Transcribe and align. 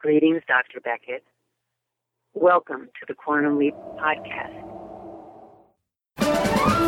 Greetings, 0.00 0.42
Dr. 0.46 0.78
Beckett. 0.80 1.24
Welcome 2.32 2.82
to 3.00 3.06
the 3.08 3.14
Quantum 3.14 3.58
Leap 3.58 3.74
Podcast. 3.98 4.54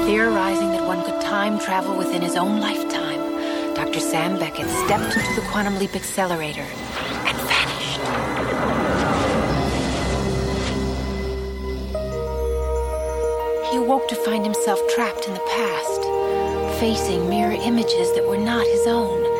Theorizing 0.06 0.71
that 0.71 0.86
one 0.86 1.02
could 1.05 1.20
time 1.20 1.58
travel 1.58 1.99
within 1.99 2.23
his 2.23 2.36
own 2.36 2.60
lifetime, 2.60 3.75
Dr. 3.75 3.99
Sam 3.99 4.38
Beckett 4.38 4.68
stepped 4.86 5.17
into 5.17 5.41
the 5.41 5.44
Quantum 5.50 5.76
Leap 5.81 5.96
Accelerator 5.96 6.62
and 6.62 7.36
vanished. 7.36 8.00
He 13.73 13.77
awoke 13.79 14.07
to 14.07 14.15
find 14.15 14.45
himself 14.45 14.79
trapped 14.95 15.27
in 15.27 15.35
the 15.35 15.41
past, 15.41 16.79
facing 16.79 17.29
mirror 17.29 17.55
images 17.61 18.13
that 18.15 18.25
were 18.25 18.39
not 18.39 18.65
his 18.69 18.87
own, 18.87 19.39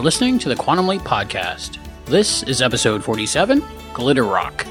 Are 0.00 0.02
listening 0.02 0.38
to 0.38 0.48
the 0.48 0.56
Quantum 0.56 0.88
Leap 0.88 1.02
Podcast. 1.02 1.76
This 2.06 2.42
is 2.44 2.62
episode 2.62 3.04
47 3.04 3.62
Glitter 3.92 4.24
Rock. 4.24 4.62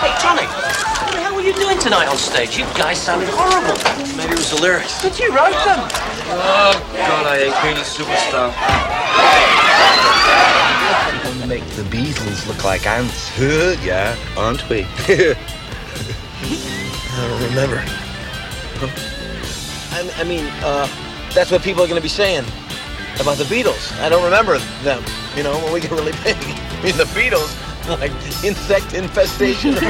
Hey, 0.00 0.16
Johnny, 0.18 0.46
what 0.46 1.12
the 1.12 1.20
hell 1.20 1.34
were 1.34 1.42
you 1.42 1.52
doing 1.52 1.78
tonight 1.78 2.06
on 2.06 2.16
stage? 2.16 2.56
You 2.56 2.64
guys 2.72 2.98
sounded 2.98 3.28
horrible. 3.30 3.76
Maybe 4.16 4.32
it 4.32 4.38
was 4.38 4.48
the 4.48 4.62
lyrics. 4.62 5.02
But 5.02 5.20
you 5.20 5.28
wrote 5.28 5.52
them. 5.52 5.78
Oh, 6.32 6.72
God, 6.96 7.26
I 7.26 7.36
hate 7.36 7.62
being 7.62 7.76
a 7.76 7.80
superstar. 7.84 8.48
We're 11.22 11.34
gonna 11.34 11.46
make 11.46 11.66
the 11.76 11.82
Beatles 11.94 12.48
look 12.48 12.64
like 12.64 12.86
ants. 12.86 13.30
yeah, 13.84 14.16
aren't 14.38 14.66
we? 14.70 14.86
I 15.06 15.36
don't 17.28 17.42
remember. 17.50 17.84
I, 19.92 20.10
I 20.16 20.24
mean, 20.24 20.46
uh, 20.62 20.88
that's 21.34 21.50
what 21.50 21.60
people 21.60 21.82
are 21.82 21.86
going 21.86 22.00
to 22.00 22.02
be 22.02 22.08
saying 22.08 22.46
about 23.20 23.38
the 23.38 23.44
Beatles. 23.44 23.92
I 24.00 24.08
don't 24.08 24.24
remember 24.24 24.58
them, 24.82 25.04
you 25.36 25.42
know, 25.42 25.58
when 25.58 25.72
we 25.72 25.80
get 25.80 25.90
really 25.90 26.12
big. 26.24 26.36
I 26.40 26.82
mean, 26.82 26.96
the 26.96 27.04
Beatles, 27.14 27.54
like 27.88 28.12
insect 28.44 28.94
infestation. 28.94 29.74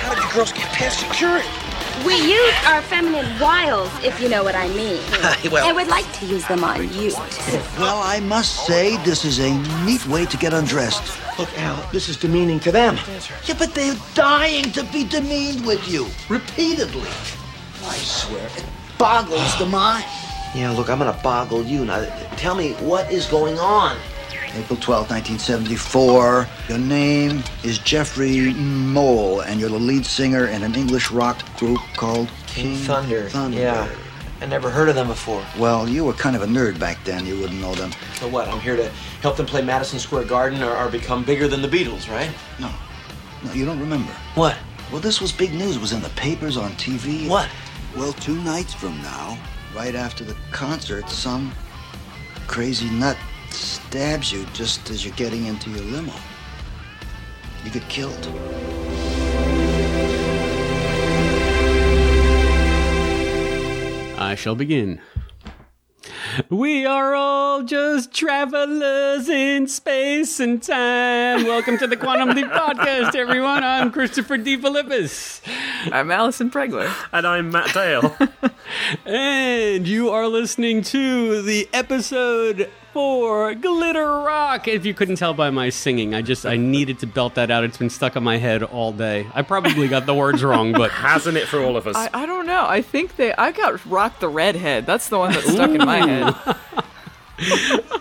How 0.00 0.14
did 0.14 0.24
you 0.24 0.30
girls 0.32 0.52
get 0.52 0.68
past 0.72 1.00
security? 1.00 1.67
We 2.06 2.14
use 2.16 2.54
our 2.66 2.80
feminine 2.82 3.26
wiles, 3.40 3.90
if 4.04 4.20
you 4.20 4.28
know 4.28 4.42
what 4.44 4.54
I 4.54 4.68
mean. 4.68 5.00
well- 5.52 5.66
I 5.66 5.72
would 5.72 5.88
like 5.88 6.10
to 6.20 6.26
use 6.26 6.46
them 6.46 6.64
on 6.64 6.82
you. 6.94 7.10
Too. 7.10 7.60
Well, 7.78 8.00
I 8.02 8.20
must 8.20 8.66
say, 8.66 8.96
this 9.04 9.24
is 9.24 9.38
a 9.40 9.50
neat 9.84 10.06
way 10.06 10.24
to 10.26 10.36
get 10.36 10.52
undressed. 10.54 11.18
Look, 11.38 11.48
Al, 11.58 11.76
this 11.92 12.08
is 12.08 12.16
demeaning 12.16 12.60
to 12.60 12.72
them. 12.72 12.98
Yeah, 13.46 13.54
but 13.58 13.74
they're 13.74 13.96
dying 14.14 14.70
to 14.72 14.84
be 14.84 15.04
demeaned 15.04 15.64
with 15.66 15.86
you, 15.88 16.06
repeatedly. 16.28 17.08
I 17.84 17.96
swear, 17.96 18.46
it 18.56 18.64
boggles 18.98 19.56
the 19.58 19.66
mind. 19.66 20.04
Yeah, 20.54 20.70
look, 20.70 20.88
I'm 20.88 20.98
gonna 20.98 21.18
boggle 21.22 21.62
you. 21.64 21.84
Now, 21.84 22.04
tell 22.36 22.54
me, 22.54 22.72
what 22.74 23.10
is 23.12 23.26
going 23.26 23.58
on? 23.58 23.96
April 24.54 24.78
12, 24.80 25.10
1974. 25.10 26.48
Your 26.68 26.78
name 26.78 27.42
is 27.62 27.78
Jeffrey 27.78 28.52
Mole, 28.54 29.40
and 29.40 29.60
you're 29.60 29.68
the 29.68 29.78
lead 29.78 30.06
singer 30.06 30.46
in 30.46 30.62
an 30.62 30.74
English 30.74 31.10
rock 31.10 31.38
group 31.58 31.78
called 31.96 32.28
King 32.46 32.76
Thunder. 32.76 33.28
Thunder. 33.28 33.58
Yeah. 33.58 33.88
I 34.40 34.46
never 34.46 34.70
heard 34.70 34.88
of 34.88 34.94
them 34.94 35.08
before. 35.08 35.44
Well, 35.58 35.88
you 35.88 36.04
were 36.04 36.12
kind 36.12 36.36
of 36.36 36.42
a 36.42 36.46
nerd 36.46 36.78
back 36.78 37.02
then. 37.04 37.26
You 37.26 37.38
wouldn't 37.40 37.60
know 37.60 37.74
them. 37.74 37.90
So 38.14 38.28
what? 38.28 38.48
I'm 38.48 38.60
here 38.60 38.76
to 38.76 38.88
help 39.20 39.36
them 39.36 39.46
play 39.46 39.62
Madison 39.62 39.98
Square 39.98 40.24
Garden 40.24 40.62
or, 40.62 40.76
or 40.76 40.88
become 40.88 41.24
bigger 41.24 41.48
than 41.48 41.60
the 41.60 41.68
Beatles, 41.68 42.08
right? 42.08 42.30
No. 42.60 42.70
No, 43.44 43.52
you 43.52 43.64
don't 43.64 43.80
remember. 43.80 44.12
What? 44.34 44.56
Well, 44.92 45.00
this 45.00 45.20
was 45.20 45.32
big 45.32 45.52
news. 45.52 45.76
It 45.76 45.80
was 45.80 45.92
in 45.92 46.00
the 46.00 46.08
papers, 46.10 46.56
on 46.56 46.70
TV. 46.72 47.28
What? 47.28 47.48
Well, 47.96 48.12
two 48.12 48.40
nights 48.42 48.72
from 48.72 48.96
now, 49.02 49.38
right 49.74 49.94
after 49.94 50.24
the 50.24 50.36
concert, 50.52 51.08
some 51.10 51.52
crazy 52.46 52.88
nut 52.90 53.16
stabs 53.50 54.32
you 54.32 54.44
just 54.52 54.90
as 54.90 55.04
you're 55.04 55.14
getting 55.16 55.46
into 55.46 55.70
your 55.70 55.82
limo. 55.84 56.12
You 57.64 57.70
get 57.70 57.88
killed. 57.88 58.26
I 64.20 64.34
shall 64.36 64.54
begin. 64.54 65.00
We 66.50 66.86
are 66.86 67.14
all 67.14 67.62
just 67.62 68.12
travelers 68.12 69.28
in 69.28 69.66
space 69.66 70.40
and 70.40 70.62
time. 70.62 71.44
Welcome 71.44 71.78
to 71.78 71.86
the 71.86 71.96
Quantum 71.96 72.30
Leap 72.30 72.46
Podcast, 72.46 73.14
everyone. 73.14 73.64
I'm 73.64 73.90
Christopher 73.90 74.38
DeFilippis. 74.38 75.40
I'm 75.92 76.10
Allison 76.10 76.50
Pregler. 76.50 76.92
And 77.12 77.26
I'm 77.26 77.50
Matt 77.50 77.72
Dale. 77.74 78.16
And 79.06 79.88
you 79.88 80.10
are 80.10 80.28
listening 80.28 80.82
to 80.82 81.40
the 81.40 81.68
episode 81.72 82.70
for 82.92 83.54
Glitter 83.54 84.20
Rock. 84.20 84.68
If 84.68 84.84
you 84.86 84.94
couldn't 84.94 85.16
tell 85.16 85.34
by 85.34 85.50
my 85.50 85.70
singing, 85.70 86.14
I 86.14 86.22
just 86.22 86.46
I 86.46 86.56
needed 86.56 86.98
to 87.00 87.06
belt 87.06 87.34
that 87.34 87.50
out. 87.50 87.64
It's 87.64 87.76
been 87.76 87.90
stuck 87.90 88.16
in 88.16 88.22
my 88.22 88.38
head 88.38 88.62
all 88.62 88.92
day. 88.92 89.26
I 89.34 89.42
probably 89.42 89.88
got 89.88 90.06
the 90.06 90.14
words 90.14 90.42
wrong, 90.42 90.72
but 90.72 90.90
Hasn't 90.98 91.36
it 91.36 91.46
for 91.46 91.60
all 91.60 91.76
of 91.76 91.86
us? 91.86 91.96
I, 91.96 92.10
I 92.12 92.26
don't 92.26 92.46
know. 92.46 92.64
I 92.66 92.82
think 92.82 93.16
they. 93.16 93.32
I 93.34 93.52
got 93.52 93.84
Rock 93.86 94.20
the 94.20 94.28
Redhead. 94.28 94.86
That's 94.86 95.08
the 95.08 95.18
one 95.18 95.32
that 95.32 95.44
stuck 95.44 95.70
in 95.70 95.78
my 95.78 95.98
head. 96.06 96.84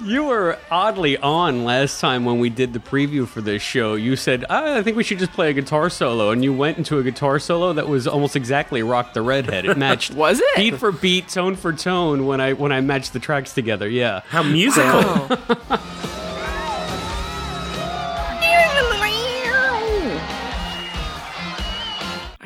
you 0.03 0.23
were 0.25 0.57
oddly 0.71 1.17
on 1.17 1.63
last 1.63 1.99
time 1.99 2.25
when 2.25 2.39
we 2.39 2.49
did 2.49 2.73
the 2.73 2.79
preview 2.79 3.27
for 3.27 3.41
this 3.41 3.61
show. 3.61 3.95
You 3.95 4.15
said, 4.15 4.45
ah, 4.49 4.77
I 4.77 4.83
think 4.83 4.97
we 4.97 5.03
should 5.03 5.19
just 5.19 5.31
play 5.33 5.49
a 5.49 5.53
guitar 5.53 5.89
solo. 5.89 6.31
And 6.31 6.43
you 6.43 6.53
went 6.53 6.77
into 6.77 6.97
a 6.99 7.03
guitar 7.03 7.39
solo 7.39 7.73
that 7.73 7.87
was 7.87 8.07
almost 8.07 8.35
exactly 8.35 8.83
Rock 8.83 9.13
the 9.13 9.21
Redhead. 9.21 9.65
It 9.65 9.77
matched 9.77 10.13
Was 10.15 10.39
it? 10.39 10.55
beat 10.55 10.75
for 10.77 10.91
beat, 10.91 11.29
tone 11.29 11.55
for 11.55 11.73
tone 11.73 12.25
when 12.25 12.41
I 12.41 12.53
when 12.53 12.71
I 12.71 12.81
matched 12.81 13.13
the 13.13 13.19
tracks 13.19 13.53
together. 13.53 13.87
Yeah. 13.87 14.21
How 14.29 14.43
musical. 14.43 15.29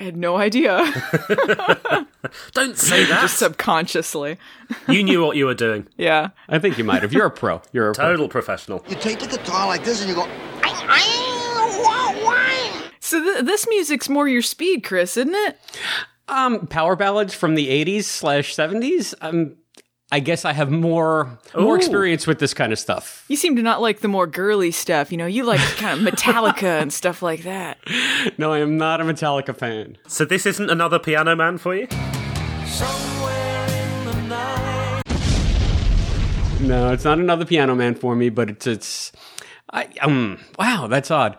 I 0.02 0.04
had 0.06 0.18
no 0.18 0.36
idea. 0.36 0.78
Don't 2.54 2.76
say 2.76 3.04
that. 3.10 3.20
Just 3.22 3.38
subconsciously. 3.38 4.38
you 4.88 5.04
knew 5.04 5.24
what 5.24 5.38
you 5.38 5.46
were 5.46 5.54
doing. 5.54 5.88
Yeah. 5.96 6.30
I 6.50 6.58
think 6.58 6.80
you 6.80 6.84
might 6.84 7.04
have. 7.04 7.14
You're 7.14 7.28
a 7.28 7.32
pro. 7.32 7.62
You're 7.72 7.92
a 7.92 7.94
pro. 7.94 8.08
Total 8.08 8.28
professional. 8.28 8.84
You 8.90 8.96
take 8.96 9.20
the 9.20 9.28
guitar 9.28 9.68
like 9.68 9.84
this 9.84 10.02
and 10.02 10.10
you 10.10 10.16
go, 10.16 10.28
So 13.00 13.22
th- 13.24 13.46
this 13.46 13.68
music's 13.68 14.10
more 14.10 14.28
your 14.28 14.42
speed, 14.42 14.84
Chris, 14.84 15.18
isn't 15.18 15.36
it? 15.36 15.60
Um, 16.28 16.66
power 16.66 16.96
ballads 16.96 17.36
from 17.36 17.54
the 17.54 17.68
80s 17.68 18.06
slash 18.06 18.56
70s. 18.56 19.14
Um, 19.22 19.56
I 20.14 20.20
guess 20.20 20.44
I 20.44 20.52
have 20.52 20.70
more 20.70 21.38
more 21.56 21.74
Ooh. 21.74 21.78
experience 21.78 22.28
with 22.28 22.40
this 22.40 22.54
kind 22.54 22.74
of 22.74 22.80
stuff. 22.80 23.24
You 23.30 23.38
seem 23.38 23.56
to 23.56 23.62
not 23.62 23.82
like 23.82 24.02
the 24.02 24.10
more 24.10 24.28
girly 24.28 24.72
stuff. 24.72 25.10
You 25.12 25.18
know, 25.18 25.26
you 25.26 25.46
like 25.46 25.60
kind 25.78 26.06
of 26.06 26.14
Metallica 26.14 26.82
and 26.82 26.92
stuff 26.92 27.22
like 27.22 27.44
that. 27.44 27.78
No, 28.38 28.52
I 28.52 28.60
am 28.60 28.78
not 28.78 29.00
a 29.00 29.06
Metallica 29.06 29.56
fan. 29.56 29.98
So 30.08 30.26
this 30.26 30.46
isn't 30.46 30.70
another 30.70 31.00
Piano 31.00 31.36
Man 31.36 31.58
for 31.58 31.76
you? 31.76 31.88
No, 36.62 36.92
it's 36.94 37.04
not 37.04 37.18
another 37.18 37.44
Piano 37.46 37.74
Man 37.74 37.96
for 37.96 38.16
me, 38.16 38.30
but 38.30 38.50
it's 38.50 38.68
it's. 38.68 39.12
I 39.74 39.88
um 40.02 40.40
wow, 40.60 40.88
that's 40.88 41.10
odd. 41.10 41.38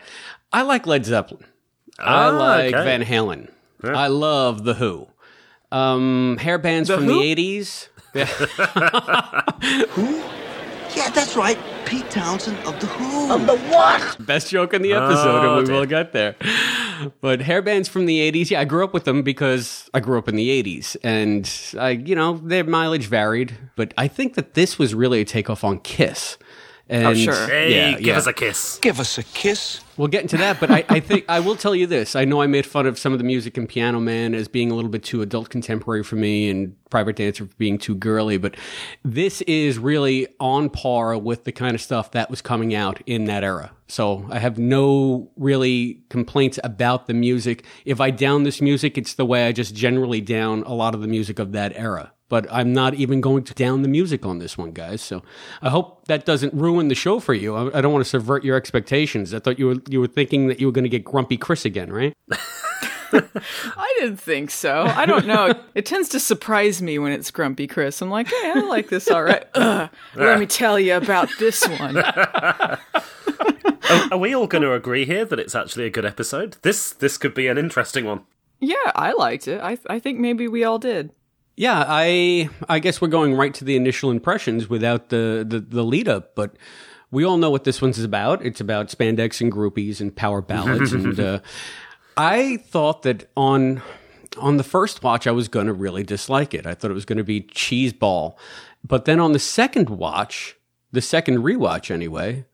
I 0.52 0.62
like 0.62 0.86
Led 0.86 1.04
Zeppelin. 1.04 1.44
I 1.98 2.24
Ah, 2.24 2.28
like 2.30 2.74
okay. 2.74 2.84
Van 2.84 3.04
Halen. 3.04 3.48
I 3.84 4.08
love 4.08 4.64
the 4.64 4.74
Who. 4.74 5.08
Um, 5.70 6.38
hair 6.40 6.58
bands 6.58 6.88
The 6.88 6.96
from 6.96 7.04
Who? 7.04 7.14
the 7.20 7.22
eighties. 7.22 7.88
Yeah, 8.14 8.26
Who? 9.90 10.22
Yeah, 10.94 11.08
that's 11.10 11.36
right. 11.36 11.58
Pete 11.86 12.10
Townshend 12.10 12.58
of 12.66 12.78
The 12.80 12.86
Who. 12.86 13.32
Of 13.32 13.46
the 13.46 13.56
what? 13.70 14.26
Best 14.26 14.50
joke 14.50 14.74
in 14.74 14.82
the 14.82 14.92
episode, 14.92 15.44
Oh, 15.44 15.52
and 15.58 15.60
we 15.60 15.64
dear. 15.64 15.74
will 15.80 15.86
get 15.86 16.12
there. 16.12 16.36
But 17.22 17.40
hair 17.40 17.62
bands 17.62 17.88
from 17.88 18.04
the 18.06 18.18
'80s, 18.30 18.50
yeah, 18.50 18.60
I 18.60 18.64
grew 18.66 18.84
up 18.84 18.92
with 18.92 19.04
them 19.04 19.22
because 19.22 19.88
I 19.94 20.00
grew 20.00 20.18
up 20.18 20.28
in 20.28 20.36
the 20.36 20.62
'80s, 20.62 20.96
and 21.02 21.50
I, 21.80 21.90
you 21.90 22.14
know, 22.14 22.38
their 22.44 22.64
mileage 22.64 23.06
varied. 23.06 23.56
But 23.76 23.94
I 23.96 24.06
think 24.08 24.34
that 24.34 24.54
this 24.54 24.78
was 24.78 24.94
really 24.94 25.22
a 25.22 25.24
takeoff 25.24 25.64
on 25.64 25.80
Kiss, 25.80 26.36
Oh, 26.92 26.96
and 26.96 27.06
Oh, 27.06 27.14
sure. 27.14 27.46
Hey, 27.46 27.74
yeah, 27.74 27.90
give 27.98 28.06
yeah. 28.06 28.16
us 28.18 28.26
a 28.26 28.32
kiss. 28.32 28.78
Give 28.78 29.00
us 29.00 29.16
a 29.18 29.22
kiss. 29.22 29.80
We'll 29.96 30.08
get 30.08 30.22
into 30.22 30.38
that, 30.38 30.58
but 30.58 30.70
I, 30.70 30.84
I 30.88 31.00
think 31.00 31.24
I 31.28 31.40
will 31.40 31.56
tell 31.56 31.74
you 31.74 31.86
this. 31.86 32.16
I 32.16 32.24
know 32.24 32.40
I 32.40 32.46
made 32.46 32.64
fun 32.64 32.86
of 32.86 32.98
some 32.98 33.12
of 33.12 33.18
the 33.18 33.24
music 33.24 33.58
in 33.58 33.66
Piano 33.66 34.00
Man 34.00 34.34
as 34.34 34.48
being 34.48 34.70
a 34.70 34.74
little 34.74 34.90
bit 34.90 35.02
too 35.02 35.20
adult 35.20 35.50
contemporary 35.50 36.02
for 36.02 36.16
me 36.16 36.48
and 36.48 36.74
Private 36.88 37.16
Dancer 37.16 37.46
for 37.46 37.54
being 37.56 37.76
too 37.78 37.94
girly, 37.94 38.38
but 38.38 38.56
this 39.04 39.42
is 39.42 39.78
really 39.78 40.28
on 40.40 40.70
par 40.70 41.16
with 41.18 41.44
the 41.44 41.52
kind 41.52 41.74
of 41.74 41.80
stuff 41.80 42.10
that 42.12 42.30
was 42.30 42.40
coming 42.40 42.74
out 42.74 43.00
in 43.06 43.24
that 43.26 43.44
era. 43.44 43.70
So 43.88 44.26
I 44.30 44.38
have 44.38 44.58
no 44.58 45.30
really 45.36 46.00
complaints 46.08 46.58
about 46.64 47.06
the 47.06 47.14
music. 47.14 47.64
If 47.84 48.00
I 48.00 48.10
down 48.10 48.44
this 48.44 48.62
music, 48.62 48.96
it's 48.96 49.14
the 49.14 49.26
way 49.26 49.46
I 49.46 49.52
just 49.52 49.74
generally 49.74 50.22
down 50.22 50.62
a 50.62 50.72
lot 50.74 50.94
of 50.94 51.02
the 51.02 51.08
music 51.08 51.38
of 51.38 51.52
that 51.52 51.72
era. 51.76 52.12
But 52.32 52.46
I'm 52.50 52.72
not 52.72 52.94
even 52.94 53.20
going 53.20 53.44
to 53.44 53.52
down 53.52 53.82
the 53.82 53.88
music 53.88 54.24
on 54.24 54.38
this 54.38 54.56
one, 54.56 54.72
guys. 54.72 55.02
So 55.02 55.22
I 55.60 55.68
hope 55.68 56.06
that 56.06 56.24
doesn't 56.24 56.54
ruin 56.54 56.88
the 56.88 56.94
show 56.94 57.20
for 57.20 57.34
you. 57.34 57.54
I, 57.54 57.76
I 57.76 57.80
don't 57.82 57.92
want 57.92 58.06
to 58.06 58.08
subvert 58.08 58.42
your 58.42 58.56
expectations. 58.56 59.34
I 59.34 59.38
thought 59.38 59.58
you 59.58 59.66
were 59.66 59.76
you 59.90 60.00
were 60.00 60.06
thinking 60.06 60.46
that 60.46 60.58
you 60.58 60.66
were 60.66 60.72
going 60.72 60.84
to 60.84 60.88
get 60.88 61.04
grumpy 61.04 61.36
Chris 61.36 61.66
again, 61.66 61.92
right? 61.92 62.14
I 63.12 63.96
didn't 63.98 64.16
think 64.16 64.50
so. 64.50 64.84
I 64.84 65.04
don't 65.04 65.26
know. 65.26 65.52
it 65.74 65.84
tends 65.84 66.08
to 66.08 66.18
surprise 66.18 66.80
me 66.80 66.98
when 66.98 67.12
it's 67.12 67.30
Grumpy 67.30 67.66
Chris. 67.66 68.00
I'm 68.00 68.08
like, 68.08 68.28
hey, 68.28 68.52
I 68.54 68.60
like 68.60 68.88
this 68.88 69.10
all 69.10 69.22
right. 69.22 69.44
Ugh, 69.54 69.90
let 70.14 70.40
me 70.40 70.46
tell 70.46 70.80
you 70.80 70.96
about 70.96 71.28
this 71.38 71.68
one. 71.68 71.98
Are, 71.98 72.78
are 74.10 74.16
we 74.16 74.34
all 74.34 74.46
going 74.46 74.62
to 74.62 74.72
agree 74.72 75.04
here 75.04 75.26
that 75.26 75.38
it's 75.38 75.54
actually 75.54 75.84
a 75.84 75.90
good 75.90 76.06
episode? 76.06 76.56
This 76.62 76.92
this 76.92 77.18
could 77.18 77.34
be 77.34 77.48
an 77.48 77.58
interesting 77.58 78.06
one. 78.06 78.22
Yeah, 78.58 78.92
I 78.94 79.12
liked 79.12 79.48
it. 79.48 79.60
I 79.60 79.76
I 79.90 79.98
think 79.98 80.18
maybe 80.18 80.48
we 80.48 80.64
all 80.64 80.78
did. 80.78 81.12
Yeah, 81.56 81.84
I 81.86 82.48
I 82.68 82.78
guess 82.78 83.00
we're 83.00 83.08
going 83.08 83.34
right 83.34 83.52
to 83.54 83.64
the 83.64 83.76
initial 83.76 84.10
impressions 84.10 84.68
without 84.68 85.10
the 85.10 85.44
the, 85.46 85.60
the 85.60 85.82
lead 85.82 86.08
up, 86.08 86.34
but 86.34 86.56
we 87.10 87.24
all 87.24 87.36
know 87.36 87.50
what 87.50 87.64
this 87.64 87.82
one's 87.82 88.02
about. 88.02 88.44
It's 88.44 88.60
about 88.60 88.88
spandex 88.88 89.40
and 89.40 89.52
groupies 89.52 90.00
and 90.00 90.14
power 90.14 90.40
ballads, 90.40 90.92
and 90.94 91.18
uh, 91.20 91.40
I 92.16 92.56
thought 92.56 93.02
that 93.02 93.30
on 93.36 93.82
on 94.38 94.56
the 94.56 94.64
first 94.64 95.02
watch 95.02 95.26
I 95.26 95.30
was 95.30 95.48
going 95.48 95.66
to 95.66 95.74
really 95.74 96.02
dislike 96.02 96.54
it. 96.54 96.66
I 96.66 96.74
thought 96.74 96.90
it 96.90 96.94
was 96.94 97.04
going 97.04 97.18
to 97.18 97.24
be 97.24 97.42
cheeseball, 97.42 98.34
but 98.82 99.04
then 99.04 99.20
on 99.20 99.32
the 99.32 99.38
second 99.38 99.90
watch, 99.90 100.56
the 100.90 101.02
second 101.02 101.38
rewatch 101.38 101.90
anyway. 101.90 102.46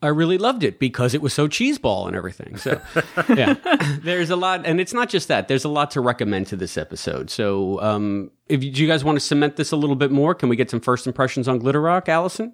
I 0.00 0.08
really 0.08 0.38
loved 0.38 0.62
it 0.62 0.78
because 0.78 1.12
it 1.12 1.20
was 1.20 1.34
so 1.34 1.48
cheeseball 1.48 2.06
and 2.06 2.14
everything. 2.14 2.56
So, 2.56 2.80
yeah, 3.34 3.54
there's 4.02 4.30
a 4.30 4.36
lot, 4.36 4.64
and 4.64 4.80
it's 4.80 4.92
not 4.92 5.08
just 5.08 5.26
that. 5.28 5.48
There's 5.48 5.64
a 5.64 5.68
lot 5.68 5.90
to 5.92 6.00
recommend 6.00 6.46
to 6.48 6.56
this 6.56 6.78
episode. 6.78 7.30
So, 7.30 7.80
um, 7.82 8.30
if 8.48 8.62
you, 8.62 8.70
do 8.70 8.80
you 8.82 8.88
guys 8.88 9.02
want 9.02 9.16
to 9.16 9.20
cement 9.20 9.56
this 9.56 9.72
a 9.72 9.76
little 9.76 9.96
bit 9.96 10.12
more, 10.12 10.34
can 10.34 10.48
we 10.48 10.56
get 10.56 10.70
some 10.70 10.80
first 10.80 11.06
impressions 11.06 11.48
on 11.48 11.58
Glitter 11.58 11.80
Rock, 11.80 12.08
Allison? 12.08 12.52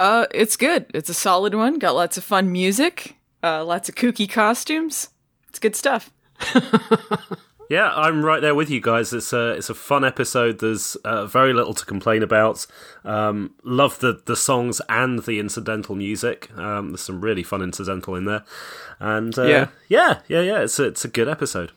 Uh, 0.00 0.26
it's 0.32 0.56
good. 0.56 0.86
It's 0.94 1.10
a 1.10 1.14
solid 1.14 1.54
one. 1.54 1.78
Got 1.78 1.94
lots 1.94 2.16
of 2.16 2.24
fun 2.24 2.50
music. 2.50 3.16
Uh, 3.42 3.64
lots 3.64 3.88
of 3.88 3.94
kooky 3.94 4.28
costumes. 4.28 5.10
It's 5.50 5.58
good 5.58 5.76
stuff. 5.76 6.10
Yeah, 7.72 7.90
I'm 7.94 8.22
right 8.22 8.42
there 8.42 8.54
with 8.54 8.68
you 8.68 8.82
guys. 8.82 9.14
It's 9.14 9.32
a 9.32 9.52
it's 9.52 9.70
a 9.70 9.74
fun 9.74 10.04
episode. 10.04 10.58
There's 10.58 10.94
uh, 10.96 11.24
very 11.24 11.54
little 11.54 11.72
to 11.72 11.86
complain 11.86 12.22
about. 12.22 12.66
Um, 13.02 13.54
love 13.64 13.98
the 14.00 14.20
the 14.26 14.36
songs 14.36 14.82
and 14.90 15.20
the 15.20 15.38
incidental 15.38 15.94
music. 15.94 16.54
Um, 16.54 16.90
there's 16.90 17.00
some 17.00 17.22
really 17.22 17.42
fun 17.42 17.62
incidental 17.62 18.14
in 18.14 18.26
there, 18.26 18.44
and 19.00 19.38
uh, 19.38 19.44
Yeah. 19.44 19.68
yeah, 19.88 20.20
yeah, 20.28 20.42
yeah. 20.42 20.60
It's 20.60 20.78
a, 20.78 20.84
it's 20.84 21.06
a 21.06 21.08
good 21.08 21.28
episode. 21.28 21.72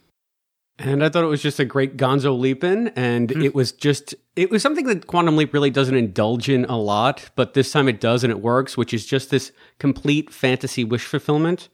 And 0.78 1.02
I 1.02 1.08
thought 1.08 1.24
it 1.24 1.28
was 1.28 1.42
just 1.42 1.62
a 1.62 1.66
great 1.66 1.96
Gonzo 1.96 2.38
leap 2.38 2.66
in, 2.66 2.90
and 2.90 3.32
it 3.32 3.56
was 3.56 3.72
just 3.72 4.14
it 4.36 4.52
was 4.52 4.62
something 4.62 4.88
that 4.88 5.08
Quantum 5.08 5.38
Leap 5.38 5.54
really 5.54 5.70
doesn't 5.70 5.96
indulge 5.96 6.50
in 6.50 6.66
a 6.66 6.78
lot, 6.78 7.30
but 7.38 7.54
this 7.54 7.72
time 7.72 7.88
it 7.88 8.02
does, 8.02 8.22
and 8.26 8.32
it 8.32 8.42
works, 8.42 8.76
which 8.76 8.94
is 8.94 9.06
just 9.06 9.30
this 9.30 9.54
complete 9.80 10.30
fantasy 10.30 10.84
wish 10.84 11.06
fulfillment. 11.06 11.70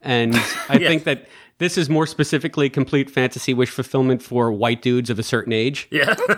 And 0.00 0.34
I 0.70 0.78
think 0.78 1.04
that 1.04 1.28
this 1.58 1.76
is 1.78 1.88
more 1.90 2.06
specifically 2.06 2.70
complete 2.70 3.10
fantasy 3.10 3.52
wish 3.54 3.70
fulfillment 3.70 4.22
for 4.22 4.50
white 4.52 4.80
dudes 4.82 5.10
of 5.10 5.18
a 5.18 5.22
certain 5.22 5.52
age, 5.52 5.88
Yeah, 5.90 6.14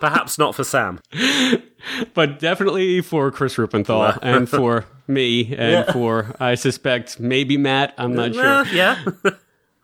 perhaps 0.00 0.38
not 0.38 0.54
for 0.54 0.64
Sam. 0.64 1.00
but 2.14 2.38
definitely 2.38 3.00
for 3.02 3.30
Chris 3.30 3.56
Ruppenthal 3.56 4.18
and 4.22 4.48
for 4.48 4.84
me 5.06 5.54
and 5.56 5.86
for 5.92 6.34
I 6.40 6.54
suspect 6.54 7.20
maybe 7.20 7.56
Matt. 7.56 7.94
I'm 7.98 8.14
not 8.14 8.34
sure. 8.34 8.66
yeah, 8.74 9.02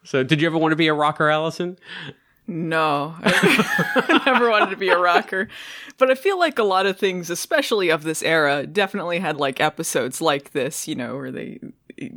So, 0.04 0.22
did 0.22 0.40
you 0.40 0.46
ever 0.46 0.58
want 0.58 0.72
to 0.72 0.76
be 0.76 0.88
a 0.88 0.94
rocker, 0.94 1.28
Allison? 1.30 1.78
No, 2.46 3.14
I 3.22 4.22
never 4.26 4.50
wanted 4.50 4.70
to 4.70 4.76
be 4.76 4.90
a 4.90 4.98
rocker. 4.98 5.48
But 5.96 6.10
I 6.10 6.14
feel 6.14 6.38
like 6.38 6.58
a 6.58 6.64
lot 6.64 6.84
of 6.84 6.98
things, 6.98 7.30
especially 7.30 7.88
of 7.88 8.02
this 8.02 8.22
era, 8.22 8.66
definitely 8.66 9.18
had 9.18 9.38
like 9.38 9.60
episodes 9.60 10.20
like 10.20 10.52
this, 10.52 10.86
you 10.86 10.94
know, 10.94 11.16
where 11.16 11.30
they, 11.30 11.58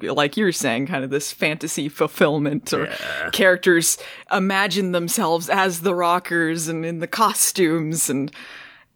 like 0.02 0.36
you 0.36 0.44
were 0.44 0.52
saying, 0.52 0.88
kind 0.88 1.06
of 1.06 1.12
this 1.12 1.32
fantasy 1.32 1.88
fulfillment 1.88 2.74
or 2.74 2.88
characters 3.32 3.98
imagine 4.32 4.92
themselves 4.92 5.48
as 5.50 5.82
the 5.82 5.96
rockers 5.96 6.68
and 6.68 6.86
in 6.86 7.00
the 7.00 7.08
costumes 7.08 8.10
and, 8.10 8.30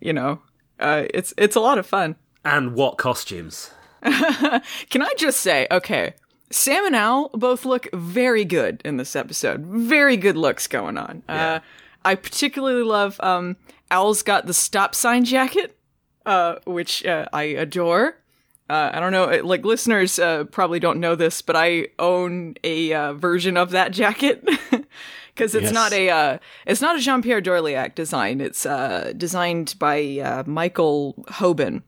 you 0.01 0.11
know, 0.11 0.41
uh, 0.79 1.03
it's, 1.13 1.33
it's 1.37 1.55
a 1.55 1.61
lot 1.61 1.77
of 1.77 1.85
fun. 1.85 2.17
and 2.43 2.73
what 2.73 2.97
costumes? 2.97 3.71
Can 4.01 5.01
I 5.03 5.13
just 5.15 5.39
say, 5.41 5.67
okay, 5.69 6.15
Sam 6.51 6.85
and 6.85 6.95
Al 6.95 7.29
both 7.29 7.65
look 7.65 7.87
very 7.93 8.45
good 8.45 8.81
in 8.85 8.97
this 8.97 9.15
episode. 9.15 9.61
Very 9.65 10.17
good 10.17 10.37
looks 10.37 10.67
going 10.67 10.97
on. 10.97 11.23
Uh, 11.27 11.59
I 12.03 12.15
particularly 12.15 12.83
love 12.83 13.19
um, 13.21 13.57
Al's 13.89 14.21
got 14.23 14.45
the 14.45 14.53
stop 14.53 14.95
sign 14.95 15.25
jacket, 15.25 15.77
uh, 16.25 16.55
which 16.65 17.05
uh, 17.05 17.25
I 17.33 17.43
adore. 17.43 18.17
Uh, 18.69 18.89
I 18.93 18.99
don't 19.01 19.11
know, 19.11 19.25
like 19.43 19.65
listeners 19.65 20.17
uh, 20.17 20.45
probably 20.45 20.79
don't 20.79 20.99
know 21.01 21.15
this, 21.15 21.41
but 21.41 21.55
I 21.57 21.87
own 21.99 22.55
a 22.63 22.93
uh, 22.93 23.13
version 23.13 23.57
of 23.57 23.71
that 23.71 23.91
jacket 23.91 24.43
because 25.35 25.53
it's 25.55 25.65
Yes. 25.65 25.73
not 25.73 25.91
a 25.91 26.09
uh, 26.09 26.37
it's 26.65 26.79
not 26.81 26.95
a 26.95 26.99
Jean 26.99 27.21
Pierre 27.21 27.41
Dorliac 27.41 27.95
design. 27.95 28.39
It's 28.39 28.65
uh, 28.65 29.11
designed 29.17 29.75
by 29.77 30.19
uh, 30.23 30.43
Michael 30.47 31.15
Hoban. 31.31 31.83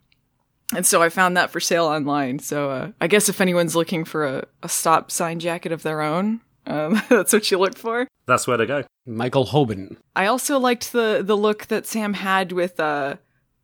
And 0.76 0.86
so 0.86 1.02
I 1.02 1.10
found 1.10 1.38
that 1.38 1.52
for 1.52 1.60
sale 1.60 1.86
online. 1.86 2.40
So 2.40 2.70
uh, 2.70 2.92
I 3.00 3.08
guess 3.08 3.30
if 3.30 3.42
anyone's 3.42 3.76
looking 3.76 4.06
for 4.06 4.26
a, 4.26 4.48
a 4.62 4.70
stop 4.70 5.12
sign 5.12 5.40
jacket 5.40 5.72
of 5.72 5.84
their 5.84 6.02
own, 6.02 6.42
um, 6.66 7.02
that's 7.10 7.34
what 7.34 7.50
you 7.52 7.58
look 7.58 7.78
for. 7.78 8.08
That's 8.26 8.48
where 8.48 8.58
to 8.58 8.66
go. 8.66 8.84
Michael 9.06 9.46
Hoban. 9.46 9.98
I 10.16 10.28
also 10.28 10.60
liked 10.60 10.94
the 10.94 11.22
the 11.24 11.36
look 11.36 11.68
that 11.68 11.86
Sam 11.86 12.14
had 12.14 12.52
with 12.52 12.80
uh 12.80 13.18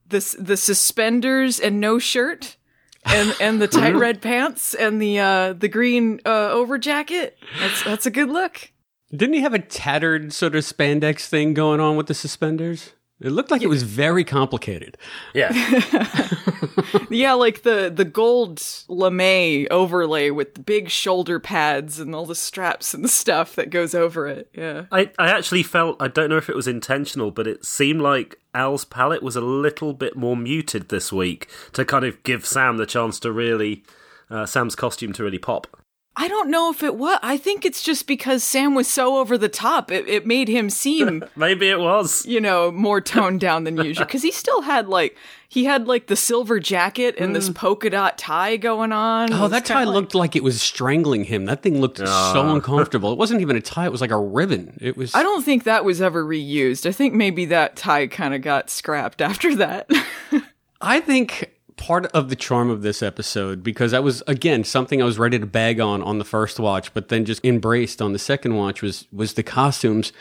this 0.08 0.36
the 0.38 0.58
suspenders 0.58 1.60
and 1.60 1.80
no 1.80 2.00
shirt. 2.00 2.58
And 3.06 3.34
and 3.40 3.62
the 3.62 3.68
tight 3.68 3.96
red 3.96 4.22
pants 4.22 4.74
and 4.74 5.02
the 5.02 5.20
uh 5.20 5.54
the 5.54 5.70
green 5.70 6.20
uh 6.26 6.50
over 6.52 6.78
jacket. 6.78 7.38
That's 7.60 7.84
that's 7.84 8.06
a 8.06 8.12
good 8.12 8.30
look. 8.30 8.72
Didn't 9.12 9.36
he 9.36 9.42
have 9.42 9.54
a 9.54 9.60
tattered 9.60 10.34
sort 10.34 10.56
of 10.56 10.64
spandex 10.64 11.28
thing 11.28 11.54
going 11.54 11.80
on 11.80 11.96
with 11.96 12.08
the 12.08 12.14
suspenders? 12.14 12.94
It 13.22 13.32
looked 13.32 13.52
like 13.52 13.62
it 13.62 13.68
was 13.68 13.84
very 13.84 14.24
complicated. 14.24 14.98
Yeah, 15.34 15.52
Yeah, 17.10 17.34
like 17.34 17.64
the 17.64 17.92
the 17.94 18.06
gold 18.06 18.62
lame 18.88 19.68
overlay 19.72 20.30
with 20.30 20.56
the 20.56 20.62
big 20.62 20.90
shoulder 20.90 21.40
pads 21.40 22.00
and 22.00 22.16
all 22.16 22.26
the 22.26 22.36
straps 22.36 22.94
and 22.94 23.10
stuff 23.10 23.56
that 23.56 23.70
goes 23.70 23.94
over 23.94 24.28
it. 24.28 24.50
Yeah. 24.54 24.86
I 24.92 25.12
I 25.18 25.30
actually 25.30 25.64
felt 25.64 26.02
I 26.02 26.08
don't 26.08 26.30
know 26.30 26.38
if 26.38 26.50
it 26.50 26.56
was 26.56 26.68
intentional, 26.68 27.32
but 27.32 27.48
it 27.48 27.66
seemed 27.66 28.02
like 28.02 28.40
Al's 28.54 28.86
palette 28.86 29.24
was 29.24 29.36
a 29.36 29.42
little 29.42 29.94
bit 29.94 30.16
more 30.16 30.38
muted 30.38 30.90
this 30.90 31.12
week 31.12 31.50
to 31.74 31.86
kind 31.86 32.06
of 32.06 32.22
give 32.24 32.46
Sam 32.46 32.78
the 32.78 32.86
chance 32.86 33.20
to 33.22 33.32
really 33.32 33.84
uh, 34.30 34.46
Sam's 34.46 34.76
costume 34.76 35.14
to 35.14 35.24
really 35.24 35.38
pop. 35.40 35.79
I 36.22 36.28
don't 36.28 36.50
know 36.50 36.70
if 36.70 36.84
it 36.84 36.96
was. 36.96 37.18
I 37.24 37.38
think 37.38 37.64
it's 37.64 37.82
just 37.82 38.06
because 38.06 38.44
Sam 38.44 38.76
was 38.76 38.90
so 38.90 39.20
over 39.20 39.38
the 39.38 39.48
top. 39.48 39.90
It, 39.90 40.06
it 40.10 40.28
made 40.28 40.50
him 40.50 40.70
seem, 40.70 41.24
Maybe 41.38 41.70
it 41.70 41.80
was. 41.80 42.26
you 42.26 42.42
know, 42.42 42.74
more 42.74 43.00
toned 43.00 43.40
down 43.40 43.64
than 43.64 43.78
usual. 43.78 44.06
Because 44.06 44.22
he 44.22 44.32
still 44.32 44.64
had 44.64 44.90
like 44.90 45.16
he 45.48 45.64
had 45.64 45.88
like 45.88 46.08
the 46.08 46.18
silver 46.18 46.60
jacket 46.60 47.16
and 47.18 47.34
this 47.34 47.50
mm. 47.50 47.56
polka 47.56 47.90
dot 47.90 48.18
tie 48.18 48.58
going 48.58 48.92
on. 48.92 49.32
Oh, 49.32 49.48
that 49.48 49.64
tie 49.64 49.86
like- 49.86 49.94
looked 49.94 50.14
like 50.14 50.36
it 50.36 50.44
was 50.44 50.62
strangling 50.62 51.24
him. 51.24 51.46
That 51.46 51.64
thing 51.64 51.80
looked 51.80 52.00
so 52.00 52.06
uncomfortable. 52.54 53.14
It 53.14 53.18
wasn't 53.18 53.40
even 53.40 53.56
a 53.56 53.62
tie; 53.62 53.86
it 53.86 53.92
was 53.92 54.02
like 54.02 54.12
a 54.12 54.20
ribbon. 54.20 54.78
It 54.82 54.98
was. 54.98 55.16
I 55.16 55.24
don't 55.24 55.46
think 55.46 55.64
that 55.64 55.86
was 55.86 56.02
ever 56.02 56.26
reused. 56.26 56.86
I 56.86 56.92
think 56.92 57.14
maybe 57.14 57.46
that 57.46 57.78
tie 57.78 58.08
kind 58.08 58.34
of 58.34 58.42
got 58.42 58.70
scrapped 58.70 59.22
after 59.22 59.56
that. 59.56 59.90
I 60.82 61.00
think 61.00 61.59
part 61.80 62.06
of 62.08 62.30
the 62.30 62.36
charm 62.36 62.70
of 62.70 62.82
this 62.82 63.02
episode 63.02 63.64
because 63.64 63.92
that 63.92 64.04
was 64.04 64.22
again 64.28 64.66
something 64.66 65.02
I 65.02 65.06
was 65.06 65.18
ready 65.18 65.40
to 65.40 65.46
bag 65.46 65.80
on 65.80 66.04
on 66.04 66.20
the 66.20 66.26
first 66.26 66.60
watch, 66.60 66.94
but 66.94 67.08
then 67.08 67.24
just 67.24 67.44
embraced 67.44 68.02
on 68.02 68.12
the 68.12 68.20
second 68.20 68.56
watch 68.56 68.82
was 68.82 69.08
was 69.12 69.34
the 69.34 69.44
costumes 69.44 70.12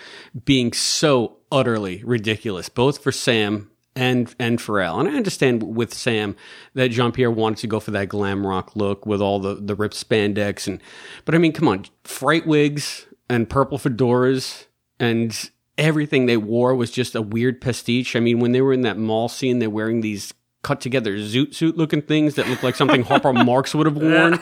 being 0.45 0.73
so 0.73 1.37
utterly 1.51 2.03
ridiculous, 2.05 2.69
both 2.69 3.03
for 3.03 3.11
Sam 3.11 3.71
and 3.97 4.33
and 4.39 4.63
Al. 4.69 5.01
And 5.01 5.09
I 5.09 5.17
understand 5.17 5.65
with 5.65 5.93
Sam 5.93 6.37
that 6.75 6.93
Jean 6.93 7.11
Pierre 7.11 7.31
wanted 7.31 7.59
to 7.59 7.67
go 7.67 7.81
for 7.81 7.91
that 7.91 8.09
glam 8.09 8.47
rock 8.47 8.77
look 8.77 9.05
with 9.05 9.21
all 9.21 9.41
the 9.41 9.57
the 9.57 9.75
ripped 9.75 9.97
spandex 9.97 10.69
and, 10.69 10.81
but 11.25 11.35
I 11.35 11.39
mean, 11.39 11.53
come 11.53 11.67
on, 11.67 11.87
fright 12.05 12.47
wigs 12.47 13.07
and 13.29 13.51
purple 13.51 13.79
fedoras 13.79 14.67
and 15.01 15.51
everything 15.77 16.27
they 16.27 16.37
wore 16.37 16.75
was 16.75 16.91
just 16.91 17.15
a 17.15 17.23
weird 17.23 17.61
pastiche. 17.61 18.15
I 18.15 18.21
mean, 18.21 18.39
when 18.39 18.53
they 18.53 18.61
were 18.61 18.73
in 18.73 18.83
that 18.83 18.99
mall 18.99 19.29
scene, 19.29 19.59
they're 19.59 19.71
wearing 19.71 20.01
these 20.01 20.33
cut 20.63 20.81
together 20.81 21.17
zoot 21.17 21.55
suit 21.55 21.77
looking 21.77 22.03
things 22.03 22.35
that 22.35 22.49
look 22.49 22.63
like 22.63 22.75
something 22.75 23.05
Harpo 23.05 23.45
Marx 23.47 23.75
would 23.75 23.87
have 23.87 23.97
worn. 23.97 24.39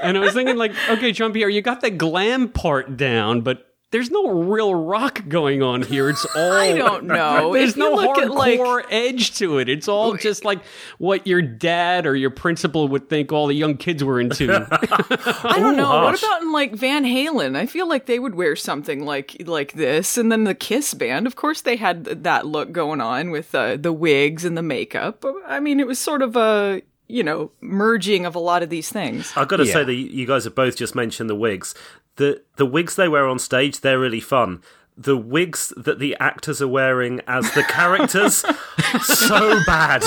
And 0.00 0.16
I 0.16 0.20
was 0.20 0.32
thinking, 0.32 0.56
like, 0.56 0.72
okay, 0.88 1.10
John 1.10 1.32
Pierre, 1.32 1.48
you 1.48 1.60
got 1.60 1.80
the 1.80 1.90
glam 1.90 2.48
part 2.50 2.96
down, 2.96 3.40
but 3.40 3.67
there's 3.90 4.10
no 4.10 4.28
real 4.30 4.74
rock 4.74 5.26
going 5.28 5.62
on 5.62 5.82
here. 5.82 6.10
It's 6.10 6.24
all 6.36 6.52
I 6.52 6.72
don't 6.74 7.04
know. 7.06 7.54
There's 7.54 7.76
no 7.76 7.92
look 7.94 8.16
hardcore 8.16 8.82
like- 8.82 8.86
edge 8.92 9.36
to 9.38 9.58
it. 9.58 9.68
It's 9.68 9.88
all 9.88 10.14
just 10.14 10.44
like 10.44 10.60
what 10.98 11.26
your 11.26 11.40
dad 11.42 12.06
or 12.06 12.14
your 12.14 12.30
principal 12.30 12.88
would 12.88 13.08
think 13.08 13.32
all 13.32 13.46
the 13.46 13.54
young 13.54 13.76
kids 13.76 14.04
were 14.04 14.20
into. 14.20 14.52
I 14.70 15.58
don't 15.58 15.76
know. 15.76 15.88
What 16.02 16.18
about 16.18 16.42
in 16.42 16.52
like 16.52 16.74
Van 16.74 17.04
Halen? 17.04 17.56
I 17.56 17.66
feel 17.66 17.88
like 17.88 18.06
they 18.06 18.18
would 18.18 18.34
wear 18.34 18.56
something 18.56 19.04
like 19.04 19.36
like 19.46 19.72
this, 19.72 20.18
and 20.18 20.30
then 20.30 20.44
the 20.44 20.54
Kiss 20.54 20.92
band. 20.94 21.26
Of 21.26 21.36
course, 21.36 21.62
they 21.62 21.76
had 21.76 22.04
that 22.24 22.46
look 22.46 22.72
going 22.72 23.00
on 23.00 23.30
with 23.30 23.54
uh, 23.54 23.76
the 23.76 23.92
wigs 23.92 24.44
and 24.44 24.56
the 24.56 24.62
makeup. 24.62 25.24
I 25.46 25.60
mean, 25.60 25.80
it 25.80 25.86
was 25.86 25.98
sort 25.98 26.22
of 26.22 26.36
a 26.36 26.82
you 27.06 27.22
know 27.22 27.50
merging 27.62 28.26
of 28.26 28.34
a 28.34 28.38
lot 28.38 28.62
of 28.62 28.68
these 28.68 28.90
things. 28.90 29.32
I've 29.34 29.48
got 29.48 29.56
to 29.56 29.64
Yeah. 29.66 29.72
say 29.72 29.84
that 29.84 29.94
you 29.94 30.26
guys 30.26 30.44
have 30.44 30.54
both 30.54 30.76
just 30.76 30.94
mentioned 30.94 31.30
the 31.30 31.34
wigs. 31.34 31.74
The 32.18 32.42
the 32.56 32.66
wigs 32.66 32.94
they 32.94 33.08
wear 33.08 33.26
on 33.26 33.38
stage, 33.40 33.80
they're 33.80 33.98
really 33.98 34.20
fun. 34.20 34.62
The 34.96 35.16
wigs 35.16 35.72
that 35.76 35.98
the 35.98 36.16
actors 36.20 36.60
are 36.60 36.68
wearing 36.68 37.20
as 37.26 37.50
the 37.52 37.62
characters, 37.62 38.44
so 39.02 39.58
bad. 39.66 40.04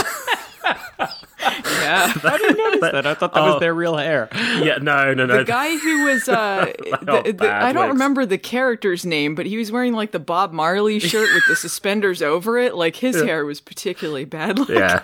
Yeah. 1.40 2.14
I 2.24 2.38
didn't 2.38 2.58
notice 2.58 2.82
that. 2.82 3.08
I 3.08 3.14
thought 3.16 3.34
that 3.34 3.42
Oh. 3.42 3.54
was 3.54 3.60
their 3.60 3.74
real 3.74 3.98
hair. 3.98 4.30
Yeah, 4.34 4.78
no, 4.82 5.14
no, 5.14 5.26
no. 5.26 5.38
The 5.38 5.44
guy 5.44 5.76
who 5.78 6.06
was 6.06 6.30
uh 6.30 6.72
the, 7.02 7.24
the, 7.26 7.34
bad 7.34 7.64
I 7.64 7.74
don't 7.74 7.88
wigs. 7.88 7.94
remember 7.94 8.26
the 8.26 8.38
character's 8.38 9.06
name, 9.06 9.34
but 9.36 9.46
he 9.46 9.58
was 9.58 9.72
wearing 9.72 9.94
like 9.94 10.12
the 10.12 10.20
Bob 10.20 10.52
Marley 10.54 11.00
shirt 11.00 11.30
with 11.34 11.44
the 11.48 11.56
suspenders 11.66 12.22
over 12.22 12.58
it. 12.60 12.76
Like 12.76 12.96
his 12.98 13.16
hair 13.22 13.46
was 13.46 13.60
particularly 13.60 14.26
bad 14.26 14.60
looking. 14.60 14.76
yeah. 14.76 15.02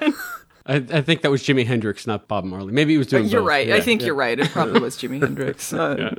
I, 0.67 0.75
I 0.75 1.01
think 1.01 1.21
that 1.21 1.31
was 1.31 1.43
Jimi 1.43 1.65
Hendrix, 1.65 2.05
not 2.05 2.27
Bob 2.27 2.43
Marley. 2.43 2.73
Maybe 2.73 2.91
he 2.93 2.97
was 2.97 3.07
doing 3.07 3.25
You're 3.25 3.41
both. 3.41 3.47
right. 3.47 3.71
I 3.71 3.79
think 3.79 4.01
yeah. 4.01 4.07
you're 4.07 4.15
right. 4.15 4.37
It 4.39 4.49
probably 4.49 4.79
was 4.81 4.97
Jimi 4.97 5.21
Hendrix. 5.23 5.71
Uh, 5.71 6.15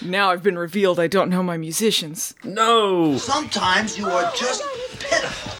Now 0.00 0.30
I've 0.30 0.42
been 0.42 0.58
revealed. 0.58 1.00
I 1.00 1.08
don't 1.08 1.28
know 1.28 1.42
my 1.42 1.56
musicians. 1.56 2.34
No. 2.44 3.18
Sometimes 3.18 3.98
you 3.98 4.08
are 4.08 4.30
just 4.36 4.62
pitiful. 5.00 5.52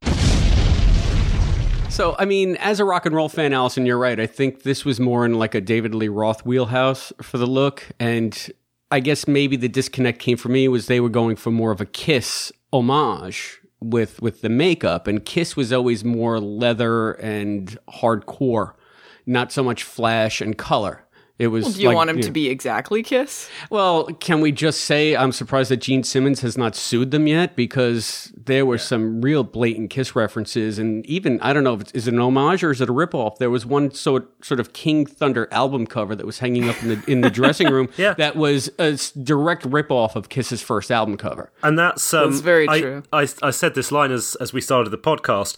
So, 1.90 2.14
I 2.16 2.26
mean, 2.26 2.54
as 2.58 2.78
a 2.78 2.84
rock 2.84 3.06
and 3.06 3.14
roll 3.16 3.28
fan, 3.28 3.52
Allison, 3.52 3.84
you're 3.84 3.98
right. 3.98 4.20
I 4.20 4.26
think 4.26 4.62
this 4.62 4.84
was 4.84 5.00
more 5.00 5.24
in 5.26 5.34
like 5.34 5.56
a 5.56 5.60
David 5.60 5.96
Lee 5.96 6.06
Roth 6.06 6.46
wheelhouse 6.46 7.12
for 7.20 7.38
the 7.38 7.46
look. 7.46 7.84
And 7.98 8.52
I 8.92 9.00
guess 9.00 9.26
maybe 9.26 9.56
the 9.56 9.68
disconnect 9.68 10.20
came 10.20 10.36
for 10.36 10.48
me 10.48 10.68
was 10.68 10.86
they 10.86 11.00
were 11.00 11.08
going 11.08 11.34
for 11.34 11.50
more 11.50 11.72
of 11.72 11.80
a 11.80 11.86
Kiss 11.86 12.52
homage 12.72 13.60
with 13.80 14.20
with 14.20 14.40
the 14.40 14.48
makeup. 14.48 15.06
And 15.06 15.24
Kiss 15.24 15.56
was 15.56 15.72
always 15.72 16.04
more 16.04 16.40
leather 16.40 17.12
and 17.12 17.78
hardcore, 17.88 18.74
not 19.26 19.52
so 19.52 19.62
much 19.62 19.82
flash 19.82 20.40
and 20.40 20.56
color. 20.56 21.04
It 21.38 21.48
was. 21.48 21.76
Do 21.76 21.82
you 21.82 21.88
like, 21.88 21.96
want 21.96 22.10
him 22.10 22.16
know- 22.16 22.22
to 22.22 22.30
be 22.32 22.48
exactly 22.48 23.02
Kiss? 23.02 23.48
Well, 23.70 24.06
can 24.18 24.40
we 24.40 24.50
just 24.50 24.80
say 24.82 25.14
I'm 25.16 25.30
surprised 25.30 25.70
that 25.70 25.76
Gene 25.76 26.02
Simmons 26.02 26.40
has 26.40 26.58
not 26.58 26.74
sued 26.74 27.12
them 27.12 27.28
yet 27.28 27.54
because 27.54 28.32
there 28.36 28.66
were 28.66 28.78
some 28.78 29.20
real 29.20 29.44
blatant 29.44 29.90
Kiss 29.90 30.16
references, 30.16 30.78
and 30.80 31.06
even 31.06 31.40
I 31.40 31.52
don't 31.52 31.62
know 31.62 31.74
if 31.74 31.82
it's 31.82 31.92
is 31.92 32.08
it 32.08 32.14
an 32.14 32.20
homage 32.20 32.64
or 32.64 32.72
is 32.72 32.80
it 32.80 32.88
a 32.90 32.92
ripoff. 32.92 33.36
There 33.38 33.50
was 33.50 33.64
one 33.64 33.92
sort 33.92 34.44
sort 34.44 34.58
of 34.58 34.72
King 34.72 35.06
Thunder 35.06 35.46
album 35.52 35.86
cover 35.86 36.16
that 36.16 36.26
was 36.26 36.40
hanging 36.40 36.68
up 36.68 36.82
in 36.82 36.88
the 36.88 37.04
in 37.10 37.20
the 37.20 37.30
dressing 37.30 37.68
room 37.70 37.88
Yeah. 37.96 38.14
that 38.14 38.34
was 38.34 38.68
a 38.78 38.98
direct 39.22 39.62
ripoff 39.62 40.16
of 40.16 40.28
Kiss's 40.28 40.60
first 40.62 40.90
album 40.90 41.16
cover. 41.16 41.52
And 41.62 41.78
that's 41.78 42.12
um, 42.12 42.30
That's 42.30 42.40
very 42.42 42.68
I, 42.68 42.80
true. 42.80 43.02
I, 43.12 43.28
I 43.42 43.50
said 43.50 43.74
this 43.76 43.92
line 43.92 44.10
as 44.10 44.34
as 44.40 44.52
we 44.52 44.60
started 44.60 44.90
the 44.90 44.98
podcast. 44.98 45.56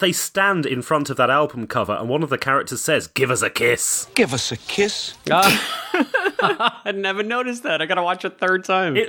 They 0.00 0.12
stand 0.12 0.64
in 0.66 0.82
front 0.82 1.10
of 1.10 1.16
that 1.16 1.30
album 1.30 1.66
cover, 1.66 1.92
and 1.92 2.08
one 2.08 2.22
of 2.22 2.30
the 2.30 2.38
characters 2.38 2.80
says, 2.80 3.06
"Give 3.08 3.30
us 3.30 3.42
a 3.42 3.50
kiss." 3.50 4.06
Give 4.14 4.32
us 4.32 4.52
a 4.52 4.56
kiss. 4.56 5.14
Ah. 5.30 5.90
I 6.84 6.92
never 6.92 7.22
noticed 7.22 7.64
that. 7.64 7.82
I 7.82 7.86
got 7.86 7.96
to 7.96 8.02
watch 8.02 8.24
a 8.24 8.30
third 8.30 8.64
time. 8.64 8.96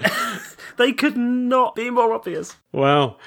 They 0.77 0.93
could 0.93 1.17
not 1.17 1.75
be 1.75 1.89
more 1.89 2.13
obvious. 2.13 2.55
wow. 2.71 3.17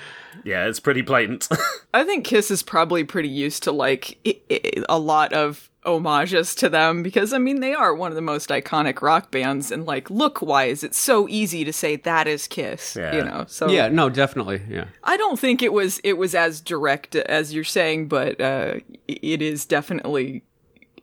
Yeah, 0.43 0.67
it's 0.67 0.81
pretty 0.81 1.03
blatant. 1.03 1.49
I 1.93 2.03
think 2.05 2.25
Kiss 2.25 2.51
is 2.51 2.63
probably 2.63 3.05
pretty 3.05 3.29
used 3.29 3.63
to 3.65 3.73
like 3.73 4.17
i- 4.27 4.41
i- 4.51 4.83
a 4.89 4.99
lot 4.99 5.35
of 5.35 5.69
homages 5.85 6.55
to 6.57 6.69
them 6.69 7.03
because 7.03 7.33
I 7.33 7.39
mean 7.39 7.61
they 7.61 7.75
are 7.75 7.95
one 7.95 8.13
of 8.13 8.15
the 8.17 8.23
most 8.23 8.51
iconic 8.51 9.03
rock 9.03 9.31
bands 9.31 9.71
and 9.73 9.85
like 9.85 10.11
look 10.11 10.41
wise 10.41 10.85
it's 10.85 10.99
so 10.99 11.29
easy 11.29 11.65
to 11.65 11.73
say 11.73 11.97
that 11.97 12.27
is 12.29 12.47
Kiss, 12.47 12.97
Yeah. 12.97 13.17
you 13.17 13.25
know. 13.25 13.45
So 13.49 13.69
Yeah. 13.69 13.89
No. 13.89 14.09
Definitely. 14.09 14.63
Yeah. 14.69 14.87
I 15.05 15.17
don't 15.17 15.39
think 15.39 15.63
it 15.63 15.73
was 15.73 15.99
it 16.05 16.15
was 16.19 16.35
as 16.35 16.61
direct 16.61 17.17
as 17.17 17.53
you're 17.53 17.65
saying, 17.65 18.09
but 18.09 18.41
uh, 18.41 18.75
it 19.09 19.43
is 19.43 19.67
definitely 19.67 20.45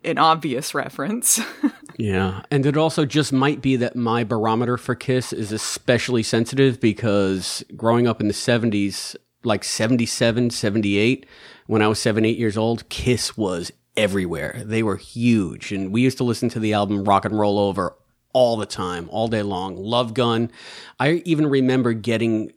an 0.03 0.17
obvious 0.17 0.73
reference. 0.73 1.39
Yeah. 1.97 2.43
And 2.49 2.65
it 2.65 2.77
also 2.77 3.05
just 3.05 3.33
might 3.33 3.61
be 3.61 3.75
that 3.75 3.93
my 3.93 4.23
barometer 4.23 4.77
for 4.77 4.95
Kiss 4.95 5.33
is 5.33 5.51
especially 5.51 6.23
sensitive 6.23 6.79
because 6.79 7.61
growing 7.75 8.07
up 8.07 8.21
in 8.21 8.29
the 8.29 8.33
70s, 8.33 9.17
like 9.43 9.65
77, 9.65 10.49
78, 10.49 11.25
when 11.67 11.81
I 11.81 11.89
was 11.89 11.99
seven, 11.99 12.23
eight 12.23 12.37
years 12.37 12.55
old, 12.55 12.87
Kiss 12.87 13.35
was 13.35 13.73
everywhere. 13.99 14.61
They 14.63 14.81
were 14.81 14.95
huge. 14.95 15.73
And 15.73 15.91
we 15.91 16.01
used 16.01 16.17
to 16.19 16.23
listen 16.23 16.47
to 16.49 16.59
the 16.59 16.73
album 16.73 17.03
Rock 17.03 17.25
and 17.25 17.37
Roll 17.37 17.59
Over 17.59 17.95
all 18.31 18.55
the 18.55 18.65
time, 18.65 19.09
all 19.11 19.27
day 19.27 19.41
long. 19.41 19.75
Love 19.75 20.13
Gun. 20.13 20.51
I 20.99 21.21
even 21.25 21.47
remember 21.47 21.91
getting, 21.91 22.53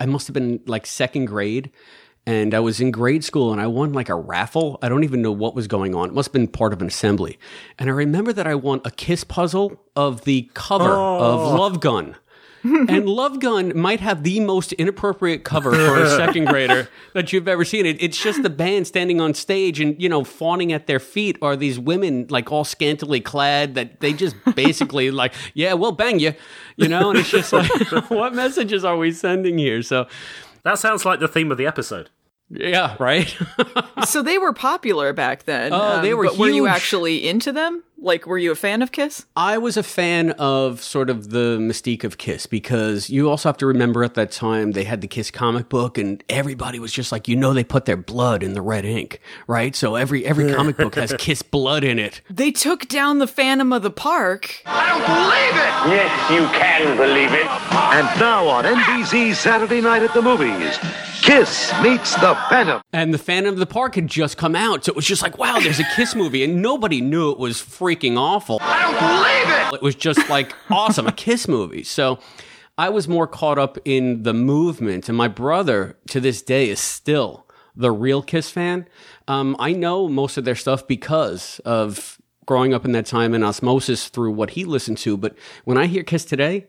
I 0.00 0.06
must 0.06 0.26
have 0.26 0.34
been 0.34 0.60
like 0.66 0.86
second 0.86 1.24
grade 1.24 1.70
and 2.26 2.54
I 2.54 2.60
was 2.60 2.78
in 2.78 2.90
grade 2.90 3.24
school 3.24 3.52
and 3.52 3.60
I 3.60 3.66
won 3.68 3.94
like 3.94 4.10
a 4.10 4.14
raffle. 4.14 4.78
I 4.82 4.90
don't 4.90 5.02
even 5.02 5.22
know 5.22 5.32
what 5.32 5.54
was 5.54 5.66
going 5.66 5.94
on. 5.94 6.10
It 6.10 6.14
must 6.14 6.28
have 6.28 6.32
been 6.34 6.46
part 6.46 6.74
of 6.74 6.82
an 6.82 6.88
assembly. 6.88 7.38
And 7.78 7.88
I 7.88 7.92
remember 7.94 8.32
that 8.34 8.46
I 8.46 8.54
won 8.54 8.82
a 8.84 8.90
kiss 8.90 9.24
puzzle 9.24 9.80
of 9.96 10.24
the 10.24 10.50
cover 10.52 10.90
of 10.90 11.40
oh. 11.40 11.56
Love 11.56 11.80
Gun. 11.80 12.16
and 12.88 13.08
Love 13.08 13.40
Gun 13.40 13.76
might 13.76 14.00
have 14.00 14.22
the 14.22 14.40
most 14.40 14.72
inappropriate 14.74 15.44
cover 15.44 15.72
for 15.72 16.02
a 16.02 16.08
second 16.10 16.46
grader 16.46 16.88
that 17.14 17.32
you've 17.32 17.48
ever 17.48 17.64
seen. 17.64 17.86
It, 17.86 18.00
it's 18.02 18.22
just 18.22 18.42
the 18.42 18.50
band 18.50 18.86
standing 18.86 19.20
on 19.20 19.34
stage 19.34 19.80
and, 19.80 20.00
you 20.00 20.08
know, 20.08 20.22
fawning 20.24 20.72
at 20.72 20.86
their 20.86 21.00
feet 21.00 21.36
are 21.42 21.56
these 21.56 21.78
women 21.78 22.26
like 22.30 22.52
all 22.52 22.64
scantily 22.64 23.20
clad 23.20 23.74
that 23.74 24.00
they 24.00 24.12
just 24.12 24.36
basically 24.54 25.10
like, 25.10 25.34
yeah, 25.54 25.72
we'll 25.72 25.92
bang 25.92 26.18
you, 26.20 26.34
you 26.76 26.88
know? 26.88 27.10
And 27.10 27.18
it's 27.18 27.30
just 27.30 27.52
like, 27.52 27.70
what 28.10 28.34
messages 28.34 28.84
are 28.84 28.96
we 28.96 29.12
sending 29.12 29.58
here? 29.58 29.82
So, 29.82 30.06
that 30.62 30.78
sounds 30.78 31.04
like 31.04 31.18
the 31.20 31.28
theme 31.28 31.50
of 31.50 31.58
the 31.58 31.66
episode. 31.66 32.10
yeah, 32.48 32.96
right? 33.00 33.36
so 34.06 34.22
they 34.22 34.38
were 34.38 34.52
popular 34.52 35.12
back 35.12 35.44
then. 35.44 35.72
um, 35.72 35.80
Oh, 35.80 36.02
they 36.02 36.14
were 36.14 36.24
But 36.26 36.38
were 36.38 36.48
you 36.48 36.66
actually 36.68 37.26
into 37.26 37.50
them? 37.50 37.82
Like, 38.02 38.26
were 38.26 38.36
you 38.36 38.50
a 38.50 38.56
fan 38.56 38.82
of 38.82 38.90
Kiss? 38.90 39.26
I 39.36 39.58
was 39.58 39.76
a 39.76 39.82
fan 39.84 40.32
of 40.32 40.82
sort 40.82 41.08
of 41.08 41.30
the 41.30 41.58
mystique 41.60 42.02
of 42.02 42.18
Kiss 42.18 42.46
because 42.46 43.08
you 43.08 43.30
also 43.30 43.48
have 43.48 43.56
to 43.58 43.66
remember 43.66 44.02
at 44.02 44.14
that 44.14 44.32
time 44.32 44.72
they 44.72 44.82
had 44.82 45.02
the 45.02 45.06
Kiss 45.06 45.30
comic 45.30 45.68
book 45.68 45.96
and 45.96 46.22
everybody 46.28 46.80
was 46.80 46.92
just 46.92 47.12
like, 47.12 47.28
you 47.28 47.36
know, 47.36 47.52
they 47.52 47.62
put 47.62 47.84
their 47.84 47.96
blood 47.96 48.42
in 48.42 48.54
the 48.54 48.60
red 48.60 48.84
ink, 48.84 49.20
right? 49.46 49.76
So 49.76 49.94
every 49.94 50.26
every 50.26 50.52
comic 50.52 50.76
book 50.76 50.96
has 50.96 51.14
Kiss 51.18 51.42
blood 51.42 51.84
in 51.84 52.00
it. 52.00 52.22
They 52.28 52.50
took 52.50 52.88
down 52.88 53.20
the 53.20 53.28
Phantom 53.28 53.72
of 53.72 53.82
the 53.82 53.90
Park. 53.90 54.62
I 54.66 54.88
don't 54.88 55.06
believe 55.06 55.54
it. 55.54 55.96
Yes, 55.96 56.30
you 56.30 56.58
can 56.58 56.96
believe 56.96 57.32
it. 57.32 57.46
And 57.72 58.20
now 58.20 58.48
on 58.48 58.64
NBC 58.64 59.36
Saturday 59.36 59.80
Night 59.80 60.02
at 60.02 60.12
the 60.12 60.22
Movies, 60.22 60.76
Kiss 61.22 61.72
meets 61.82 62.16
the 62.16 62.34
Phantom. 62.48 62.82
And 62.92 63.14
the 63.14 63.18
Phantom 63.18 63.52
of 63.52 63.60
the 63.60 63.66
Park 63.66 63.94
had 63.94 64.08
just 64.08 64.36
come 64.36 64.56
out, 64.56 64.84
so 64.84 64.90
it 64.90 64.96
was 64.96 65.06
just 65.06 65.22
like, 65.22 65.38
wow, 65.38 65.60
there's 65.60 65.78
a 65.78 65.84
Kiss 65.94 66.16
movie, 66.16 66.42
and 66.42 66.60
nobody 66.60 67.00
knew 67.00 67.30
it 67.30 67.38
was 67.38 67.60
freaking 67.92 68.18
awful. 68.18 68.58
I 68.60 68.82
don't 68.82 68.98
believe 68.98 69.72
it. 69.72 69.74
It 69.76 69.82
was 69.82 69.94
just 69.94 70.28
like 70.28 70.54
awesome, 70.70 71.06
a 71.06 71.12
Kiss 71.12 71.48
movie. 71.48 71.84
So 71.84 72.18
I 72.78 72.88
was 72.88 73.08
more 73.08 73.26
caught 73.26 73.58
up 73.58 73.78
in 73.84 74.22
the 74.22 74.34
movement, 74.34 75.08
and 75.08 75.16
my 75.16 75.28
brother 75.28 75.96
to 76.08 76.20
this 76.20 76.42
day 76.42 76.68
is 76.68 76.80
still 76.80 77.46
the 77.74 77.90
real 77.90 78.22
Kiss 78.22 78.50
fan. 78.50 78.86
Um, 79.28 79.56
I 79.58 79.72
know 79.72 80.08
most 80.08 80.36
of 80.36 80.44
their 80.44 80.54
stuff 80.54 80.86
because 80.86 81.60
of 81.64 82.18
growing 82.46 82.74
up 82.74 82.84
in 82.84 82.92
that 82.92 83.06
time 83.06 83.34
and 83.34 83.44
osmosis 83.44 84.08
through 84.08 84.32
what 84.32 84.50
he 84.50 84.64
listened 84.64 84.98
to. 84.98 85.16
But 85.16 85.36
when 85.64 85.78
I 85.78 85.86
hear 85.86 86.02
Kiss 86.02 86.24
today, 86.24 86.66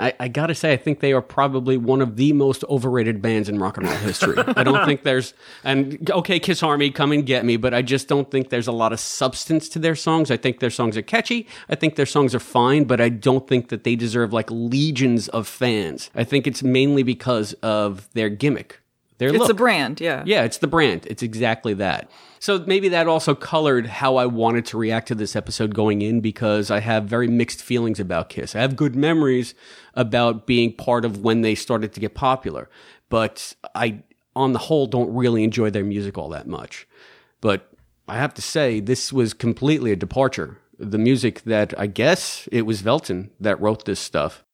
I, 0.00 0.14
I 0.18 0.28
gotta 0.28 0.54
say, 0.54 0.72
I 0.72 0.76
think 0.76 1.00
they 1.00 1.12
are 1.12 1.22
probably 1.22 1.76
one 1.76 2.00
of 2.00 2.16
the 2.16 2.32
most 2.32 2.64
overrated 2.68 3.20
bands 3.20 3.48
in 3.48 3.58
rock 3.58 3.76
and 3.76 3.86
roll 3.86 3.96
history. 3.96 4.36
I 4.56 4.64
don't 4.64 4.84
think 4.86 5.02
there's, 5.02 5.34
and 5.62 6.10
okay, 6.10 6.40
Kiss 6.40 6.62
Army, 6.62 6.90
come 6.90 7.12
and 7.12 7.24
get 7.24 7.44
me, 7.44 7.56
but 7.56 7.74
I 7.74 7.82
just 7.82 8.08
don't 8.08 8.30
think 8.30 8.48
there's 8.48 8.66
a 8.66 8.72
lot 8.72 8.92
of 8.92 9.00
substance 9.00 9.68
to 9.70 9.78
their 9.78 9.94
songs. 9.94 10.30
I 10.30 10.36
think 10.36 10.60
their 10.60 10.70
songs 10.70 10.96
are 10.96 11.02
catchy. 11.02 11.46
I 11.68 11.74
think 11.74 11.96
their 11.96 12.06
songs 12.06 12.34
are 12.34 12.40
fine, 12.40 12.84
but 12.84 13.00
I 13.00 13.10
don't 13.10 13.46
think 13.46 13.68
that 13.68 13.84
they 13.84 13.94
deserve 13.94 14.32
like 14.32 14.50
legions 14.50 15.28
of 15.28 15.46
fans. 15.46 16.10
I 16.14 16.24
think 16.24 16.46
it's 16.46 16.62
mainly 16.62 17.02
because 17.02 17.52
of 17.62 18.08
their 18.14 18.30
gimmick. 18.30 18.79
Their 19.20 19.28
It's 19.28 19.38
look. 19.38 19.50
a 19.50 19.54
brand, 19.54 20.00
yeah. 20.00 20.22
Yeah, 20.24 20.44
it's 20.44 20.56
the 20.56 20.66
brand. 20.66 21.06
It's 21.06 21.22
exactly 21.22 21.74
that. 21.74 22.10
So 22.38 22.64
maybe 22.66 22.88
that 22.88 23.06
also 23.06 23.34
colored 23.34 23.86
how 23.86 24.16
I 24.16 24.24
wanted 24.24 24.64
to 24.66 24.78
react 24.78 25.08
to 25.08 25.14
this 25.14 25.36
episode 25.36 25.74
going 25.74 26.00
in 26.00 26.22
because 26.22 26.70
I 26.70 26.80
have 26.80 27.04
very 27.04 27.28
mixed 27.28 27.60
feelings 27.62 28.00
about 28.00 28.30
Kiss. 28.30 28.56
I 28.56 28.60
have 28.60 28.76
good 28.76 28.96
memories 28.96 29.54
about 29.92 30.46
being 30.46 30.72
part 30.72 31.04
of 31.04 31.18
when 31.18 31.42
they 31.42 31.54
started 31.54 31.92
to 31.92 32.00
get 32.00 32.14
popular, 32.14 32.70
but 33.10 33.54
I, 33.74 34.04
on 34.34 34.54
the 34.54 34.58
whole, 34.58 34.86
don't 34.86 35.14
really 35.14 35.44
enjoy 35.44 35.68
their 35.68 35.84
music 35.84 36.16
all 36.16 36.30
that 36.30 36.46
much. 36.46 36.88
But 37.42 37.70
I 38.08 38.16
have 38.16 38.32
to 38.34 38.42
say, 38.42 38.80
this 38.80 39.12
was 39.12 39.34
completely 39.34 39.92
a 39.92 39.96
departure. 39.96 40.56
The 40.78 40.96
music 40.96 41.42
that 41.42 41.78
I 41.78 41.88
guess 41.88 42.48
it 42.50 42.62
was 42.62 42.80
Velton 42.80 43.28
that 43.38 43.60
wrote 43.60 43.84
this 43.84 44.00
stuff. 44.00 44.44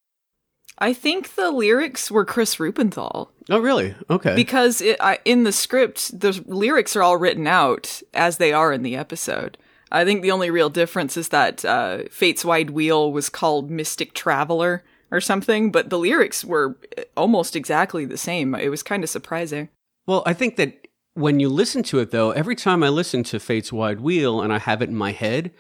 I 0.78 0.92
think 0.92 1.34
the 1.34 1.50
lyrics 1.50 2.10
were 2.10 2.24
Chris 2.24 2.56
Ruppenthal. 2.56 3.28
Oh, 3.48 3.58
really? 3.58 3.94
Okay. 4.10 4.34
Because 4.34 4.80
it, 4.80 4.96
I, 5.00 5.18
in 5.24 5.44
the 5.44 5.52
script, 5.52 6.20
the 6.20 6.42
lyrics 6.46 6.94
are 6.96 7.02
all 7.02 7.16
written 7.16 7.46
out 7.46 8.02
as 8.12 8.36
they 8.36 8.52
are 8.52 8.72
in 8.72 8.82
the 8.82 8.96
episode. 8.96 9.56
I 9.90 10.04
think 10.04 10.22
the 10.22 10.32
only 10.32 10.50
real 10.50 10.68
difference 10.68 11.16
is 11.16 11.28
that 11.28 11.64
uh, 11.64 12.04
Fate's 12.10 12.44
Wide 12.44 12.70
Wheel 12.70 13.12
was 13.12 13.28
called 13.28 13.70
Mystic 13.70 14.14
Traveler 14.14 14.84
or 15.10 15.20
something, 15.20 15.70
but 15.70 15.90
the 15.90 15.98
lyrics 15.98 16.44
were 16.44 16.76
almost 17.16 17.54
exactly 17.54 18.04
the 18.04 18.18
same. 18.18 18.54
It 18.54 18.68
was 18.68 18.82
kind 18.82 19.04
of 19.04 19.10
surprising. 19.10 19.68
Well, 20.06 20.22
I 20.26 20.32
think 20.34 20.56
that 20.56 20.88
when 21.14 21.40
you 21.40 21.48
listen 21.48 21.82
to 21.84 22.00
it, 22.00 22.10
though, 22.10 22.32
every 22.32 22.56
time 22.56 22.82
I 22.82 22.88
listen 22.88 23.22
to 23.24 23.40
Fate's 23.40 23.72
Wide 23.72 24.00
Wheel 24.00 24.42
and 24.42 24.52
I 24.52 24.58
have 24.58 24.82
it 24.82 24.90
in 24.90 24.96
my 24.96 25.12
head, 25.12 25.52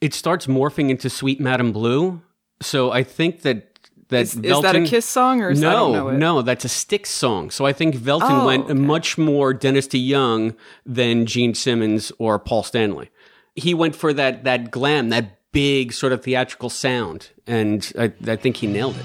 it 0.00 0.12
starts 0.12 0.46
morphing 0.46 0.90
into 0.90 1.08
Suite 1.08 1.40
Madame 1.40 1.72
Blue. 1.72 2.20
So 2.60 2.90
I 2.90 3.04
think 3.04 3.42
that 3.42 3.77
that 4.08 4.22
is, 4.22 4.36
is 4.36 4.60
that 4.62 4.74
a 4.76 4.84
Kiss 4.84 5.04
song 5.06 5.40
or 5.40 5.52
no? 5.54 6.10
No, 6.16 6.42
that's 6.42 6.64
a 6.64 6.68
Styx 6.68 7.10
song. 7.10 7.50
So 7.50 7.66
I 7.66 7.72
think 7.72 7.94
Velton 7.96 8.42
Oh, 8.42 8.46
went 8.46 8.64
okay. 8.64 8.74
much 8.74 9.18
more 9.18 9.52
Dennis 9.54 9.86
DeYoung 9.86 10.56
than 10.86 11.26
Gene 11.26 11.54
Simmons 11.54 12.12
or 12.18 12.38
Paul 12.38 12.62
Stanley. 12.62 13.10
He 13.54 13.74
went 13.74 13.94
for 13.96 14.12
that 14.12 14.44
that 14.44 14.70
glam, 14.70 15.08
that 15.10 15.38
big 15.52 15.92
sort 15.92 16.12
of 16.12 16.22
theatrical 16.22 16.70
sound, 16.70 17.30
and 17.46 17.90
I, 17.98 18.12
I 18.26 18.36
think 18.36 18.58
he 18.58 18.66
nailed 18.66 18.96
it. 18.96 19.04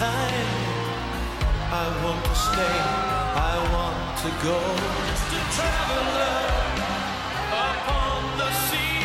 Time, 0.00 0.32
I 1.70 1.86
want 2.02 2.24
to 2.24 2.34
stay, 2.34 2.78
I 3.36 3.54
want 3.68 4.16
to 4.24 4.30
go. 4.42 4.56
Just 5.12 5.28
a 5.28 5.42
traveler 5.60 6.40
upon 7.52 8.38
the 8.40 8.50
sea 8.64 9.04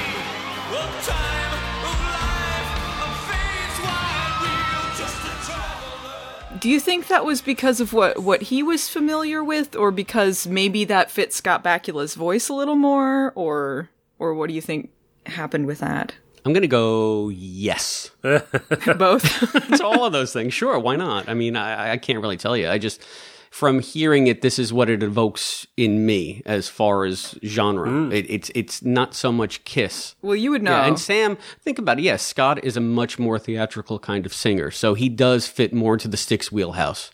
of 0.72 0.90
time, 1.04 1.52
of 1.84 1.98
life, 2.00 2.72
of 3.04 3.12
fate's 3.28 3.78
wide 3.84 4.36
wheel. 4.40 4.84
Just 4.96 5.20
a 5.20 5.36
traveler. 5.46 6.60
Do 6.62 6.70
you 6.70 6.80
think 6.80 7.08
that 7.08 7.25
was 7.25 7.42
because 7.42 7.82
of 7.82 7.92
what 7.92 8.20
what 8.20 8.44
he 8.44 8.64
was 8.64 8.88
familiar 8.88 9.44
with, 9.44 9.75
or 9.75 9.92
because 9.92 10.48
maybe 10.48 10.86
that 10.86 11.12
fit 11.12 11.34
Scott 11.34 11.62
Bakula's 11.62 12.16
voice 12.16 12.48
a 12.48 12.54
little 12.54 12.78
more, 12.78 13.34
or 13.36 13.90
or 14.18 14.34
what 14.34 14.48
do 14.48 14.54
you 14.54 14.62
think 14.62 14.92
happened 15.25 15.66
with 15.66 15.80
that? 15.80 16.16
I'm 16.46 16.54
going 16.54 16.62
to 16.62 16.68
go 16.68 17.30
yes. 17.30 18.12
Both. 18.22 19.56
it's 19.72 19.82
all 19.82 20.06
of 20.06 20.14
those 20.14 20.32
things. 20.32 20.54
Sure, 20.54 20.78
why 20.78 20.96
not? 20.96 21.28
I 21.28 21.34
mean, 21.34 21.56
I, 21.56 21.94
I 21.94 21.98
can't 21.98 22.22
really 22.22 22.38
tell 22.38 22.56
you. 22.56 22.70
I 22.70 22.78
just, 22.78 23.02
from 23.50 23.80
hearing 23.80 24.28
it, 24.28 24.42
this 24.42 24.60
is 24.60 24.72
what 24.72 24.90
it 24.90 25.02
evokes 25.02 25.66
in 25.75 26.06
me 26.06 26.44
as 26.46 26.70
far 26.70 27.06
as 27.06 27.38
genre. 27.44 27.90
Hmm. 27.90 28.12
It, 28.12 28.30
it's 28.30 28.52
it's 28.54 28.84
not 28.84 29.16
so 29.16 29.32
much 29.32 29.64
Kiss. 29.64 30.16
Well, 30.22 30.36
you 30.36 30.52
would 30.52 30.62
know. 30.62 30.72
Yeah, 30.72 30.86
and 30.86 31.00
Sam, 31.00 31.38
think 31.62 31.80
about 31.80 31.98
it. 31.98 32.04
Yes, 32.04 32.22
Scott 32.22 32.64
is 32.64 32.78
a 32.78 32.82
much 32.82 33.18
more 33.18 33.40
theatrical 33.40 33.98
kind 33.98 34.25
of 34.25 34.34
singer, 34.34 34.70
so 34.72 34.94
he 34.94 35.10
does 35.10 35.48
fit 35.48 35.74
more 35.74 35.94
into 35.94 36.08
the 36.08 36.18
Styx 36.18 36.52
wheelhouse. 36.52 37.12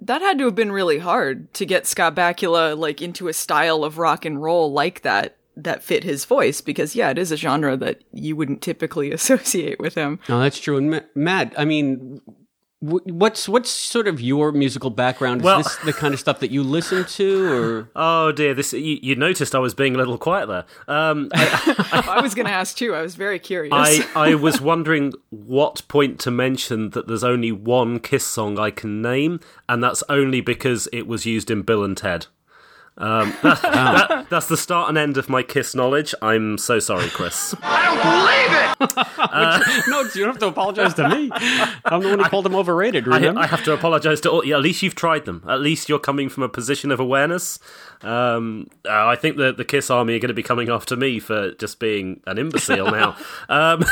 that 0.00 0.22
had 0.22 0.38
to 0.38 0.44
have 0.44 0.54
been 0.54 0.72
really 0.72 0.98
hard 0.98 1.52
to 1.54 1.66
get 1.66 1.86
Scott 1.86 2.14
Bakula 2.14 2.78
like 2.78 3.02
into 3.02 3.26
a 3.28 3.32
style 3.32 3.82
of 3.82 3.98
rock 3.98 4.24
and 4.24 4.40
roll 4.40 4.72
like 4.72 5.02
that 5.02 5.36
that 5.64 5.82
fit 5.82 6.04
his 6.04 6.24
voice 6.24 6.60
because 6.60 6.94
yeah, 6.94 7.10
it 7.10 7.18
is 7.18 7.32
a 7.32 7.36
genre 7.36 7.76
that 7.76 8.02
you 8.12 8.36
wouldn't 8.36 8.62
typically 8.62 9.12
associate 9.12 9.78
with 9.80 9.94
him. 9.94 10.18
No, 10.28 10.40
that's 10.40 10.58
true. 10.58 10.76
And 10.76 11.04
Matt, 11.14 11.54
I 11.58 11.64
mean, 11.64 12.20
what's 12.80 13.46
what's 13.48 13.68
sort 13.70 14.08
of 14.08 14.20
your 14.20 14.52
musical 14.52 14.88
background? 14.90 15.42
Is 15.42 15.44
Well- 15.44 15.58
this 15.58 15.76
the 15.84 15.92
kind 15.92 16.14
of 16.14 16.20
stuff 16.20 16.40
that 16.40 16.50
you 16.50 16.62
listen 16.62 17.04
to, 17.04 17.52
or 17.52 17.90
Oh 17.96 18.32
dear, 18.32 18.54
this 18.54 18.72
you, 18.72 18.98
you 19.02 19.14
noticed 19.16 19.54
I 19.54 19.58
was 19.58 19.74
being 19.74 19.94
a 19.94 19.98
little 19.98 20.16
quiet 20.18 20.46
there. 20.46 20.64
Um, 20.88 21.28
I, 21.34 22.04
I 22.18 22.20
was 22.22 22.34
going 22.34 22.46
to 22.46 22.52
ask 22.52 22.76
too. 22.76 22.94
I 22.94 23.02
was 23.02 23.14
very 23.16 23.38
curious. 23.38 23.72
I, 23.74 24.06
I 24.14 24.34
was 24.34 24.60
wondering 24.60 25.12
what 25.28 25.86
point 25.88 26.18
to 26.20 26.30
mention 26.30 26.90
that 26.90 27.06
there's 27.06 27.24
only 27.24 27.52
one 27.52 28.00
Kiss 28.00 28.24
song 28.24 28.58
I 28.58 28.70
can 28.70 29.02
name, 29.02 29.40
and 29.68 29.82
that's 29.84 30.02
only 30.08 30.40
because 30.40 30.88
it 30.92 31.06
was 31.06 31.26
used 31.26 31.50
in 31.50 31.62
Bill 31.62 31.84
and 31.84 31.96
Ted. 31.96 32.26
Um, 32.98 33.34
that- 33.42 33.62
that- 33.62 34.26
that's 34.30 34.46
the 34.46 34.56
start 34.56 34.88
and 34.88 34.98
end 34.98 35.16
of 35.16 35.28
my 35.28 35.42
Kiss 35.42 35.74
knowledge. 35.74 36.14
I'm 36.22 36.58
so 36.58 36.78
sorry, 36.78 37.08
Chris. 37.08 37.54
I 37.62 37.84
don't 37.86 37.98
believe 38.02 38.52
it! 38.52 38.66
no, 39.88 40.00
you 40.02 40.24
don't 40.24 40.28
have 40.34 40.38
to 40.38 40.46
apologize 40.46 40.94
to 40.94 41.08
me. 41.08 41.30
I'm 41.84 42.00
the 42.02 42.08
one 42.10 42.18
who 42.18 42.24
called 42.26 42.44
them 42.44 42.54
overrated. 42.54 43.08
I, 43.08 43.34
I 43.34 43.46
have 43.46 43.62
to 43.64 43.72
apologise 43.72 44.20
to 44.22 44.30
all. 44.30 44.44
Yeah, 44.44 44.56
at 44.56 44.62
least 44.62 44.82
you've 44.82 44.94
tried 44.94 45.24
them. 45.24 45.44
At 45.48 45.60
least 45.60 45.88
you're 45.88 45.98
coming 45.98 46.28
from 46.28 46.42
a 46.44 46.48
position 46.48 46.90
of 46.90 47.00
awareness. 47.00 47.58
Um, 48.02 48.68
uh, 48.86 49.06
I 49.06 49.16
think 49.16 49.36
that 49.38 49.56
the 49.56 49.64
Kiss 49.64 49.90
Army 49.90 50.14
are 50.14 50.18
going 50.18 50.28
to 50.28 50.34
be 50.34 50.42
coming 50.42 50.68
after 50.70 50.96
me 50.96 51.18
for 51.18 51.52
just 51.52 51.78
being 51.80 52.20
an 52.26 52.38
imbecile 52.38 52.90
now. 52.90 53.16
Um, 53.48 53.84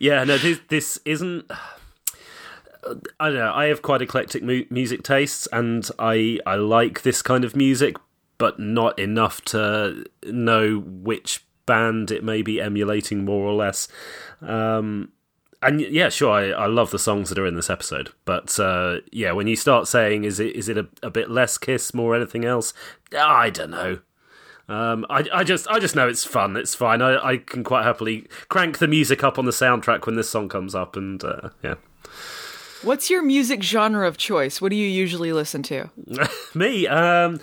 yeah, 0.00 0.24
no, 0.24 0.38
this 0.38 0.60
this 0.68 0.98
isn't. 1.04 1.50
I 3.20 3.28
don't 3.28 3.38
know. 3.38 3.52
I 3.52 3.66
have 3.66 3.82
quite 3.82 4.02
eclectic 4.02 4.42
mu- 4.42 4.64
music 4.70 5.02
tastes, 5.02 5.48
and 5.52 5.88
I 5.98 6.38
I 6.46 6.56
like 6.56 7.02
this 7.02 7.22
kind 7.22 7.44
of 7.44 7.56
music, 7.56 7.96
but 8.38 8.58
not 8.58 8.98
enough 8.98 9.40
to 9.46 10.04
know 10.24 10.78
which 10.78 11.44
band 11.66 12.10
it 12.10 12.24
may 12.24 12.42
be 12.42 12.60
emulating 12.60 13.24
more 13.24 13.46
or 13.46 13.52
less. 13.52 13.88
Um, 14.40 15.12
and 15.60 15.80
yeah, 15.80 16.08
sure, 16.08 16.30
I, 16.30 16.50
I 16.50 16.66
love 16.66 16.90
the 16.90 16.98
songs 16.98 17.28
that 17.28 17.38
are 17.38 17.46
in 17.46 17.56
this 17.56 17.70
episode, 17.70 18.10
but 18.24 18.58
uh, 18.60 18.98
yeah, 19.10 19.32
when 19.32 19.48
you 19.48 19.56
start 19.56 19.88
saying 19.88 20.24
is 20.24 20.38
it 20.38 20.54
is 20.54 20.68
it 20.68 20.78
a, 20.78 20.86
a 21.02 21.10
bit 21.10 21.30
less 21.30 21.58
Kiss, 21.58 21.92
more 21.92 22.14
anything 22.14 22.44
else? 22.44 22.72
I 23.16 23.50
don't 23.50 23.70
know. 23.70 23.98
Um, 24.68 25.06
I, 25.08 25.24
I 25.32 25.44
just 25.44 25.66
I 25.68 25.78
just 25.78 25.96
know 25.96 26.08
it's 26.08 26.24
fun. 26.24 26.56
It's 26.56 26.74
fine. 26.74 27.02
I, 27.02 27.16
I 27.24 27.36
can 27.38 27.64
quite 27.64 27.84
happily 27.84 28.28
crank 28.48 28.78
the 28.78 28.86
music 28.86 29.24
up 29.24 29.38
on 29.38 29.46
the 29.46 29.50
soundtrack 29.50 30.06
when 30.06 30.14
this 30.14 30.30
song 30.30 30.48
comes 30.48 30.74
up, 30.74 30.94
and 30.94 31.22
uh, 31.24 31.48
yeah. 31.62 31.74
What's 32.82 33.10
your 33.10 33.22
music 33.22 33.62
genre 33.62 34.06
of 34.06 34.16
choice? 34.16 34.60
What 34.60 34.70
do 34.70 34.76
you 34.76 34.86
usually 34.86 35.32
listen 35.32 35.62
to? 35.64 35.90
Me, 36.54 36.86
um, 36.86 37.40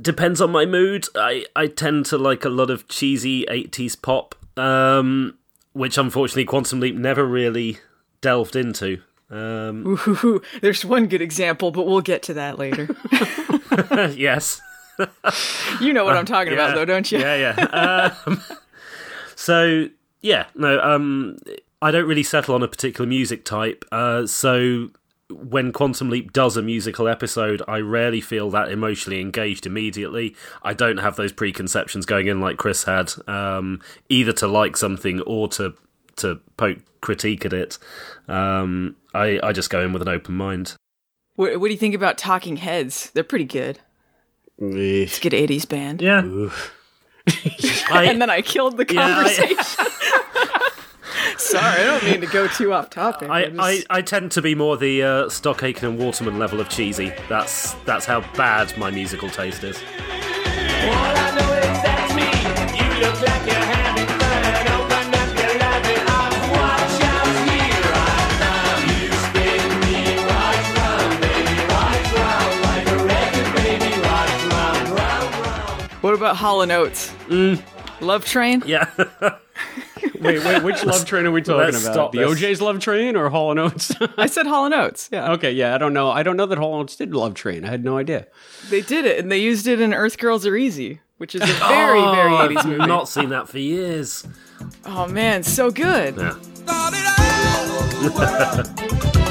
depends 0.00 0.40
on 0.40 0.50
my 0.52 0.66
mood. 0.66 1.06
I, 1.14 1.46
I 1.56 1.66
tend 1.68 2.06
to 2.06 2.18
like 2.18 2.44
a 2.44 2.48
lot 2.50 2.70
of 2.70 2.86
cheesy 2.88 3.44
80s 3.46 4.00
pop, 4.00 4.34
um, 4.58 5.36
which 5.72 5.96
unfortunately 5.98 6.44
Quantum 6.44 6.80
Leap 6.80 6.96
never 6.96 7.24
really 7.24 7.78
delved 8.20 8.56
into. 8.56 9.00
Um, 9.30 9.86
Ooh, 10.08 10.42
there's 10.60 10.84
one 10.84 11.06
good 11.06 11.22
example, 11.22 11.70
but 11.70 11.86
we'll 11.86 12.00
get 12.00 12.22
to 12.24 12.34
that 12.34 12.58
later. 12.58 12.88
yes. 14.16 14.60
you 15.80 15.92
know 15.92 16.04
what 16.04 16.16
I'm 16.16 16.24
talking 16.26 16.52
Yeah. 16.52 16.58
about, 16.58 16.74
though, 16.74 16.84
don't 16.84 17.10
you? 17.12 17.18
Yeah, 17.20 17.54
yeah. 17.56 18.10
Um, 18.26 18.42
so 19.36 19.86
yeah, 20.20 20.46
no, 20.54 20.80
um, 20.80 21.36
I 21.80 21.90
don't 21.90 22.06
really 22.08 22.22
settle 22.22 22.54
on 22.54 22.62
a 22.62 22.68
particular 22.68 23.06
music 23.08 23.44
type. 23.44 23.84
Uh, 23.92 24.26
so 24.26 24.88
when 25.30 25.72
Quantum 25.72 26.08
Leap 26.10 26.32
does 26.32 26.56
a 26.56 26.62
musical 26.62 27.06
episode, 27.06 27.62
I 27.68 27.78
rarely 27.80 28.20
feel 28.20 28.50
that 28.50 28.70
emotionally 28.72 29.20
engaged 29.20 29.66
immediately. 29.66 30.34
I 30.62 30.72
don't 30.74 30.96
have 30.98 31.16
those 31.16 31.32
preconceptions 31.32 32.06
going 32.06 32.26
in 32.26 32.40
like 32.40 32.56
Chris 32.56 32.84
had, 32.84 33.12
um, 33.28 33.80
either 34.08 34.32
to 34.34 34.48
like 34.48 34.76
something 34.76 35.20
or 35.22 35.48
to 35.50 35.74
to 36.16 36.40
poke 36.56 36.78
critique 37.00 37.44
at 37.46 37.52
it. 37.52 37.78
Um, 38.26 38.96
I 39.14 39.38
I 39.42 39.52
just 39.52 39.70
go 39.70 39.80
in 39.84 39.92
with 39.92 40.02
an 40.02 40.08
open 40.08 40.34
mind. 40.34 40.74
What, 41.36 41.60
what 41.60 41.68
do 41.68 41.72
you 41.72 41.78
think 41.78 41.94
about 41.94 42.18
Talking 42.18 42.56
Heads? 42.56 43.10
They're 43.10 43.22
pretty 43.22 43.44
good. 43.44 43.78
It's 44.58 45.18
a 45.18 45.20
good 45.20 45.32
80s 45.32 45.68
band. 45.68 46.02
Yeah. 46.02 46.22
and 47.92 48.20
then 48.20 48.28
I 48.30 48.42
killed 48.42 48.76
the 48.76 48.86
Yeah, 48.92 49.06
I- 49.06 49.12
conversation. 49.14 49.86
Sorry, 51.38 51.80
I 51.82 51.84
don't 51.84 52.04
mean 52.04 52.20
to 52.20 52.26
go 52.26 52.46
too 52.48 52.72
off 52.72 52.90
topic. 52.90 53.30
I, 53.30 53.46
just- 53.46 53.58
I, 53.90 53.98
I 53.98 54.02
tend 54.02 54.32
to 54.32 54.42
be 54.42 54.54
more 54.54 54.76
the 54.76 55.02
uh, 55.02 55.28
Stock 55.28 55.62
Aitken 55.62 55.88
and 55.88 55.98
Waterman 55.98 56.38
level 56.38 56.60
of 56.60 56.68
cheesy. 56.68 57.12
That's 57.28 57.72
that's 57.84 58.06
how 58.06 58.20
bad 58.34 58.76
my 58.78 58.90
musical 58.90 59.28
taste 59.30 59.64
is. 59.64 59.78
What 76.00 76.14
about 76.14 76.36
Hall 76.36 76.62
and 76.62 76.70
Oates? 76.70 77.10
Mm. 77.26 77.60
Love 78.00 78.24
Train? 78.24 78.62
Yeah. 78.64 78.88
Wait, 80.22 80.44
wait, 80.44 80.62
which 80.62 80.84
love 80.84 81.04
train 81.04 81.26
are 81.26 81.30
we 81.32 81.42
talking 81.42 81.72
Let's 81.72 81.84
about? 81.86 82.12
The 82.12 82.18
this. 82.18 82.30
O'Jays 82.30 82.60
love 82.60 82.80
train 82.80 83.16
or 83.16 83.28
Hall 83.30 83.50
and 83.50 83.60
Oates? 83.60 83.92
I 84.16 84.26
said 84.26 84.46
Hall 84.46 84.64
and 84.64 84.74
Oates. 84.74 85.08
Yeah, 85.12 85.32
okay, 85.32 85.52
yeah, 85.52 85.74
I 85.74 85.78
don't 85.78 85.92
know. 85.92 86.10
I 86.10 86.22
don't 86.22 86.36
know 86.36 86.46
that 86.46 86.58
Hall 86.58 86.74
and 86.74 86.82
Oates 86.82 86.96
did 86.96 87.14
love 87.14 87.34
train. 87.34 87.64
I 87.64 87.68
had 87.68 87.84
no 87.84 87.96
idea. 87.98 88.26
they 88.70 88.80
did 88.80 89.04
it, 89.04 89.18
and 89.18 89.30
they 89.30 89.38
used 89.38 89.66
it 89.66 89.80
in 89.80 89.94
Earth 89.94 90.18
Girls 90.18 90.44
Are 90.46 90.56
Easy, 90.56 91.00
which 91.18 91.34
is 91.34 91.42
a 91.42 91.46
very, 91.68 92.00
very 92.00 92.32
Oh, 92.34 92.48
80s 92.48 92.64
movie. 92.66 92.80
I've 92.80 92.88
not 92.88 93.08
seen 93.08 93.28
that 93.30 93.48
for 93.48 93.58
years. 93.58 94.26
Oh 94.84 95.06
man, 95.06 95.42
so 95.42 95.70
good. 95.70 96.16
Yeah. 96.16 96.34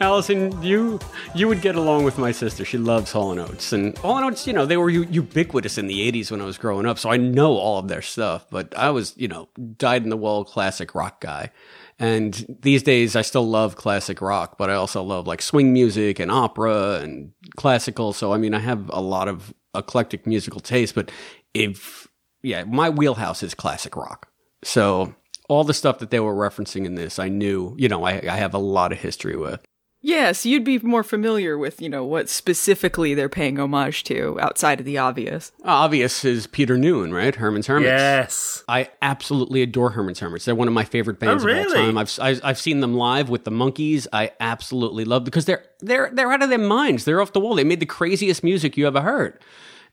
Allison, 0.00 0.62
you 0.62 0.98
you 1.34 1.46
would 1.46 1.60
get 1.60 1.76
along 1.76 2.04
with 2.04 2.16
my 2.16 2.32
sister. 2.32 2.64
She 2.64 2.78
loves 2.78 3.12
Hall 3.12 3.32
and 3.32 3.40
Oates, 3.40 3.72
and 3.72 3.96
Hall 3.98 4.16
and 4.16 4.24
Oates, 4.24 4.46
you 4.46 4.52
know, 4.54 4.64
they 4.64 4.78
were 4.78 4.88
u- 4.88 5.06
ubiquitous 5.10 5.76
in 5.76 5.88
the 5.88 6.10
'80s 6.10 6.30
when 6.30 6.40
I 6.40 6.44
was 6.46 6.56
growing 6.56 6.86
up, 6.86 6.98
so 6.98 7.10
I 7.10 7.18
know 7.18 7.52
all 7.52 7.78
of 7.78 7.88
their 7.88 8.00
stuff. 8.00 8.46
But 8.50 8.76
I 8.78 8.90
was, 8.90 9.12
you 9.18 9.28
know, 9.28 9.48
dyed 9.76 10.02
in 10.02 10.08
the 10.08 10.16
wool 10.16 10.44
classic 10.44 10.94
rock 10.94 11.20
guy, 11.20 11.50
and 11.98 12.56
these 12.62 12.82
days 12.82 13.14
I 13.14 13.20
still 13.20 13.46
love 13.46 13.76
classic 13.76 14.22
rock, 14.22 14.56
but 14.56 14.70
I 14.70 14.74
also 14.74 15.02
love 15.02 15.26
like 15.26 15.42
swing 15.42 15.72
music 15.72 16.18
and 16.18 16.30
opera 16.30 17.00
and 17.02 17.32
classical. 17.56 18.14
So 18.14 18.32
I 18.32 18.38
mean, 18.38 18.54
I 18.54 18.60
have 18.60 18.88
a 18.88 19.02
lot 19.02 19.28
of 19.28 19.52
eclectic 19.74 20.26
musical 20.26 20.60
taste. 20.60 20.94
But 20.94 21.10
if 21.52 22.08
yeah, 22.42 22.64
my 22.64 22.88
wheelhouse 22.88 23.42
is 23.42 23.52
classic 23.54 23.96
rock. 23.96 24.28
So 24.64 25.14
all 25.50 25.64
the 25.64 25.74
stuff 25.74 25.98
that 25.98 26.10
they 26.10 26.20
were 26.20 26.34
referencing 26.34 26.86
in 26.86 26.94
this, 26.94 27.18
I 27.18 27.28
knew, 27.28 27.74
you 27.76 27.88
know, 27.88 28.04
I, 28.04 28.12
I 28.12 28.36
have 28.36 28.54
a 28.54 28.58
lot 28.58 28.92
of 28.92 28.98
history 28.98 29.36
with. 29.36 29.60
Yes, 30.02 30.46
you'd 30.46 30.64
be 30.64 30.78
more 30.78 31.02
familiar 31.02 31.58
with, 31.58 31.82
you 31.82 31.88
know, 31.88 32.04
what 32.04 32.30
specifically 32.30 33.12
they're 33.12 33.28
paying 33.28 33.58
homage 33.58 34.02
to 34.04 34.38
outside 34.40 34.80
of 34.80 34.86
the 34.86 34.96
obvious. 34.96 35.52
Obvious 35.62 36.24
is 36.24 36.46
Peter 36.46 36.78
Noone, 36.78 37.12
right? 37.12 37.34
Herman's 37.34 37.66
Hermits. 37.66 37.88
Yes. 37.90 38.64
I 38.66 38.88
absolutely 39.02 39.60
adore 39.60 39.90
Herman's 39.90 40.20
Hermits. 40.20 40.46
They're 40.46 40.54
one 40.54 40.68
of 40.68 40.74
my 40.74 40.84
favorite 40.84 41.18
oh, 41.20 41.26
bands 41.26 41.44
Oh, 41.44 41.48
of 41.48 41.66
all 41.66 41.72
time. 41.74 41.98
I've, 41.98 42.18
I've 42.20 42.40
I've 42.42 42.58
seen 42.58 42.80
them 42.80 42.94
live 42.94 43.28
with 43.28 43.44
the 43.44 43.50
Monkees. 43.50 44.06
I 44.10 44.32
absolutely 44.40 45.04
love 45.04 45.24
because 45.24 45.44
they're 45.44 45.64
they're 45.80 46.10
they're 46.14 46.32
out 46.32 46.42
of 46.42 46.48
their 46.48 46.58
minds. 46.58 47.04
They're 47.04 47.20
off 47.20 47.34
the 47.34 47.40
wall. 47.40 47.54
They 47.54 47.64
made 47.64 47.80
the 47.80 47.86
craziest 47.86 48.42
music 48.42 48.78
you 48.78 48.86
ever 48.86 49.02
heard. 49.02 49.38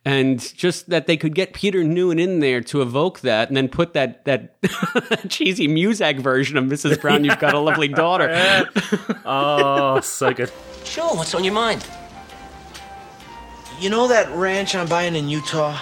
And 0.07 0.39
just 0.55 0.89
that 0.89 1.05
they 1.05 1.17
could 1.17 1.35
get 1.35 1.51
Peter 1.51 1.83
Noone 1.83 2.17
in 2.17 2.39
there 2.39 2.61
to 2.61 2.81
evoke 2.81 3.19
that, 3.21 3.49
and 3.49 3.57
then 3.57 3.67
put 3.67 3.91
that 3.91 4.23
that 4.23 4.61
cheesy 5.29 5.67
Muzak 5.67 6.21
version 6.21 6.55
of 6.55 6.63
Mrs. 6.63 7.01
Brown, 7.01 7.25
"You've 7.25 7.39
Got 7.39 7.53
a 7.53 7.59
Lovely 7.59 7.89
Daughter." 7.89 8.29
Oh, 9.25 9.99
so 9.99 10.33
good. 10.33 10.49
Sure, 10.85 11.13
what's 11.13 11.35
on 11.35 11.43
your 11.43 11.53
mind? 11.53 11.85
You 13.81 13.89
know 13.89 14.07
that 14.07 14.33
ranch 14.33 14.73
I'm 14.75 14.87
buying 14.87 15.13
in 15.17 15.27
Utah? 15.27 15.77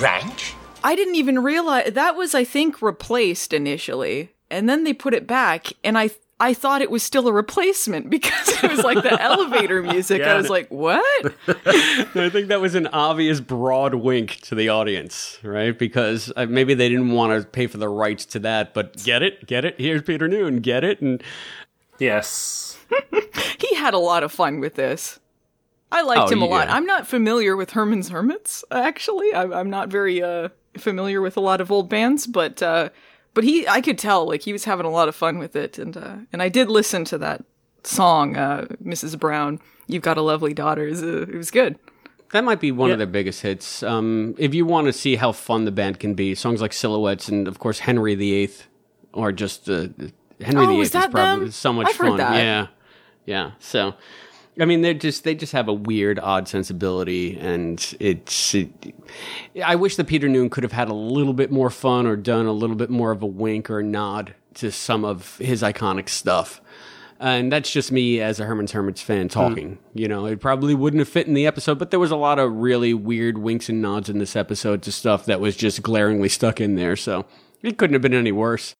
Ranch? 0.00 0.54
I 0.82 0.96
didn't 0.96 1.14
even 1.14 1.38
realize 1.38 1.92
that 1.92 2.16
was, 2.16 2.34
I 2.34 2.42
think, 2.42 2.82
replaced 2.82 3.52
initially, 3.52 4.34
and 4.50 4.68
then 4.68 4.82
they 4.82 4.92
put 4.92 5.14
it 5.14 5.28
back, 5.28 5.72
and 5.84 5.96
I 5.96 6.10
I 6.40 6.52
thought 6.52 6.82
it 6.82 6.90
was 6.90 7.02
still 7.02 7.28
a 7.28 7.32
replacement 7.32 8.10
because 8.10 8.48
it 8.62 8.70
was 8.70 8.82
like 8.82 9.02
the 9.02 9.20
elevator 9.22 9.82
music. 9.82 10.22
I 10.22 10.36
was 10.36 10.50
like, 10.50 10.68
what? 10.68 11.04
I 11.48 12.28
think 12.30 12.48
that 12.48 12.60
was 12.60 12.74
an 12.74 12.88
obvious 12.88 13.40
broad 13.40 13.94
wink 13.94 14.40
to 14.42 14.54
the 14.54 14.68
audience, 14.68 15.38
right? 15.42 15.78
Because 15.78 16.32
uh, 16.36 16.46
maybe 16.46 16.74
they 16.74 16.88
didn't 16.88 17.12
want 17.12 17.40
to 17.40 17.46
pay 17.48 17.66
for 17.68 17.78
the 17.78 17.88
rights 17.88 18.24
to 18.26 18.40
that, 18.40 18.74
but 18.74 19.02
get 19.04 19.22
it, 19.22 19.46
get 19.46 19.64
it. 19.64 19.76
Here's 19.78 20.02
Peter 20.02 20.26
Noone, 20.28 20.56
get 20.60 20.82
it, 20.84 21.00
and 21.00 21.22
Yes. 21.98 22.78
he 23.58 23.74
had 23.76 23.94
a 23.94 23.98
lot 23.98 24.24
of 24.24 24.32
fun 24.32 24.60
with 24.60 24.74
this. 24.74 25.20
I 25.92 26.02
liked 26.02 26.22
Oh, 26.22 26.32
him 26.32 26.42
a 26.42 26.46
lot. 26.46 26.68
I'm 26.68 26.86
not 26.86 27.06
familiar 27.06 27.56
with 27.56 27.70
Herman's 27.70 28.08
Hermits, 28.08 28.64
actually. 28.72 29.32
I'm, 29.32 29.52
I'm 29.52 29.70
not 29.70 29.88
very 29.88 30.20
uh, 30.20 30.48
familiar 30.76 31.20
with 31.20 31.36
a 31.36 31.40
lot 31.40 31.60
of 31.60 31.70
old 31.70 31.88
bands, 31.88 32.26
but 32.26 32.60
uh, 32.62 32.88
but 33.34 33.44
he, 33.44 33.66
I 33.68 33.80
could 33.80 33.98
tell, 33.98 34.26
like 34.26 34.42
he 34.42 34.52
was 34.52 34.64
having 34.64 34.86
a 34.86 34.90
lot 34.90 35.08
of 35.08 35.14
fun 35.14 35.38
with 35.38 35.54
it, 35.56 35.78
and 35.78 35.96
uh, 35.96 36.16
and 36.32 36.40
I 36.42 36.48
did 36.48 36.68
listen 36.70 37.04
to 37.06 37.18
that 37.18 37.44
song, 37.82 38.36
uh, 38.36 38.66
Mrs. 38.82 39.18
Brown. 39.18 39.60
You've 39.86 40.02
got 40.02 40.16
a 40.16 40.22
lovely 40.22 40.54
daughter. 40.54 40.86
It 40.86 40.90
was, 40.90 41.02
uh, 41.02 41.22
it 41.22 41.34
was 41.34 41.50
good. 41.50 41.78
that 42.32 42.42
might 42.44 42.58
be 42.60 42.72
one 42.72 42.88
Yeah. 42.88 42.94
of 42.94 42.98
their 42.98 43.06
biggest 43.06 43.42
hits. 43.42 43.82
Um, 43.82 44.34
if 44.38 44.54
you 44.54 44.64
want 44.66 44.86
to 44.86 44.92
see 44.92 45.16
how 45.16 45.32
fun 45.32 45.66
the 45.66 45.70
band 45.72 46.00
can 46.00 46.14
be, 46.14 46.34
songs 46.34 46.60
like 46.60 46.72
Silhouettes 46.72 47.28
and 47.28 47.46
of 47.46 47.58
course 47.58 47.80
Henry 47.80 48.14
VIII, 48.14 48.50
or 49.12 49.30
just 49.32 49.68
uh, 49.68 49.88
Henry 50.40 50.64
Oh, 50.64 50.68
VIII 50.68 50.80
is 50.80 50.88
is 50.94 51.06
probably 51.10 51.44
them? 51.44 51.50
so 51.52 51.72
much 51.72 51.88
I've 51.88 51.96
heard 51.96 52.08
fun. 52.08 52.16
that. 52.18 52.36
Yeah, 52.36 52.66
yeah. 53.26 53.50
So. 53.58 53.94
I 54.58 54.66
mean, 54.66 54.82
they 54.82 54.94
just 54.94 55.24
they 55.24 55.34
just 55.34 55.52
have 55.52 55.68
a 55.68 55.72
weird, 55.72 56.18
odd 56.18 56.46
sensibility, 56.46 57.36
and 57.38 57.94
it's. 57.98 58.54
It, 58.54 58.70
I 59.64 59.74
wish 59.74 59.96
that 59.96 60.06
Peter 60.06 60.28
Noone 60.28 60.50
could 60.50 60.62
have 60.62 60.72
had 60.72 60.88
a 60.88 60.94
little 60.94 61.32
bit 61.32 61.50
more 61.50 61.70
fun, 61.70 62.06
or 62.06 62.16
done 62.16 62.46
a 62.46 62.52
little 62.52 62.76
bit 62.76 62.90
more 62.90 63.10
of 63.10 63.22
a 63.22 63.26
wink 63.26 63.68
or 63.70 63.82
nod 63.82 64.34
to 64.54 64.70
some 64.70 65.04
of 65.04 65.36
his 65.38 65.62
iconic 65.62 66.08
stuff. 66.08 66.60
And 67.20 67.50
that's 67.50 67.70
just 67.70 67.90
me 67.90 68.20
as 68.20 68.38
a 68.38 68.44
Herman's 68.44 68.72
Hermits 68.72 69.00
fan 69.00 69.28
talking. 69.28 69.76
Hmm. 69.76 69.98
You 69.98 70.08
know, 70.08 70.26
it 70.26 70.40
probably 70.40 70.74
wouldn't 70.74 70.98
have 70.98 71.08
fit 71.08 71.26
in 71.26 71.34
the 71.34 71.46
episode, 71.46 71.78
but 71.78 71.90
there 71.90 72.00
was 72.00 72.10
a 72.10 72.16
lot 72.16 72.38
of 72.38 72.52
really 72.52 72.92
weird 72.92 73.38
winks 73.38 73.68
and 73.68 73.80
nods 73.80 74.08
in 74.08 74.18
this 74.18 74.36
episode 74.36 74.82
to 74.82 74.92
stuff 74.92 75.24
that 75.26 75.40
was 75.40 75.56
just 75.56 75.82
glaringly 75.82 76.28
stuck 76.28 76.60
in 76.60 76.74
there. 76.74 76.96
So 76.96 77.24
it 77.62 77.78
couldn't 77.78 77.94
have 77.94 78.02
been 78.02 78.14
any 78.14 78.32
worse. 78.32 78.74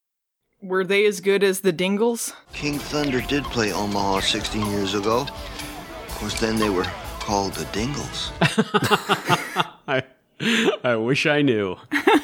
Were 0.64 0.82
they 0.82 1.04
as 1.04 1.20
good 1.20 1.44
as 1.44 1.60
the 1.60 1.72
Dingles? 1.72 2.32
King 2.54 2.78
Thunder 2.78 3.20
did 3.20 3.44
play 3.44 3.70
Omaha 3.70 4.20
16 4.20 4.64
years 4.70 4.94
ago. 4.94 5.20
Of 5.20 6.14
course, 6.14 6.40
then 6.40 6.56
they 6.58 6.70
were 6.70 6.86
called 7.20 7.52
the 7.52 7.66
Dingles. 7.66 8.32
I, 9.86 10.02
I 10.82 10.96
wish 10.96 11.26
I 11.26 11.42
knew. 11.42 11.76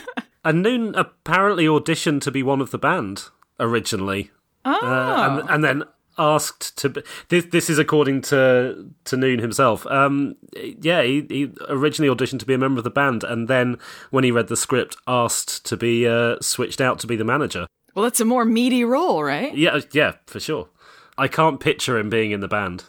And 0.42 0.62
Noone 0.62 0.94
apparently 0.94 1.66
auditioned 1.66 2.22
to 2.22 2.30
be 2.30 2.42
one 2.42 2.62
of 2.62 2.70
the 2.70 2.78
band 2.78 3.24
originally. 3.58 4.30
Oh. 4.64 4.72
Uh, 4.72 5.40
and, 5.42 5.50
and 5.50 5.62
then 5.62 5.84
asked 6.16 6.78
to 6.78 6.88
be, 6.88 7.02
this 7.28 7.44
this 7.46 7.68
is 7.68 7.78
according 7.78 8.22
to 8.22 8.90
to 9.04 9.16
Noone 9.18 9.40
himself. 9.40 9.86
Um 9.88 10.36
yeah, 10.80 11.02
he, 11.02 11.26
he 11.28 11.52
originally 11.68 12.14
auditioned 12.14 12.38
to 12.38 12.46
be 12.46 12.54
a 12.54 12.58
member 12.58 12.78
of 12.78 12.84
the 12.84 12.90
band 12.90 13.22
and 13.22 13.48
then 13.48 13.78
when 14.10 14.24
he 14.24 14.30
read 14.30 14.48
the 14.48 14.56
script 14.56 14.96
asked 15.06 15.64
to 15.66 15.76
be 15.76 16.08
uh, 16.08 16.36
switched 16.40 16.80
out 16.80 16.98
to 17.00 17.06
be 17.06 17.16
the 17.16 17.24
manager. 17.24 17.66
Well, 17.94 18.04
that's 18.04 18.20
a 18.20 18.24
more 18.24 18.44
meaty 18.44 18.84
role, 18.84 19.22
right? 19.22 19.54
Yeah, 19.54 19.80
yeah, 19.92 20.12
for 20.26 20.40
sure. 20.40 20.68
I 21.18 21.28
can't 21.28 21.60
picture 21.60 21.98
him 21.98 22.08
being 22.10 22.30
in 22.30 22.40
the 22.40 22.48
band. 22.48 22.84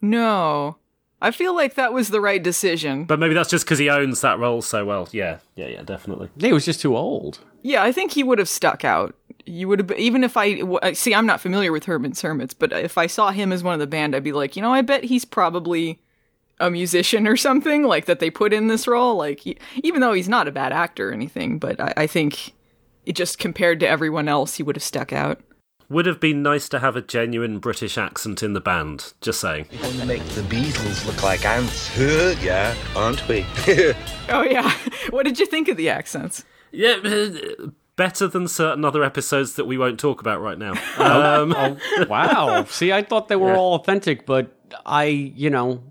No. 0.00 0.76
I 1.20 1.32
feel 1.32 1.54
like 1.54 1.74
that 1.74 1.92
was 1.92 2.08
the 2.10 2.20
right 2.20 2.42
decision. 2.42 3.04
But 3.04 3.18
maybe 3.18 3.34
that's 3.34 3.50
just 3.50 3.64
because 3.64 3.78
he 3.78 3.90
owns 3.90 4.20
that 4.20 4.38
role 4.38 4.62
so 4.62 4.84
well. 4.84 5.08
Yeah, 5.12 5.38
yeah, 5.56 5.66
yeah, 5.66 5.82
definitely. 5.82 6.30
He 6.38 6.52
was 6.52 6.64
just 6.64 6.80
too 6.80 6.96
old. 6.96 7.40
Yeah, 7.62 7.82
I 7.82 7.90
think 7.90 8.12
he 8.12 8.22
would 8.22 8.38
have 8.38 8.48
stuck 8.48 8.84
out. 8.84 9.14
You 9.44 9.66
would 9.66 9.80
have, 9.80 9.98
even 9.98 10.22
if 10.22 10.36
I 10.36 10.58
w- 10.58 10.78
uh, 10.78 10.94
see, 10.94 11.14
I'm 11.14 11.26
not 11.26 11.40
familiar 11.40 11.72
with 11.72 11.86
Herman's 11.86 12.20
Hermits, 12.20 12.54
but 12.54 12.72
if 12.72 12.96
I 12.96 13.08
saw 13.08 13.30
him 13.32 13.52
as 13.52 13.64
one 13.64 13.74
of 13.74 13.80
the 13.80 13.86
band, 13.86 14.14
I'd 14.14 14.22
be 14.22 14.32
like, 14.32 14.54
you 14.54 14.62
know, 14.62 14.72
I 14.72 14.82
bet 14.82 15.04
he's 15.04 15.24
probably 15.24 16.00
a 16.60 16.70
musician 16.70 17.26
or 17.26 17.36
something 17.36 17.82
like 17.84 18.04
that 18.04 18.20
they 18.20 18.30
put 18.30 18.52
in 18.52 18.68
this 18.68 18.86
role. 18.86 19.16
Like, 19.16 19.40
he, 19.40 19.58
even 19.76 20.00
though 20.00 20.12
he's 20.12 20.28
not 20.28 20.46
a 20.46 20.52
bad 20.52 20.72
actor 20.72 21.10
or 21.10 21.12
anything, 21.12 21.58
but 21.58 21.80
I, 21.80 21.94
I 21.96 22.06
think 22.06 22.52
it 23.08 23.16
just 23.16 23.38
compared 23.38 23.80
to 23.80 23.88
everyone 23.88 24.28
else, 24.28 24.56
he 24.56 24.62
would 24.62 24.76
have 24.76 24.82
stuck 24.82 25.12
out. 25.12 25.40
Would 25.88 26.04
have 26.04 26.20
been 26.20 26.42
nice 26.42 26.68
to 26.68 26.80
have 26.80 26.96
a 26.96 27.00
genuine 27.00 27.58
British 27.60 27.96
accent 27.96 28.42
in 28.42 28.52
the 28.52 28.60
band. 28.60 29.14
Just 29.22 29.40
saying. 29.40 29.66
We 29.82 30.04
make 30.04 30.22
the 30.36 30.42
Beatles 30.42 31.06
look 31.06 31.22
like 31.22 31.46
ants. 31.46 31.90
Yeah, 32.44 32.74
aren't 32.94 33.26
we? 33.26 33.46
Oh 34.28 34.42
yeah, 34.42 34.70
what 35.10 35.24
did 35.24 35.40
you 35.40 35.46
think 35.46 35.68
of 35.68 35.78
the 35.78 35.88
accents? 35.88 36.44
Yeah, 36.70 36.98
uh, 37.02 37.68
better 37.96 38.28
than 38.28 38.46
certain 38.46 38.84
other 38.84 39.02
episodes 39.02 39.54
that 39.54 39.64
we 39.64 39.78
won't 39.78 39.98
talk 39.98 40.20
about 40.20 40.42
right 40.42 40.58
now. 40.58 40.72
Um, 40.98 41.54
Oh, 41.56 41.78
wow. 42.10 42.64
See, 42.64 42.92
I 42.92 43.02
thought 43.02 43.28
they 43.28 43.36
were 43.36 43.52
Yeah. 43.52 43.56
all 43.56 43.74
authentic, 43.76 44.26
but 44.26 44.54
I, 44.84 45.04
you 45.04 45.48
know, 45.48 45.82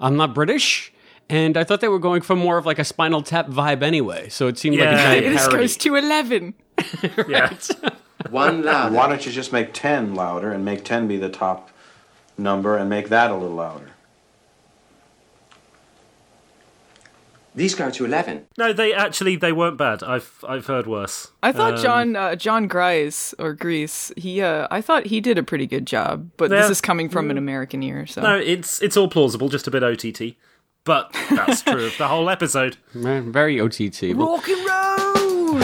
I'm 0.00 0.16
not 0.16 0.34
British. 0.34 0.92
And 1.30 1.56
I 1.58 1.64
thought 1.64 1.80
they 1.80 1.88
were 1.88 1.98
going 1.98 2.22
for 2.22 2.34
more 2.34 2.56
of 2.56 2.64
like 2.64 2.78
a 2.78 2.84
Spinal 2.84 3.22
Tap 3.22 3.48
vibe 3.48 3.82
anyway. 3.82 4.28
So 4.30 4.46
it 4.48 4.58
seemed 4.58 4.78
like 4.78 4.88
a 4.88 4.92
Yeah. 4.92 5.02
giant 5.02 5.26
This 5.26 5.42
parody. 5.46 5.58
goes 5.64 5.76
to 5.76 5.96
eleven. 5.96 6.54
yeah. 7.28 7.52
One 8.30 8.62
louder. 8.62 8.94
Why 8.96 9.08
don't 9.08 9.24
you 9.24 9.30
just 9.30 9.52
make 9.52 9.72
10 9.72 10.14
louder 10.14 10.50
and 10.50 10.64
make 10.64 10.84
10 10.84 11.06
be 11.06 11.18
the 11.18 11.28
top 11.28 11.70
number 12.36 12.76
and 12.76 12.90
make 12.90 13.10
that 13.10 13.30
a 13.30 13.34
little 13.34 13.54
louder? 13.56 13.90
These 17.54 17.74
go 17.74 17.90
to 17.90 18.04
11. 18.04 18.46
No, 18.56 18.72
they 18.72 18.92
actually 18.94 19.36
they 19.36 19.52
weren't 19.52 19.76
bad. 19.76 20.02
I've 20.02 20.44
I've 20.46 20.66
heard 20.66 20.86
worse. 20.86 21.32
I 21.42 21.50
thought 21.52 21.74
Um, 21.74 21.82
John 21.82 22.16
uh, 22.16 22.34
John 22.36 22.68
Grice 22.68 23.34
or 23.38 23.52
Grease, 23.52 24.12
he 24.16 24.40
uh, 24.42 24.68
I 24.70 24.80
thought 24.80 25.06
he 25.06 25.20
did 25.20 25.38
a 25.38 25.42
pretty 25.42 25.66
good 25.66 25.86
job, 25.86 26.30
but 26.36 26.50
this 26.50 26.70
is 26.70 26.80
coming 26.80 27.08
from 27.08 27.30
an 27.30 27.38
American 27.38 27.82
ear, 27.82 28.06
so 28.06 28.22
No, 28.22 28.36
it's 28.38 28.80
it's 28.80 28.96
all 28.96 29.08
plausible, 29.08 29.48
just 29.48 29.66
a 29.66 29.70
bit 29.72 29.82
OTT 29.82 30.36
but 30.88 31.12
that's 31.28 31.60
true 31.60 31.84
of 31.84 31.98
the 31.98 32.08
whole 32.08 32.30
episode. 32.30 32.78
Man, 32.94 33.30
Very 33.30 33.60
OTT. 33.60 34.16
Rock 34.16 34.48
and 34.48 34.66
roll! 34.66 35.60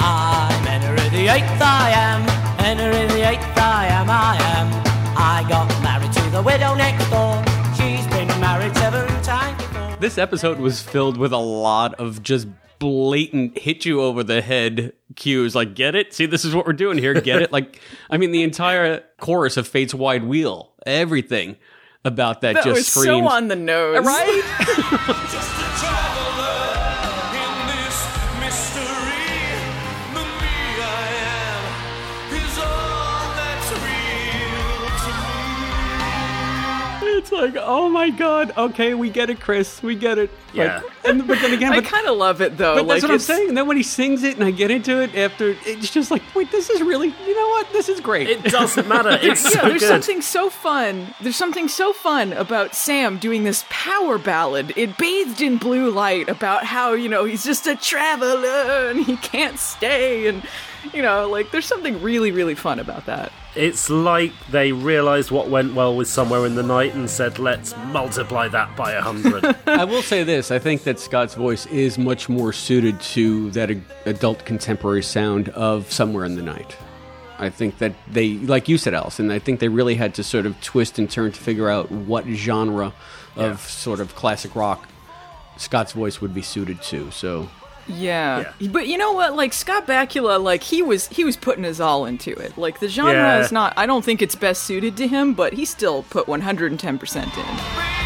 I'm 0.00 0.64
Henry 0.64 1.08
the 1.08 1.26
Eighth, 1.26 1.60
I 1.60 1.90
am. 1.90 2.22
Henry 2.60 3.06
the 3.08 3.28
Eighth, 3.28 3.58
I 3.58 3.86
am, 3.86 4.08
I 4.08 4.36
am. 4.56 4.68
I 5.16 5.44
got 5.48 5.66
married 5.82 6.12
to 6.12 6.22
the 6.30 6.40
widow 6.40 6.76
next 6.76 7.10
door. 7.10 7.42
She's 7.76 8.06
been 8.06 8.28
married 8.40 8.76
seven 8.76 9.08
times 9.24 9.60
before. 9.60 9.96
This 9.98 10.18
episode 10.18 10.60
was 10.60 10.80
filled 10.82 11.16
with 11.16 11.32
a 11.32 11.36
lot 11.38 11.94
of 11.94 12.22
just 12.22 12.46
blatant 12.84 13.56
hit 13.58 13.84
you 13.86 14.02
over 14.02 14.22
the 14.22 14.42
head 14.42 14.92
cues 15.16 15.54
like 15.54 15.74
get 15.74 15.94
it? 15.94 16.12
See 16.12 16.26
this 16.26 16.44
is 16.44 16.54
what 16.54 16.66
we're 16.66 16.74
doing 16.74 16.98
here. 16.98 17.14
Get 17.14 17.40
it? 17.42 17.50
Like 17.52 17.80
i 18.10 18.16
mean 18.18 18.30
the 18.32 18.42
entire 18.42 19.02
chorus 19.20 19.56
of 19.56 19.66
fate's 19.66 19.94
wide 19.94 20.24
wheel 20.24 20.72
everything 20.84 21.56
about 22.04 22.42
that, 22.42 22.54
That 22.56 22.64
just 22.64 22.76
was 22.76 22.86
screams 22.88 23.06
so 23.06 23.26
on 23.28 23.48
the 23.48 23.56
nose. 23.56 24.04
right 24.04 25.60
like 37.34 37.56
oh 37.58 37.88
my 37.88 38.10
god 38.10 38.52
okay 38.56 38.94
we 38.94 39.10
get 39.10 39.30
it 39.30 39.40
chris 39.40 39.82
we 39.82 39.94
get 39.94 40.18
it 40.18 40.30
Like, 40.48 40.54
Yeah. 40.54 40.82
and, 41.04 41.26
but 41.26 41.38
then 41.40 41.52
again 41.52 41.72
I 41.80 41.80
kind 41.80 42.06
of 42.06 42.16
love 42.16 42.40
it 42.40 42.56
though. 42.56 42.74
But 42.76 42.86
like 42.86 43.00
that's 43.00 43.02
what 43.04 43.12
I'm 43.12 43.18
saying. 43.18 43.48
And 43.48 43.56
then 43.58 43.66
when 43.66 43.76
he 43.76 43.82
sings 43.82 44.22
it 44.22 44.34
and 44.36 44.44
I 44.44 44.50
get 44.52 44.70
into 44.70 45.00
it 45.02 45.14
after, 45.16 45.56
it's 45.66 45.90
just 45.92 46.10
like, 46.10 46.22
wait, 46.34 46.50
this 46.52 46.70
is 46.70 46.80
really, 46.80 47.08
you 47.08 47.34
know 47.34 47.48
what? 47.48 47.70
This 47.72 47.88
is 47.88 48.00
great. 48.00 48.28
It 48.28 48.44
doesn't 48.44 48.86
matter. 48.88 49.10
It's 49.22 49.42
yeah, 49.44 49.60
so 49.62 49.68
there's 49.68 49.80
good. 49.80 49.88
something 49.88 50.22
so 50.22 50.48
fun. 50.50 51.08
There's 51.20 51.36
something 51.36 51.66
so 51.68 51.92
fun 51.92 52.32
about 52.34 52.74
Sam 52.74 53.18
doing 53.18 53.42
this 53.44 53.64
power 53.68 54.16
ballad. 54.18 54.72
It 54.76 54.96
bathed 54.96 55.40
in 55.42 55.58
blue 55.58 55.90
light 55.90 56.28
about 56.28 56.64
how, 56.64 56.92
you 56.92 57.08
know, 57.08 57.24
he's 57.24 57.44
just 57.44 57.66
a 57.66 57.74
traveler 57.76 58.90
and 58.90 59.04
he 59.04 59.16
can't 59.16 59.58
stay 59.58 60.26
and 60.28 60.42
you 60.92 61.02
know, 61.02 61.28
like 61.28 61.50
there's 61.50 61.66
something 61.66 62.00
really 62.02 62.30
really 62.30 62.54
fun 62.54 62.78
about 62.78 63.06
that. 63.06 63.32
It's 63.54 63.88
like 63.88 64.32
they 64.50 64.72
realised 64.72 65.30
what 65.30 65.48
went 65.48 65.74
well 65.74 65.96
with 65.96 66.08
Somewhere 66.08 66.44
in 66.44 66.56
the 66.56 66.62
Night 66.62 66.94
and 66.94 67.08
said, 67.08 67.38
let's 67.38 67.76
multiply 67.92 68.48
that 68.48 68.76
by 68.76 68.92
a 68.92 69.00
hundred. 69.00 69.56
I 69.66 69.84
will 69.84 70.02
say 70.02 70.24
this: 70.24 70.50
I 70.50 70.58
think 70.58 70.82
that 70.84 70.98
Scott's 70.98 71.34
voice 71.34 71.66
is 71.66 71.98
much 71.98 72.28
more 72.28 72.52
suited 72.52 73.00
to 73.00 73.50
that 73.52 73.70
a- 73.70 73.80
adult 74.06 74.44
contemporary 74.44 75.02
sound 75.02 75.48
of 75.50 75.90
"Somewhere 75.90 76.24
in 76.24 76.34
the 76.36 76.42
Night." 76.42 76.76
I 77.38 77.50
think 77.50 77.78
that 77.78 77.94
they, 78.08 78.34
like 78.34 78.68
you 78.68 78.78
said, 78.78 78.94
Allison, 78.94 79.30
I 79.30 79.40
think 79.40 79.58
they 79.58 79.68
really 79.68 79.96
had 79.96 80.14
to 80.14 80.22
sort 80.22 80.46
of 80.46 80.60
twist 80.60 80.98
and 80.98 81.10
turn 81.10 81.32
to 81.32 81.40
figure 81.40 81.68
out 81.68 81.90
what 81.90 82.24
genre 82.26 82.92
of 83.36 83.60
sort 83.60 83.98
of 83.98 84.14
classic 84.14 84.54
rock 84.54 84.88
Scott's 85.56 85.92
voice 85.92 86.20
would 86.20 86.34
be 86.34 86.42
suited 86.42 86.80
to. 86.82 87.10
So 87.10 87.48
Yeah. 87.88 88.52
But 88.70 88.86
you 88.88 88.96
know 88.98 89.12
what? 89.12 89.34
Like 89.36 89.52
Scott 89.52 89.86
Bakula, 89.86 90.42
like 90.42 90.62
he 90.62 90.82
was 90.82 91.08
he 91.08 91.24
was 91.24 91.36
putting 91.36 91.64
his 91.64 91.80
all 91.80 92.04
into 92.06 92.30
it. 92.32 92.56
Like 92.58 92.80
the 92.80 92.88
genre 92.88 93.12
Yeah. 93.14 93.40
is 93.40 93.52
not 93.52 93.74
I 93.76 93.86
don't 93.86 94.04
think 94.04 94.22
it's 94.22 94.34
best 94.34 94.62
suited 94.64 94.96
to 94.98 95.06
him, 95.08 95.34
but 95.34 95.52
he 95.52 95.64
still 95.64 96.02
put 96.04 96.26
110% 96.26 97.24
in. 97.38 98.03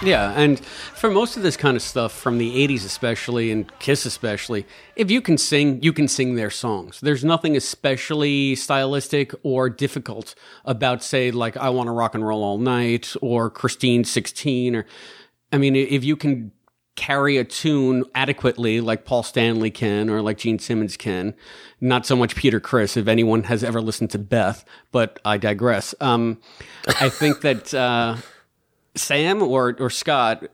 Yeah, 0.00 0.32
and 0.36 0.60
for 0.60 1.10
most 1.10 1.36
of 1.36 1.42
this 1.42 1.56
kind 1.56 1.76
of 1.76 1.82
stuff, 1.82 2.12
from 2.12 2.38
the 2.38 2.68
80s 2.68 2.84
especially, 2.84 3.50
and 3.50 3.70
Kiss 3.80 4.06
especially, 4.06 4.64
if 4.94 5.10
you 5.10 5.20
can 5.20 5.36
sing, 5.36 5.82
you 5.82 5.92
can 5.92 6.06
sing 6.06 6.36
their 6.36 6.50
songs. 6.50 7.00
There's 7.00 7.24
nothing 7.24 7.56
especially 7.56 8.54
stylistic 8.54 9.34
or 9.42 9.68
difficult 9.68 10.36
about, 10.64 11.02
say, 11.02 11.32
like 11.32 11.56
I 11.56 11.70
Want 11.70 11.88
to 11.88 11.92
Rock 11.92 12.14
and 12.14 12.24
Roll 12.24 12.44
All 12.44 12.58
Night 12.58 13.12
or 13.20 13.50
Christine 13.50 14.04
16, 14.04 14.76
or, 14.76 14.86
I 15.52 15.58
mean, 15.58 15.74
if 15.74 16.04
you 16.04 16.14
can 16.14 16.52
carry 16.94 17.36
a 17.36 17.44
tune 17.44 18.04
adequately 18.14 18.80
like 18.80 19.04
Paul 19.04 19.24
Stanley 19.24 19.70
can 19.70 20.10
or 20.10 20.22
like 20.22 20.38
Gene 20.38 20.60
Simmons 20.60 20.96
can, 20.96 21.34
not 21.80 22.06
so 22.06 22.14
much 22.14 22.36
Peter 22.36 22.60
Criss, 22.60 22.96
if 22.96 23.08
anyone 23.08 23.44
has 23.44 23.64
ever 23.64 23.80
listened 23.80 24.10
to 24.10 24.18
Beth, 24.18 24.64
but 24.92 25.18
I 25.24 25.38
digress. 25.38 25.92
Um, 26.00 26.40
I 27.00 27.08
think 27.08 27.40
that, 27.40 27.74
uh, 27.74 28.16
Sam 28.98 29.42
or 29.42 29.76
or 29.78 29.90
Scott, 29.90 30.44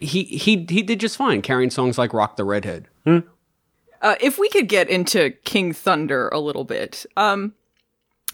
he 0.00 0.24
he 0.24 0.66
he 0.68 0.82
did 0.82 1.00
just 1.00 1.16
fine 1.16 1.42
carrying 1.42 1.70
songs 1.70 1.98
like 1.98 2.12
"Rock 2.12 2.36
the 2.36 2.44
Redhead." 2.44 2.88
Uh, 3.06 4.16
if 4.20 4.38
we 4.38 4.48
could 4.50 4.68
get 4.68 4.90
into 4.90 5.30
King 5.44 5.72
Thunder 5.72 6.28
a 6.28 6.38
little 6.38 6.64
bit, 6.64 7.06
um, 7.16 7.54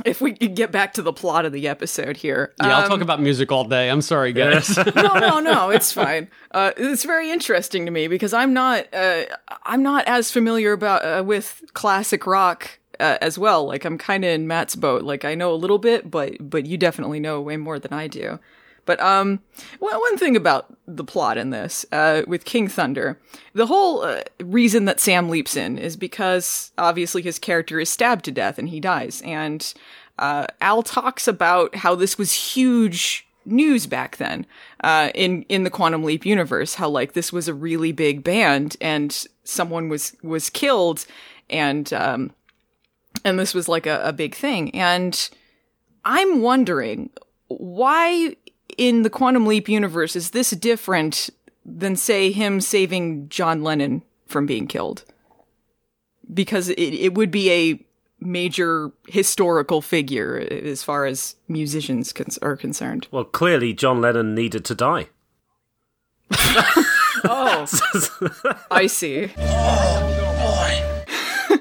if 0.05 0.21
we 0.21 0.33
could 0.33 0.57
get 0.57 0.73
back 0.73 0.93
to 0.95 1.03
the 1.03 1.13
plot 1.13 1.45
of 1.45 1.53
the 1.53 1.69
episode 1.69 2.17
here. 2.17 2.55
Yeah, 2.61 2.79
I'll 2.79 2.83
um, 2.85 2.89
talk 2.89 3.01
about 3.01 3.21
music 3.21 3.53
all 3.53 3.65
day. 3.65 3.89
I'm 3.89 4.03
sorry, 4.03 4.33
guys. 4.33 4.77
no, 4.97 5.19
no, 5.19 5.41
no, 5.41 5.71
it's 5.71 5.93
fine. 5.93 6.29
Uh, 6.51 6.73
it's 6.77 7.05
very 7.05 7.31
interesting 7.31 7.85
to 7.85 7.93
me 7.93 8.09
because 8.09 8.33
I'm 8.33 8.53
not, 8.53 8.93
uh, 8.93 9.25
I'm 9.65 9.83
not 9.83 10.07
as 10.07 10.31
familiar 10.31 10.73
about 10.73 11.05
uh, 11.05 11.23
with 11.23 11.63
classic 11.73 12.27
rock 12.27 12.81
uh, 12.99 13.19
as 13.21 13.39
well. 13.39 13.67
Like 13.67 13.85
I'm 13.85 13.99
kind 13.99 14.25
of 14.25 14.31
in 14.31 14.47
Matt's 14.47 14.77
boat. 14.77 15.03
Like 15.03 15.25
I 15.25 15.35
know 15.35 15.53
a 15.53 15.57
little 15.57 15.79
bit, 15.79 16.11
but 16.11 16.37
but 16.41 16.67
you 16.67 16.77
definitely 16.77 17.21
know 17.21 17.41
way 17.41 17.57
more 17.57 17.79
than 17.79 17.93
I 17.93 18.07
do. 18.07 18.39
But 18.91 18.99
um, 18.99 19.39
well, 19.79 20.01
one 20.01 20.17
thing 20.17 20.35
about 20.35 20.77
the 20.85 21.05
plot 21.05 21.39
in 21.39 21.51
this 21.51 21.87
uh, 21.93 22.23
with 22.27 22.45
King 22.45 22.67
Thunder, 22.67 23.21
the 23.53 23.67
whole 23.67 24.03
uh, 24.03 24.23
reason 24.43 24.85
that 24.87 24.99
Sam 24.99 25.29
leaps 25.29 25.55
in 25.55 25.79
is 25.79 25.97
because 25.97 26.73
obviously 26.77 27.23
his 27.23 27.39
character 27.39 27.79
is 27.79 27.89
stabbed 27.89 28.25
to 28.25 28.33
death 28.33 28.59
and 28.59 28.69
he 28.69 28.81
dies, 28.81 29.23
and 29.25 29.73
uh, 30.19 30.49
Al 30.61 30.83
talks 30.83 31.29
about 31.29 31.77
how 31.77 31.95
this 31.95 32.19
was 32.19 32.33
huge 32.33 33.29
news 33.45 33.87
back 33.87 34.17
then 34.17 34.45
uh, 34.83 35.11
in 35.15 35.45
in 35.45 35.63
the 35.63 35.71
Quantum 35.71 36.03
Leap 36.03 36.27
universe. 36.27 36.75
How 36.75 36.89
like 36.89 37.13
this 37.13 37.33
was 37.33 37.47
a 37.47 37.55
really 37.55 37.93
big 37.93 38.25
band 38.25 38.77
and 38.81 39.25
someone 39.45 39.89
was 39.89 40.17
was 40.25 40.51
killed, 40.51 41.07
and 41.49 41.93
um, 41.93 42.33
and 43.25 43.39
this 43.39 43.55
was 43.55 43.69
like 43.69 43.87
a, 43.87 44.01
a 44.03 44.13
big 44.13 44.35
thing. 44.35 44.75
And 44.75 45.31
I'm 46.05 46.43
wondering 46.43 47.11
why 47.47 48.37
in 48.79 49.03
the 49.03 49.11
Quantum 49.11 49.47
Leap 49.47 49.69
universe 49.69 50.17
is 50.17 50.31
this 50.31 50.51
different 50.51 51.31
than 51.65 51.97
say 51.97 52.33
him 52.33 52.61
saving 52.61 53.29
John 53.29 53.63
Lennon 53.63 54.03
from 54.27 54.47
being 54.47 54.67
killed? 54.67 55.05
Because 56.33 56.69
it, 56.69 56.79
it 56.79 57.15
would 57.15 57.31
be 57.31 57.51
a 57.51 57.87
major 58.21 58.93
historical 59.09 59.81
figure 59.81 60.37
as 60.39 60.83
far 60.83 61.07
as 61.07 61.37
musicians 61.49 62.13
cons- 62.13 62.39
are 62.39 62.57
concerned. 62.57 63.09
well, 63.11 63.25
clearly 63.25 63.73
John 63.73 64.01
Lennon 64.01 64.35
needed 64.35 64.65
to 64.67 64.75
die. 64.75 65.09
Oh, 67.25 67.67
I 68.71 68.87
see. 68.87 69.31
Oh, 69.37 70.79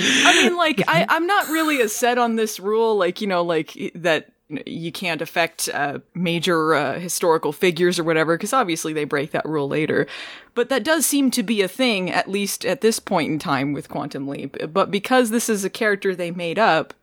I 0.00 0.42
mean, 0.42 0.56
like, 0.56 0.82
I, 0.86 1.06
I'm 1.08 1.26
not 1.26 1.48
really 1.48 1.80
as 1.80 1.94
set 1.94 2.18
on 2.18 2.36
this 2.36 2.60
rule, 2.60 2.96
like, 2.96 3.20
you 3.20 3.26
know, 3.26 3.42
like 3.42 3.92
that 3.94 4.32
you 4.48 4.90
can't 4.90 5.20
affect 5.20 5.68
uh, 5.74 5.98
major 6.14 6.74
uh, 6.74 6.98
historical 6.98 7.52
figures 7.52 7.98
or 7.98 8.04
whatever, 8.04 8.36
because 8.36 8.52
obviously 8.52 8.92
they 8.92 9.04
break 9.04 9.30
that 9.32 9.44
rule 9.44 9.68
later. 9.68 10.06
But 10.54 10.68
that 10.70 10.84
does 10.84 11.04
seem 11.06 11.30
to 11.32 11.42
be 11.42 11.60
a 11.62 11.68
thing, 11.68 12.10
at 12.10 12.28
least 12.30 12.64
at 12.64 12.80
this 12.80 12.98
point 12.98 13.30
in 13.30 13.38
time 13.38 13.72
with 13.72 13.88
Quantum 13.88 14.26
Leap. 14.26 14.56
But 14.72 14.90
because 14.90 15.30
this 15.30 15.48
is 15.48 15.64
a 15.64 15.70
character 15.70 16.14
they 16.14 16.30
made 16.30 16.58
up, 16.58 16.94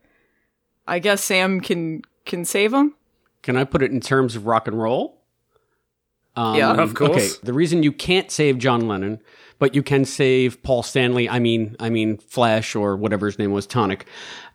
I 0.88 0.98
guess 0.98 1.22
Sam 1.22 1.60
can 1.60 2.02
can 2.24 2.44
save 2.44 2.72
him. 2.72 2.94
Can 3.42 3.56
I 3.56 3.64
put 3.64 3.82
it 3.82 3.92
in 3.92 4.00
terms 4.00 4.34
of 4.34 4.46
rock 4.46 4.66
and 4.66 4.80
roll? 4.80 5.20
Um, 6.34 6.56
Yeah. 6.56 6.72
Of 6.72 6.94
course. 6.94 7.10
Okay, 7.10 7.28
the 7.44 7.52
reason 7.52 7.82
you 7.82 7.92
can't 7.92 8.30
save 8.30 8.58
John 8.58 8.88
Lennon, 8.88 9.20
but 9.58 9.74
you 9.74 9.82
can 9.82 10.04
save 10.04 10.62
Paul 10.62 10.82
Stanley. 10.82 11.28
I 11.28 11.38
mean, 11.38 11.76
I 11.78 11.90
mean 11.90 12.18
Flash 12.18 12.74
or 12.74 12.96
whatever 12.96 13.26
his 13.26 13.38
name 13.38 13.52
was, 13.52 13.66
Tonic. 13.66 14.06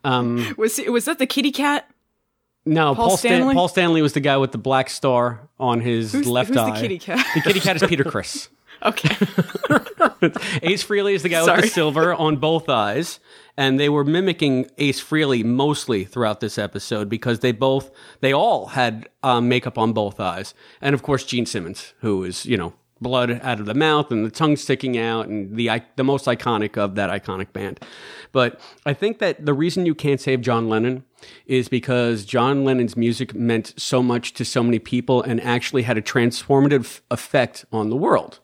Um, 0.04 0.56
Was 0.58 0.80
was 0.88 1.06
that 1.06 1.20
the 1.20 1.26
kitty 1.28 1.52
cat? 1.52 1.90
No, 2.66 2.94
Paul 2.96 3.10
Paul, 3.10 3.18
Stan- 3.18 3.32
Stanley? 3.40 3.56
Paul 3.56 3.68
Stanley 3.68 4.02
was 4.02 4.14
the 4.14 4.20
guy 4.20 4.38
with 4.38 4.52
the 4.52 4.58
black 4.58 4.90
star 4.90 5.48
on 5.60 5.80
his 5.82 6.12
Who's- 6.12 6.28
left 6.28 6.50
who's 6.50 6.58
the 6.58 6.72
kitty 6.80 7.00
cat? 7.00 7.26
The 7.36 7.42
kitty 7.42 7.60
cat 7.60 7.76
is 7.76 7.84
Peter 7.88 8.04
Criss. 8.12 8.50
Okay. 8.84 9.10
Ace 10.64 10.84
Frehley 10.84 11.14
is 11.14 11.24
the 11.24 11.30
guy 11.30 11.44
with 11.44 11.62
the 11.64 11.68
silver 11.68 12.14
on 12.16 12.38
both 12.38 12.68
eyes, 12.70 13.20
and 13.58 13.80
they 13.80 13.90
were 13.90 14.04
mimicking 14.04 14.70
Ace 14.80 15.02
Frehley 15.04 15.44
mostly 15.44 16.04
throughout 16.04 16.40
this 16.40 16.58
episode 16.58 17.08
because 17.10 17.40
they 17.40 17.52
both, 17.52 17.92
they 18.22 18.34
all 18.34 18.68
had 18.68 19.08
um, 19.24 19.48
makeup 19.50 19.78
on 19.78 19.94
both 19.94 20.20
eyes, 20.20 20.54
and 20.82 20.96
of 20.96 21.04
course 21.04 21.24
Gene 21.24 21.46
Simmons, 21.46 21.94
who 22.00 22.24
is 22.24 22.46
you 22.46 22.58
know 22.58 22.74
blood 23.02 23.40
out 23.44 23.60
of 23.60 23.66
the 23.66 23.74
mouth 23.74 24.12
and 24.12 24.26
the 24.26 24.32
tongue 24.32 24.56
sticking 24.56 24.98
out, 24.98 25.28
and 25.28 25.56
the 25.56 25.70
the 25.96 26.04
most 26.04 26.26
iconic 26.26 26.78
of 26.78 26.96
that 26.96 27.10
iconic 27.10 27.52
band. 27.54 27.80
But 28.32 28.60
I 28.86 28.94
think 28.94 29.20
that 29.20 29.46
the 29.46 29.54
reason 29.54 29.86
you 29.86 29.96
can't 29.96 30.22
save 30.22 30.42
John 30.42 30.70
Lennon 30.70 31.04
is 31.46 31.68
because 31.68 32.26
John 32.26 32.64
Lennon's 32.64 32.96
music 32.96 33.36
meant 33.36 33.74
so 33.78 34.02
much 34.02 34.34
to 34.34 34.46
so 34.46 34.64
many 34.64 34.80
people 34.80 35.22
and 35.22 35.42
actually 35.42 35.84
had 35.84 35.98
a 35.98 36.02
transformative 36.02 37.02
effect 37.10 37.66
on 37.72 37.90
the 37.90 37.98
world 37.98 38.40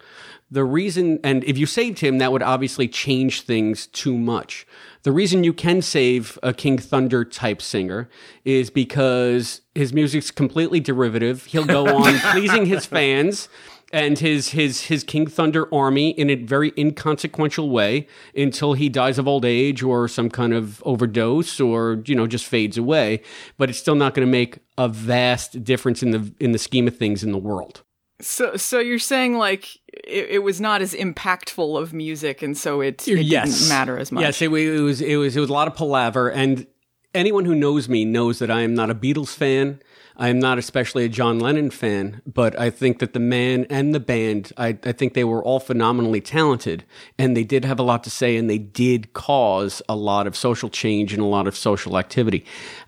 the 0.50 0.64
reason, 0.64 1.20
and 1.24 1.44
if 1.44 1.58
you 1.58 1.66
saved 1.66 2.00
him, 2.00 2.20
that 2.20 2.32
would 2.32 2.44
obviously 2.44 2.88
change 2.88 3.42
things 3.42 3.88
too 3.88 4.18
much. 4.18 4.66
The 5.04 5.12
reason 5.12 5.44
you 5.44 5.54
can 5.54 5.82
save 5.82 6.40
a 6.42 6.54
King 6.54 6.78
Thunder 6.78 7.26
type 7.26 7.62
singer 7.62 8.10
is 8.46 8.70
because 8.70 9.62
his 9.76 9.92
music's 9.92 10.32
completely 10.32 10.80
derivative. 10.80 11.46
He'll 11.46 11.66
go 11.66 11.88
on 11.88 12.18
pleasing 12.32 12.66
his 12.66 12.86
fans. 12.86 13.50
And 13.92 14.20
his 14.20 14.50
his 14.50 14.82
his 14.86 15.04
King 15.04 15.28
Thunder 15.28 15.74
army 15.74 16.10
in 16.12 16.30
a 16.30 16.36
very 16.36 16.74
inconsequential 16.78 17.70
way 17.70 18.08
until 18.36 18.74
he 18.74 18.90
dies 18.90 19.18
of 19.18 19.28
old 19.28 19.46
age 19.46 19.82
or 19.82 20.08
some 20.08 20.30
kind 20.30 20.54
of 20.54 20.84
overdose 20.86 21.60
or 21.60 22.04
you 22.06 22.16
know 22.16 22.28
just 22.28 22.46
fades 22.46 22.78
away. 22.78 23.22
But 23.58 23.70
it's 23.70 23.80
still 23.80 23.96
not 23.96 24.14
going 24.14 24.26
to 24.26 24.32
make 24.32 24.60
a 24.78 24.88
vast 24.90 25.64
difference 25.64 26.04
in 26.04 26.12
the 26.12 26.34
in 26.40 26.52
the 26.52 26.60
scheme 26.60 26.88
of 26.88 26.98
things 26.98 27.24
in 27.24 27.32
the 27.32 27.38
world. 27.38 27.84
So, 28.20 28.58
so 28.58 28.80
you're 28.80 28.98
saying 28.98 29.38
like 29.38 29.76
it, 29.94 30.28
it 30.30 30.44
was 30.44 30.60
not 30.60 30.82
as 30.82 30.94
impactful 30.94 31.80
of 31.80 31.94
music, 31.94 32.42
and 32.42 32.58
so 32.58 32.82
it, 32.82 33.08
it 33.08 33.22
yes. 33.22 33.60
didn't 33.60 33.70
matter 33.70 33.98
as 33.98 34.12
much. 34.12 34.22
Yes, 34.22 34.42
it, 34.42 34.52
it 34.52 34.82
was 34.82 35.02
it 35.02 35.18
was 35.18 35.38
it 35.38 35.40
was 35.40 35.50
a 35.50 35.54
lot 35.54 35.68
of 35.68 35.76
palaver, 35.76 36.30
and 36.32 36.66
anyone 37.14 37.46
who 37.46 37.54
knows 37.54 37.88
me 37.88 38.06
knows 38.06 38.40
that 38.40 38.50
I 38.50 38.62
am 38.62 38.74
not 38.74 38.90
a 38.90 38.96
Beatles 38.96 39.36
fan. 39.36 39.82
I 40.20 40.30
am 40.30 40.40
not 40.40 40.58
especially 40.58 41.06
a 41.06 41.10
John 41.10 41.40
Lennon 41.40 41.70
fan, 41.70 42.24
but 42.26 42.60
I 42.60 42.72
think 42.72 42.98
that 43.00 43.14
the 43.14 43.20
man 43.20 43.68
and 43.70 43.94
the 43.94 44.00
band, 44.00 44.52
I, 44.58 44.78
I 44.84 44.92
think 44.92 45.14
they 45.14 45.24
were 45.24 45.44
all 45.44 45.60
phenomenally 45.60 46.22
talented, 46.22 46.84
and 47.20 47.38
they 47.38 47.44
did 47.44 47.64
have 47.64 47.80
a 47.80 47.84
lot 47.84 48.04
to 48.06 48.10
say, 48.10 48.36
and 48.36 48.50
they 48.50 48.58
did 48.58 49.14
cause 49.14 49.82
a 49.88 49.96
lot 49.96 50.26
of 50.26 50.36
social 50.36 50.70
change 50.70 51.14
and 51.14 51.22
a 51.22 51.26
lot 51.26 51.48
of 51.48 51.56
social 51.56 52.00
activity. 52.00 52.46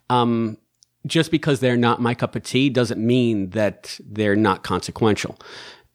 Um, 0.10 0.58
just 1.06 1.30
because 1.30 1.60
they're 1.60 1.78
not 1.78 2.02
my 2.02 2.16
cup 2.16 2.36
of 2.36 2.44
tea 2.44 2.70
doesn't 2.70 3.00
mean 3.00 3.52
that 3.52 4.00
they're 4.04 4.36
not 4.36 4.64
consequential. 4.64 5.38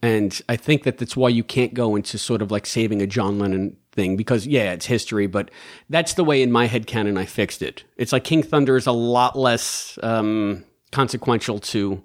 And 0.02 0.40
I 0.48 0.56
think 0.56 0.84
that 0.84 0.98
that's 0.98 1.16
why 1.16 1.30
you 1.30 1.42
can't 1.42 1.74
go 1.74 1.96
into 1.96 2.16
sort 2.18 2.42
of 2.42 2.50
like 2.50 2.66
saving 2.66 3.02
a 3.02 3.06
John 3.06 3.38
Lennon 3.38 3.76
thing 3.92 4.16
because 4.16 4.46
yeah, 4.46 4.72
it's 4.72 4.86
history, 4.86 5.26
but 5.26 5.50
that's 5.88 6.14
the 6.14 6.24
way 6.24 6.42
in 6.42 6.52
my 6.52 6.66
head 6.66 6.86
canon 6.86 7.16
I 7.16 7.24
fixed 7.24 7.62
it. 7.62 7.84
It's 7.96 8.12
like 8.12 8.22
King 8.22 8.42
Thunder 8.42 8.76
is 8.76 8.86
a 8.86 8.92
lot 8.92 9.36
less 9.36 9.98
um, 10.02 10.64
consequential 10.94 11.58
to 11.58 12.02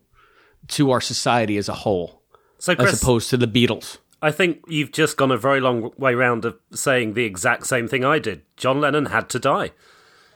to 0.67 0.91
our 0.91 1.01
society 1.01 1.57
as 1.57 1.69
a 1.69 1.73
whole, 1.73 2.21
So, 2.57 2.75
Chris- 2.75 2.93
as 2.93 3.01
opposed 3.01 3.29
to 3.29 3.37
the 3.37 3.47
Beatles. 3.47 3.97
I 4.21 4.31
think 4.31 4.59
you've 4.67 4.91
just 4.91 5.15
gone 5.15 5.31
a 5.31 5.37
very 5.37 5.61
long 5.61 5.91
way 5.97 6.13
round 6.13 6.43
of 6.45 6.57
saying 6.73 7.13
the 7.13 7.23
exact 7.23 7.65
same 7.67 7.87
thing 7.87 8.03
I 8.03 8.19
did. 8.19 8.41
John 8.57 8.81
Lennon 8.81 9.05
had 9.05 9.29
to 9.29 9.39
die. 9.39 9.71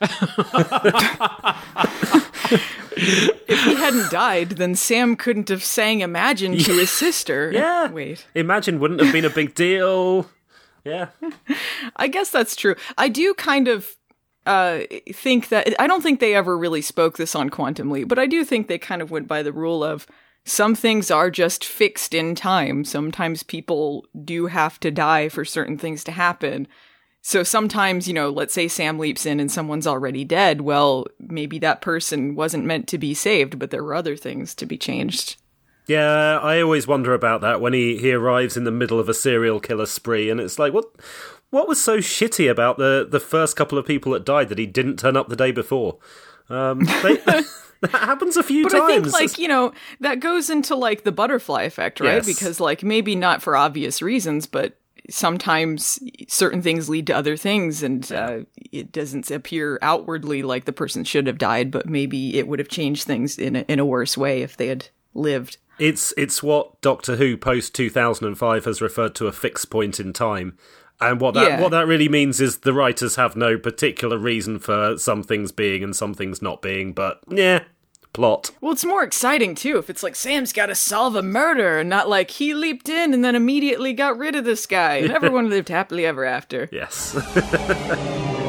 if 2.96 3.64
he 3.64 3.74
hadn't 3.74 4.10
died, 4.10 4.50
then 4.50 4.74
Sam 4.74 5.16
couldn't 5.16 5.48
have 5.48 5.62
sang 5.64 6.00
"Imagine" 6.00 6.56
to 6.58 6.72
his 6.72 6.90
sister. 6.90 7.50
Yeah. 7.64 7.90
Wait. 7.90 8.26
Imagine 8.34 8.80
wouldn't 8.80 9.00
have 9.00 9.12
been 9.12 9.24
a 9.24 9.30
big 9.30 9.54
deal. 9.54 10.28
Yeah. 10.84 11.08
I 11.96 12.08
guess 12.08 12.30
that's 12.30 12.56
true. 12.56 12.74
I 12.98 13.08
do 13.08 13.34
kind 13.34 13.68
of 13.68 13.96
uh, 14.46 14.80
think 15.12 15.48
that 15.48 15.74
I 15.80 15.86
don't 15.86 16.02
think 16.02 16.20
they 16.20 16.34
ever 16.34 16.56
really 16.56 16.82
spoke 16.82 17.16
this 17.16 17.34
on 17.34 17.50
Quantum 17.50 17.90
Leap, 17.90 18.08
but 18.08 18.18
I 18.18 18.26
do 18.26 18.44
think 18.44 18.68
they 18.68 18.78
kind 18.78 19.02
of 19.02 19.10
went 19.10 19.28
by 19.28 19.42
the 19.42 19.52
rule 19.52 19.82
of 19.82 20.06
some 20.44 20.74
things 20.74 21.10
are 21.10 21.30
just 21.30 21.64
fixed 21.64 22.12
in 22.12 22.34
time. 22.34 22.84
Sometimes 22.84 23.42
people 23.42 24.06
do 24.24 24.46
have 24.46 24.78
to 24.80 24.90
die 24.90 25.28
for 25.28 25.44
certain 25.44 25.78
things 25.78 26.04
to 26.04 26.12
happen. 26.12 26.68
So 27.22 27.42
sometimes, 27.42 28.06
you 28.06 28.12
know, 28.12 28.28
let's 28.28 28.52
say 28.52 28.68
Sam 28.68 28.98
leaps 28.98 29.24
in 29.24 29.40
and 29.40 29.50
someone's 29.50 29.86
already 29.86 30.24
dead. 30.24 30.60
Well, 30.60 31.06
maybe 31.18 31.58
that 31.60 31.80
person 31.80 32.34
wasn't 32.34 32.66
meant 32.66 32.86
to 32.88 32.98
be 32.98 33.14
saved, 33.14 33.58
but 33.58 33.70
there 33.70 33.82
were 33.82 33.94
other 33.94 34.14
things 34.14 34.54
to 34.56 34.66
be 34.66 34.76
changed. 34.76 35.36
Yeah, 35.86 36.38
I 36.38 36.60
always 36.60 36.86
wonder 36.86 37.14
about 37.14 37.40
that 37.42 37.60
when 37.60 37.72
he, 37.72 37.96
he 37.98 38.12
arrives 38.12 38.56
in 38.56 38.64
the 38.64 38.70
middle 38.70 38.98
of 38.98 39.08
a 39.08 39.14
serial 39.14 39.60
killer 39.60 39.86
spree, 39.86 40.30
and 40.30 40.40
it's 40.40 40.58
like, 40.58 40.72
what 40.72 40.86
what 41.54 41.68
was 41.68 41.80
so 41.80 41.98
shitty 41.98 42.50
about 42.50 42.78
the, 42.78 43.06
the 43.08 43.20
first 43.20 43.54
couple 43.54 43.78
of 43.78 43.86
people 43.86 44.10
that 44.12 44.24
died 44.24 44.48
that 44.48 44.58
he 44.58 44.66
didn't 44.66 44.98
turn 44.98 45.16
up 45.16 45.28
the 45.28 45.36
day 45.36 45.52
before? 45.52 45.98
Um, 46.48 46.80
they, 46.80 47.16
that 47.16 47.46
happens 47.92 48.36
a 48.36 48.42
few 48.42 48.64
but 48.64 48.72
times. 48.72 48.82
I 49.14 49.18
think, 49.20 49.30
like, 49.30 49.38
you 49.38 49.46
know, 49.46 49.72
that 50.00 50.18
goes 50.18 50.50
into, 50.50 50.74
like, 50.74 51.04
the 51.04 51.12
butterfly 51.12 51.62
effect, 51.62 52.00
right? 52.00 52.14
Yes. 52.14 52.26
Because, 52.26 52.58
like, 52.58 52.82
maybe 52.82 53.14
not 53.14 53.40
for 53.40 53.56
obvious 53.56 54.02
reasons, 54.02 54.46
but 54.46 54.76
sometimes 55.08 56.00
certain 56.26 56.60
things 56.60 56.88
lead 56.88 57.06
to 57.06 57.14
other 57.14 57.36
things, 57.36 57.84
and 57.84 58.10
uh, 58.10 58.40
it 58.72 58.90
doesn't 58.90 59.30
appear 59.30 59.78
outwardly 59.80 60.42
like 60.42 60.64
the 60.64 60.72
person 60.72 61.04
should 61.04 61.28
have 61.28 61.38
died, 61.38 61.70
but 61.70 61.88
maybe 61.88 62.36
it 62.36 62.48
would 62.48 62.58
have 62.58 62.68
changed 62.68 63.04
things 63.04 63.38
in 63.38 63.54
a, 63.54 63.60
in 63.68 63.78
a 63.78 63.86
worse 63.86 64.16
way 64.16 64.42
if 64.42 64.56
they 64.56 64.66
had 64.66 64.88
lived. 65.14 65.58
It's 65.78 66.14
it's 66.16 66.42
what 66.42 66.80
Doctor 66.80 67.16
Who 67.16 67.36
post 67.36 67.74
two 67.74 67.90
thousand 67.90 68.28
and 68.28 68.38
five 68.38 68.64
has 68.64 68.80
referred 68.80 69.14
to 69.16 69.26
a 69.26 69.32
fixed 69.32 69.70
point 69.70 69.98
in 69.98 70.12
time, 70.12 70.56
and 71.00 71.20
what 71.20 71.34
that 71.34 71.46
Yeah. 71.48 71.60
what 71.60 71.70
that 71.72 71.86
really 71.86 72.08
means 72.08 72.40
is 72.40 72.58
the 72.58 72.72
writers 72.72 73.16
have 73.16 73.36
no 73.36 73.58
particular 73.58 74.16
reason 74.18 74.58
for 74.58 74.96
some 74.98 75.22
things 75.22 75.52
being 75.52 75.82
and 75.82 75.94
some 75.94 76.14
things 76.14 76.40
not 76.40 76.62
being, 76.62 76.92
but 76.92 77.20
yeah, 77.28 77.64
plot. 78.12 78.50
Well, 78.60 78.72
it's 78.72 78.84
more 78.84 79.02
exciting 79.02 79.54
too 79.54 79.76
if 79.78 79.90
it's 79.90 80.02
like 80.02 80.14
Sam's 80.16 80.52
got 80.52 80.66
to 80.66 80.74
solve 80.74 81.16
a 81.16 81.22
murder, 81.22 81.78
and 81.80 81.90
not 81.90 82.08
like 82.08 82.30
he 82.30 82.54
leaped 82.54 82.88
in 82.88 83.12
and 83.12 83.24
then 83.24 83.34
immediately 83.34 83.92
got 83.92 84.16
rid 84.18 84.34
of 84.36 84.44
this 84.44 84.66
guy, 84.66 84.96
and 84.98 85.12
everyone 85.18 85.50
lived 85.50 85.68
happily 85.68 86.06
ever 86.06 86.24
after. 86.24 86.68
Yes. 86.72 87.14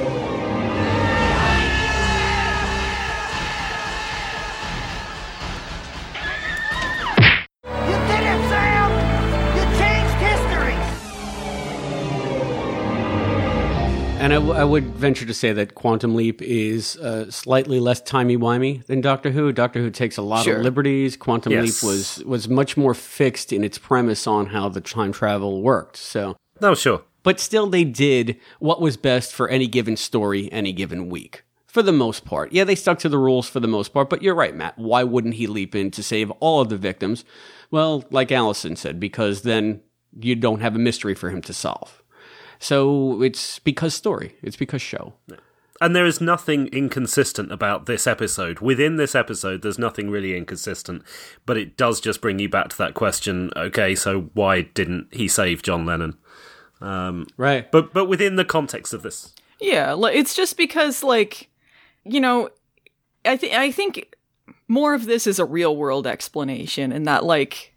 And 14.26 14.34
I, 14.34 14.38
w- 14.38 14.54
I 14.56 14.64
would 14.64 14.86
venture 14.86 15.28
to 15.28 15.36
say 15.36 15.54
that 15.54 15.76
Quantum 15.76 16.16
Leap 16.16 16.42
is 16.42 16.98
uh, 16.98 17.30
slightly 17.30 17.80
less 17.80 18.02
timey 18.02 18.36
wimey 18.36 18.84
than 18.88 19.00
Doctor 19.00 19.30
Who. 19.30 19.52
Doctor 19.52 19.80
Who 19.82 19.92
takes 19.92 20.18
a 20.18 20.24
lot 20.24 20.46
Sure. 20.46 20.58
of 20.58 20.64
liberties. 20.64 21.16
Quantum 21.16 21.54
Yes. 21.54 21.84
Leap 21.84 21.88
was 21.88 22.24
was 22.26 22.50
much 22.50 22.76
more 22.76 22.96
fixed 22.96 23.54
in 23.54 23.64
its 23.64 23.78
premise 23.78 24.26
on 24.26 24.48
how 24.48 24.68
the 24.68 24.82
time 24.82 25.12
travel 25.12 25.62
worked. 25.62 25.96
So 25.98 26.38
no, 26.60 26.74
sure, 26.74 27.04
but 27.22 27.40
still, 27.40 27.68
they 27.68 27.84
did 27.84 28.40
what 28.58 28.82
was 28.82 28.98
best 28.98 29.32
for 29.32 29.48
any 29.48 29.68
given 29.68 29.96
story, 29.96 30.52
any 30.52 30.74
given 30.74 31.08
week. 31.08 31.44
For 31.68 31.84
the 31.84 31.92
most 31.94 32.26
part, 32.26 32.52
yeah, 32.52 32.64
they 32.64 32.74
stuck 32.74 32.98
to 33.00 33.10
the 33.10 33.20
rules 33.20 33.48
for 33.48 33.60
the 33.60 33.68
most 33.68 33.94
part. 33.94 34.10
But 34.10 34.24
you're 34.24 34.34
right, 34.34 34.56
Matt. 34.56 34.76
Why 34.80 35.04
wouldn't 35.04 35.36
he 35.36 35.46
leap 35.46 35.76
in 35.76 35.92
to 35.92 36.02
save 36.02 36.32
all 36.40 36.62
of 36.62 36.70
the 36.70 36.78
victims? 36.78 37.26
Well, 37.70 38.04
like 38.10 38.32
Allison 38.32 38.76
said, 38.76 39.00
because 39.00 39.44
then 39.44 39.82
you 40.20 40.36
don't 40.36 40.62
have 40.62 40.76
a 40.76 40.80
mystery 40.80 41.14
for 41.14 41.30
him 41.30 41.44
to 41.44 41.54
solve. 41.54 42.02
So 42.60 43.22
it's 43.22 43.60
because 43.60 43.94
story. 43.94 44.36
It's 44.42 44.56
because 44.58 44.82
show. 44.82 45.14
And 45.82 45.94
there 45.94 46.06
is 46.06 46.22
nothing 46.22 46.68
inconsistent 46.68 47.52
about 47.52 47.86
this 47.86 48.08
episode. 48.08 48.60
Within 48.60 48.96
this 48.96 49.14
episode, 49.14 49.62
there's 49.62 49.78
nothing 49.78 50.10
really 50.10 50.38
inconsistent, 50.38 51.04
but 51.46 51.58
it 51.58 51.76
does 51.76 52.00
just 52.00 52.22
bring 52.22 52.40
you 52.40 52.48
back 52.48 52.70
to 52.70 52.78
that 52.78 52.94
question. 52.94 53.52
Okay, 53.58 53.94
so 53.94 54.30
why 54.34 54.62
didn't 54.62 55.14
he 55.14 55.28
save 55.28 55.64
John 55.64 55.86
Lennon? 55.86 56.18
Um, 56.80 57.28
right. 57.36 57.70
But 57.72 57.94
but 57.94 58.06
within 58.06 58.38
the 58.38 58.46
context 58.46 58.94
of 58.94 59.04
this, 59.04 59.34
Yeah, 59.60 59.94
li- 59.96 60.14
it's 60.14 60.34
just 60.34 60.56
because 60.56 61.04
like 61.04 61.50
you 62.06 62.22
know, 62.22 62.50
I 63.26 63.36
think 63.36 63.54
I 63.54 63.70
think 63.72 64.16
more 64.70 64.94
of 64.94 65.06
this 65.06 65.28
is 65.28 65.40
a 65.40 65.46
real 65.46 65.76
world 65.76 66.08
explanation 66.08 66.92
and 66.94 67.06
that 67.06 67.24
like 67.26 67.74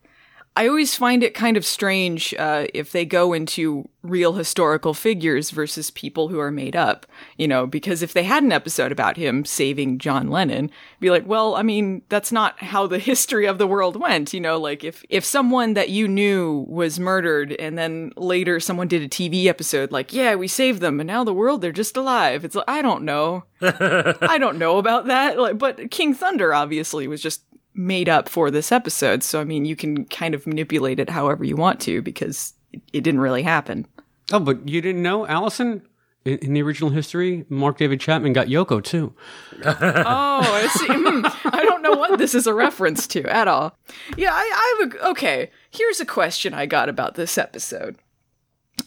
I 0.58 0.66
always 0.66 0.96
find 0.96 1.22
it 1.22 1.34
kind 1.34 1.56
of 1.56 1.64
strange 1.64 2.34
uh, 2.36 2.66
if 2.74 2.90
they 2.90 3.04
go 3.04 3.32
into 3.32 3.88
real 4.02 4.32
historical 4.32 4.92
figures 4.92 5.52
versus 5.52 5.92
people 5.92 6.26
who 6.28 6.40
are 6.40 6.50
made 6.50 6.74
up, 6.74 7.06
you 7.36 7.46
know, 7.46 7.64
because 7.64 8.02
if 8.02 8.12
they 8.12 8.24
had 8.24 8.42
an 8.42 8.50
episode 8.50 8.90
about 8.90 9.16
him 9.16 9.44
saving 9.44 9.98
John 9.98 10.30
Lennon, 10.30 10.72
be 10.98 11.10
like, 11.10 11.24
well, 11.28 11.54
I 11.54 11.62
mean, 11.62 12.02
that's 12.08 12.32
not 12.32 12.60
how 12.60 12.88
the 12.88 12.98
history 13.10 13.46
of 13.46 13.58
the 13.58 13.68
world 13.68 13.94
went, 14.00 14.34
you 14.34 14.40
know, 14.40 14.58
like 14.58 14.82
if 14.82 15.04
if 15.08 15.24
someone 15.24 15.74
that 15.74 15.90
you 15.90 16.08
knew 16.08 16.66
was 16.68 16.98
murdered 16.98 17.52
and 17.52 17.78
then 17.78 18.10
later 18.16 18.58
someone 18.58 18.88
did 18.88 19.02
a 19.02 19.08
TV 19.08 19.46
episode 19.46 19.92
like, 19.92 20.12
yeah, 20.12 20.34
we 20.34 20.48
saved 20.48 20.80
them 20.80 20.98
and 20.98 21.06
now 21.06 21.22
the 21.22 21.32
world 21.32 21.60
they're 21.60 21.70
just 21.70 21.96
alive. 21.96 22.44
It's 22.44 22.56
like 22.56 22.68
I 22.68 22.82
don't 22.82 23.04
know. 23.04 23.44
I 23.60 24.38
don't 24.40 24.58
know 24.58 24.78
about 24.78 25.06
that. 25.06 25.38
Like 25.38 25.56
but 25.56 25.92
King 25.92 26.14
Thunder 26.14 26.52
obviously 26.52 27.06
was 27.06 27.22
just 27.22 27.42
made 27.78 28.08
up 28.08 28.28
for 28.28 28.50
this 28.50 28.72
episode. 28.72 29.22
So 29.22 29.40
I 29.40 29.44
mean, 29.44 29.64
you 29.64 29.76
can 29.76 30.04
kind 30.06 30.34
of 30.34 30.46
manipulate 30.46 30.98
it 30.98 31.08
however 31.08 31.44
you 31.44 31.56
want 31.56 31.80
to 31.82 32.02
because 32.02 32.52
it, 32.92 33.02
didn't 33.02 33.20
really 33.20 33.44
happen. 33.44 33.86
Oh, 34.32 34.40
but 34.40 34.68
you 34.68 34.82
didn't 34.82 35.02
know, 35.02 35.26
Allison? 35.26 35.82
In, 36.24 36.38
in 36.38 36.52
the 36.52 36.62
original 36.62 36.90
history, 36.90 37.46
Mark 37.48 37.78
David 37.78 38.00
Chapman 38.00 38.32
got 38.32 38.48
Yoko 38.48 38.82
too. 38.82 39.14
oh, 39.64 39.72
I 40.04 40.66
see. 40.72 40.86
Hmm, 40.88 41.24
I 41.54 41.64
don't 41.64 41.82
know 41.82 41.92
what 41.92 42.18
this 42.18 42.34
is 42.34 42.46
a 42.46 42.52
reference 42.52 43.06
to 43.08 43.22
at 43.24 43.48
all. 43.48 43.78
Yeah, 44.16 44.32
I, 44.32 44.40
I 44.40 44.78
have 44.80 44.92
a, 44.92 45.08
okay. 45.10 45.50
Here's 45.70 46.00
a 46.00 46.06
question 46.06 46.52
I 46.52 46.66
got 46.66 46.88
about 46.88 47.14
this 47.14 47.38
episode. 47.38 47.96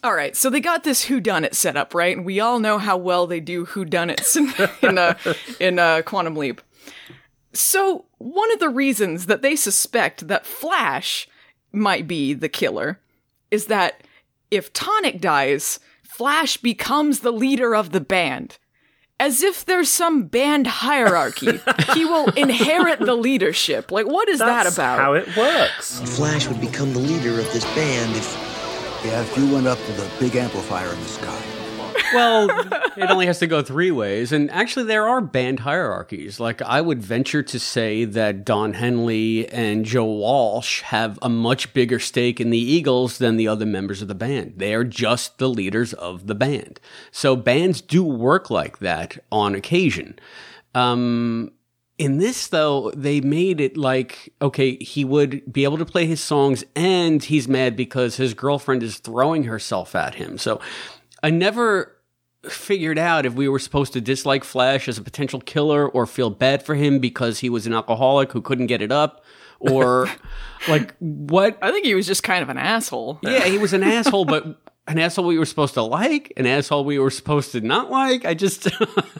All 0.04 0.14
right, 0.14 0.36
so 0.36 0.50
they 0.50 0.60
got 0.60 0.84
this 0.84 1.04
Who 1.04 1.20
Done 1.20 1.44
It 1.44 1.54
set 1.54 1.76
up, 1.76 1.94
right? 1.94 2.16
And 2.16 2.26
we 2.26 2.40
all 2.40 2.58
know 2.58 2.78
how 2.78 2.96
well 2.96 3.26
they 3.26 3.40
do 3.40 3.66
Who 3.66 3.84
Done 3.84 4.10
It 4.10 4.22
in 4.36 4.52
in, 4.82 4.98
uh, 4.98 5.14
in 5.60 5.78
uh, 5.78 6.02
Quantum 6.02 6.36
Leap. 6.36 6.60
So 7.52 8.06
one 8.18 8.52
of 8.52 8.58
the 8.60 8.68
reasons 8.68 9.26
that 9.26 9.42
they 9.42 9.56
suspect 9.56 10.28
that 10.28 10.46
Flash 10.46 11.28
might 11.72 12.06
be 12.06 12.32
the 12.34 12.48
killer 12.48 13.00
is 13.50 13.66
that 13.66 14.02
if 14.50 14.72
Tonic 14.72 15.20
dies, 15.20 15.78
Flash 16.02 16.56
becomes 16.56 17.20
the 17.20 17.32
leader 17.32 17.74
of 17.74 17.90
the 17.92 18.00
band. 18.00 18.58
as 19.20 19.42
if 19.42 19.64
there's 19.64 19.88
some 19.88 20.24
band 20.24 20.66
hierarchy. 20.66 21.60
he 21.94 22.04
will 22.12 22.28
inherit 22.30 22.98
the 22.98 23.14
leadership. 23.14 23.92
Like, 23.92 24.06
what 24.06 24.28
is 24.28 24.40
that 24.40 24.64
That's 24.64 24.74
about? 24.76 24.98
how 24.98 25.14
it 25.14 25.36
works. 25.36 26.00
Flash 26.16 26.48
would 26.48 26.60
become 26.60 26.92
the 26.92 26.98
leader 26.98 27.38
of 27.38 27.46
this 27.52 27.64
band 27.76 28.16
if. 28.16 28.48
Yeah, 29.04 29.20
if 29.22 29.36
you 29.36 29.52
went 29.52 29.66
up 29.66 29.78
to 29.78 29.92
the 29.92 30.08
big 30.20 30.36
amplifier 30.36 30.92
in 30.92 31.00
the 31.00 31.08
sky. 31.08 31.42
Well, 32.12 32.48
it 32.96 33.10
only 33.10 33.26
has 33.26 33.38
to 33.40 33.46
go 33.46 33.62
three 33.62 33.90
ways. 33.90 34.32
And 34.32 34.50
actually, 34.50 34.86
there 34.86 35.06
are 35.06 35.20
band 35.20 35.60
hierarchies. 35.60 36.40
Like, 36.40 36.62
I 36.62 36.80
would 36.80 37.02
venture 37.02 37.42
to 37.42 37.58
say 37.58 38.04
that 38.04 38.44
Don 38.44 38.74
Henley 38.74 39.48
and 39.48 39.84
Joe 39.84 40.04
Walsh 40.04 40.82
have 40.82 41.18
a 41.22 41.28
much 41.28 41.72
bigger 41.72 41.98
stake 41.98 42.40
in 42.40 42.50
the 42.50 42.58
Eagles 42.58 43.18
than 43.18 43.36
the 43.36 43.48
other 43.48 43.66
members 43.66 44.02
of 44.02 44.08
the 44.08 44.14
band. 44.14 44.54
They 44.56 44.74
are 44.74 44.84
just 44.84 45.38
the 45.38 45.48
leaders 45.48 45.92
of 45.94 46.26
the 46.26 46.34
band. 46.34 46.80
So, 47.10 47.36
bands 47.36 47.80
do 47.80 48.04
work 48.04 48.50
like 48.50 48.78
that 48.78 49.18
on 49.30 49.54
occasion. 49.54 50.18
Um, 50.74 51.52
in 51.98 52.18
this, 52.18 52.48
though, 52.48 52.90
they 52.96 53.20
made 53.20 53.60
it 53.60 53.76
like, 53.76 54.32
okay, 54.40 54.76
he 54.76 55.04
would 55.04 55.52
be 55.52 55.64
able 55.64 55.78
to 55.78 55.84
play 55.84 56.06
his 56.06 56.20
songs 56.20 56.64
and 56.74 57.22
he's 57.22 57.46
mad 57.46 57.76
because 57.76 58.16
his 58.16 58.34
girlfriend 58.34 58.82
is 58.82 58.98
throwing 58.98 59.44
herself 59.44 59.94
at 59.94 60.16
him. 60.16 60.38
So 60.38 60.60
I 61.22 61.30
never 61.30 61.96
figured 62.48 62.98
out 62.98 63.24
if 63.26 63.34
we 63.34 63.48
were 63.48 63.58
supposed 63.58 63.92
to 63.92 64.00
dislike 64.00 64.44
Flash 64.44 64.88
as 64.88 64.98
a 64.98 65.02
potential 65.02 65.40
killer 65.40 65.88
or 65.88 66.06
feel 66.06 66.30
bad 66.30 66.62
for 66.62 66.74
him 66.74 66.98
because 66.98 67.38
he 67.40 67.48
was 67.48 67.66
an 67.66 67.72
alcoholic 67.72 68.32
who 68.32 68.40
couldn't 68.40 68.66
get 68.66 68.82
it 68.82 68.90
up 68.92 69.24
or 69.60 70.08
like 70.68 70.94
what. 70.98 71.58
I 71.62 71.70
think 71.70 71.86
he 71.86 71.94
was 71.94 72.06
just 72.06 72.22
kind 72.22 72.42
of 72.42 72.48
an 72.48 72.58
asshole. 72.58 73.20
Yeah, 73.22 73.44
he 73.44 73.58
was 73.58 73.72
an 73.72 73.82
asshole, 73.82 74.24
but 74.24 74.60
an 74.86 74.98
asshole 74.98 75.26
we 75.26 75.38
were 75.38 75.46
supposed 75.46 75.74
to 75.74 75.82
like, 75.82 76.32
an 76.36 76.46
asshole 76.46 76.84
we 76.84 76.98
were 76.98 77.10
supposed 77.10 77.52
to 77.52 77.60
not 77.60 77.90
like. 77.90 78.24
I 78.24 78.34
just. 78.34 78.68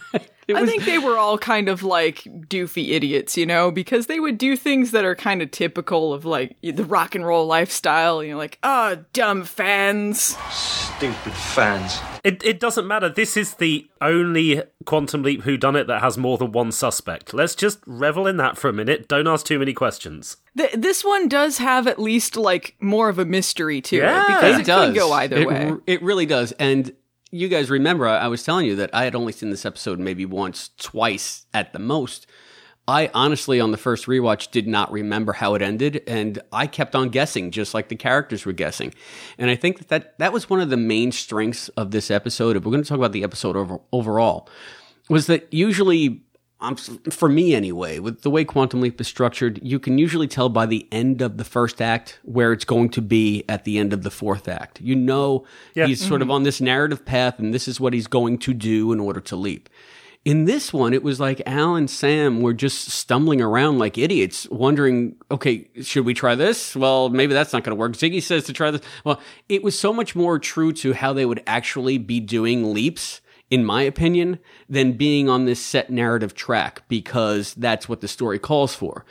I 0.48 0.66
think 0.66 0.84
they 0.84 0.98
were 0.98 1.16
all 1.16 1.38
kind 1.38 1.68
of 1.68 1.82
like 1.82 2.18
doofy 2.48 2.90
idiots, 2.90 3.36
you 3.36 3.46
know, 3.46 3.70
because 3.70 4.06
they 4.06 4.20
would 4.20 4.38
do 4.38 4.56
things 4.56 4.90
that 4.92 5.04
are 5.04 5.14
kind 5.14 5.42
of 5.42 5.50
typical 5.50 6.12
of 6.12 6.24
like 6.24 6.56
the 6.62 6.84
rock 6.84 7.14
and 7.14 7.24
roll 7.26 7.46
lifestyle. 7.46 8.22
You 8.22 8.32
know, 8.32 8.38
like, 8.38 8.58
oh, 8.62 9.04
dumb 9.12 9.44
fans. 9.44 10.36
Stupid 10.50 11.32
fans. 11.32 11.98
It, 12.24 12.44
it 12.44 12.60
doesn't 12.60 12.86
matter. 12.86 13.08
This 13.08 13.36
is 13.36 13.54
the 13.54 13.86
only 14.00 14.62
Quantum 14.86 15.22
Leap 15.24 15.42
whodunit 15.42 15.88
that 15.88 16.00
has 16.02 16.16
more 16.16 16.38
than 16.38 16.52
one 16.52 16.70
suspect. 16.70 17.34
Let's 17.34 17.54
just 17.56 17.80
revel 17.86 18.26
in 18.28 18.36
that 18.36 18.56
for 18.56 18.68
a 18.68 18.72
minute. 18.72 19.08
Don't 19.08 19.26
ask 19.26 19.44
too 19.44 19.58
many 19.58 19.72
questions. 19.72 20.36
Th- 20.56 20.72
this 20.72 21.04
one 21.04 21.28
does 21.28 21.58
have 21.58 21.86
at 21.88 21.98
least 21.98 22.36
like 22.36 22.76
more 22.80 23.08
of 23.08 23.18
a 23.18 23.24
mystery 23.24 23.80
to 23.82 23.96
Yeah. 23.96 24.22
it 24.22 24.26
because 24.28 24.60
it, 24.60 24.66
does 24.66 24.88
could 24.90 24.94
go 24.96 25.12
either 25.12 25.36
it, 25.38 25.48
way. 25.48 25.70
r- 25.70 25.80
It 25.86 26.02
really 26.02 26.26
does. 26.26 26.52
And 26.52 26.92
you 27.32 27.48
guys 27.48 27.70
remember, 27.70 28.06
I 28.06 28.28
was 28.28 28.44
telling 28.44 28.66
you 28.66 28.76
that 28.76 28.90
I 28.92 29.04
had 29.04 29.14
only 29.14 29.32
seen 29.32 29.50
this 29.50 29.64
episode 29.64 29.98
maybe 29.98 30.26
once, 30.26 30.70
twice 30.78 31.46
at 31.54 31.72
the 31.72 31.78
most. 31.78 32.26
I 32.86 33.10
honestly, 33.14 33.58
on 33.58 33.70
the 33.70 33.78
first 33.78 34.06
rewatch, 34.06 34.50
did 34.50 34.66
not 34.66 34.92
remember 34.92 35.32
how 35.32 35.54
it 35.54 35.62
ended, 35.62 36.02
and 36.06 36.40
I 36.52 36.66
kept 36.66 36.94
on 36.94 37.08
guessing, 37.08 37.50
just 37.50 37.74
like 37.74 37.88
the 37.88 37.96
characters 37.96 38.44
were 38.44 38.52
guessing. 38.52 38.92
And 39.38 39.48
I 39.50 39.56
think 39.56 39.78
that 39.78 39.88
that, 39.88 40.18
that 40.18 40.32
was 40.32 40.50
one 40.50 40.60
of 40.60 40.68
the 40.68 40.76
main 40.76 41.10
strengths 41.10 41.68
of 41.70 41.90
this 41.90 42.10
episode. 42.10 42.56
If 42.56 42.64
we're 42.64 42.72
going 42.72 42.82
to 42.82 42.88
talk 42.88 42.98
about 42.98 43.12
the 43.12 43.24
episode 43.24 43.56
over, 43.56 43.78
overall, 43.92 44.48
was 45.08 45.26
that 45.28 45.52
usually, 45.54 46.22
um, 46.62 46.76
for 46.76 47.28
me 47.28 47.54
anyway, 47.54 47.98
with 47.98 48.22
the 48.22 48.30
way 48.30 48.44
Quantum 48.44 48.80
Leap 48.80 49.00
is 49.00 49.08
structured, 49.08 49.58
you 49.62 49.78
can 49.78 49.98
usually 49.98 50.28
tell 50.28 50.48
by 50.48 50.64
the 50.64 50.86
end 50.90 51.20
of 51.20 51.36
the 51.36 51.44
first 51.44 51.82
act 51.82 52.18
where 52.22 52.52
it's 52.52 52.64
going 52.64 52.88
to 52.90 53.02
be 53.02 53.44
at 53.48 53.64
the 53.64 53.78
end 53.78 53.92
of 53.92 54.02
the 54.02 54.10
fourth 54.10 54.48
act. 54.48 54.80
You 54.80 54.94
know, 54.94 55.44
Yeah. 55.74 55.86
he's 55.86 56.02
sort 56.06 56.22
of 56.22 56.30
on 56.30 56.44
this 56.44 56.60
narrative 56.60 57.04
path, 57.04 57.38
and 57.38 57.52
this 57.52 57.68
is 57.68 57.80
what 57.80 57.92
he's 57.92 58.06
going 58.06 58.38
to 58.38 58.54
do 58.54 58.92
in 58.92 59.00
order 59.00 59.20
to 59.20 59.36
leap. 59.36 59.68
In 60.24 60.44
this 60.44 60.72
one, 60.72 60.94
it 60.94 61.02
was 61.02 61.18
like 61.18 61.42
Al 61.46 61.74
and 61.74 61.90
Sam 61.90 62.42
were 62.42 62.54
just 62.54 62.90
stumbling 62.90 63.40
around 63.40 63.80
like 63.80 63.98
idiots, 63.98 64.46
wondering, 64.50 65.16
okay, 65.32 65.68
should 65.82 66.04
we 66.06 66.14
try 66.14 66.36
this? 66.36 66.76
Well, 66.76 67.08
maybe 67.08 67.34
that's 67.34 67.52
not 67.52 67.64
going 67.64 67.76
to 67.76 67.80
work. 67.80 67.94
Ziggy 67.94 68.22
says 68.22 68.44
to 68.44 68.52
try 68.52 68.70
this. 68.70 68.82
Well, 69.04 69.20
it 69.48 69.64
was 69.64 69.76
so 69.76 69.92
much 69.92 70.14
more 70.14 70.38
true 70.38 70.72
to 70.74 70.92
how 70.92 71.12
they 71.12 71.26
would 71.26 71.42
actually 71.44 71.98
be 71.98 72.20
doing 72.20 72.72
leaps, 72.72 73.20
in 73.52 73.66
my 73.66 73.82
opinion, 73.82 74.38
than 74.66 74.94
being 74.94 75.28
on 75.28 75.44
this 75.44 75.60
set 75.60 75.90
narrative 75.90 76.34
track 76.34 76.82
because 76.88 77.52
that's 77.52 77.86
what 77.86 78.00
the 78.00 78.08
story 78.08 78.38
calls 78.38 78.74
for. 78.74 79.04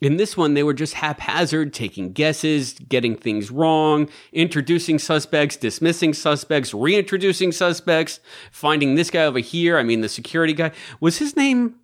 In 0.00 0.18
this 0.18 0.36
one, 0.36 0.54
they 0.54 0.62
were 0.62 0.72
just 0.72 0.94
haphazard, 0.94 1.74
taking 1.74 2.12
guesses, 2.12 2.74
getting 2.88 3.16
things 3.16 3.50
wrong, 3.50 4.08
introducing 4.32 5.00
suspects, 5.00 5.56
dismissing 5.56 6.14
suspects, 6.14 6.72
reintroducing 6.72 7.50
suspects, 7.50 8.20
finding 8.52 8.94
this 8.94 9.10
guy 9.10 9.24
over 9.24 9.40
here. 9.40 9.76
I 9.76 9.82
mean, 9.82 10.00
the 10.00 10.08
security 10.08 10.52
guy. 10.52 10.70
Was 11.00 11.18
his 11.18 11.34
name? 11.34 11.74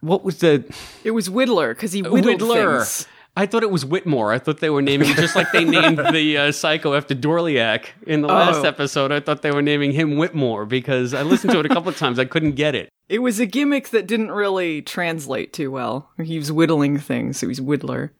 What 0.00 0.24
was 0.24 0.38
the. 0.38 0.64
It 1.04 1.10
was 1.10 1.28
Whittler 1.28 1.74
because 1.74 1.92
he 1.92 2.00
whittled 2.00 2.40
Whittler. 2.40 2.78
things. 2.78 3.06
I 3.36 3.46
thought 3.46 3.62
it 3.62 3.70
was 3.70 3.84
Whitmore. 3.84 4.32
I 4.32 4.38
thought 4.38 4.60
they 4.60 4.68
were 4.70 4.82
naming 4.82 5.08
it 5.10 5.16
just 5.16 5.34
like 5.36 5.50
they 5.52 5.64
named 5.64 5.98
the 6.12 6.36
uh, 6.36 6.52
psycho 6.52 6.94
after 6.94 7.14
Dorliak 7.14 7.86
in 8.06 8.20
the 8.20 8.28
last 8.28 8.58
Oh. 8.64 8.68
episode. 8.68 9.10
I 9.10 9.20
thought 9.20 9.40
they 9.42 9.50
were 9.52 9.62
naming 9.62 9.92
him 9.92 10.16
Whitmore 10.18 10.66
because 10.66 11.14
I 11.14 11.22
listened 11.22 11.52
to 11.54 11.60
it 11.60 11.66
a 11.66 11.70
couple 11.70 11.88
of 11.88 11.96
times. 11.96 12.18
I 12.18 12.24
couldn't 12.26 12.52
get 12.52 12.74
it. 12.74 12.90
It 13.08 13.20
was 13.20 13.40
a 13.40 13.46
gimmick 13.46 13.88
that 13.90 14.06
didn't 14.06 14.30
really 14.32 14.82
translate 14.82 15.52
too 15.52 15.70
well. 15.70 16.10
He 16.22 16.38
was 16.38 16.52
whittling 16.52 16.98
things, 16.98 17.38
so 17.38 17.46
was 17.48 17.60
Whittler. 17.60 18.10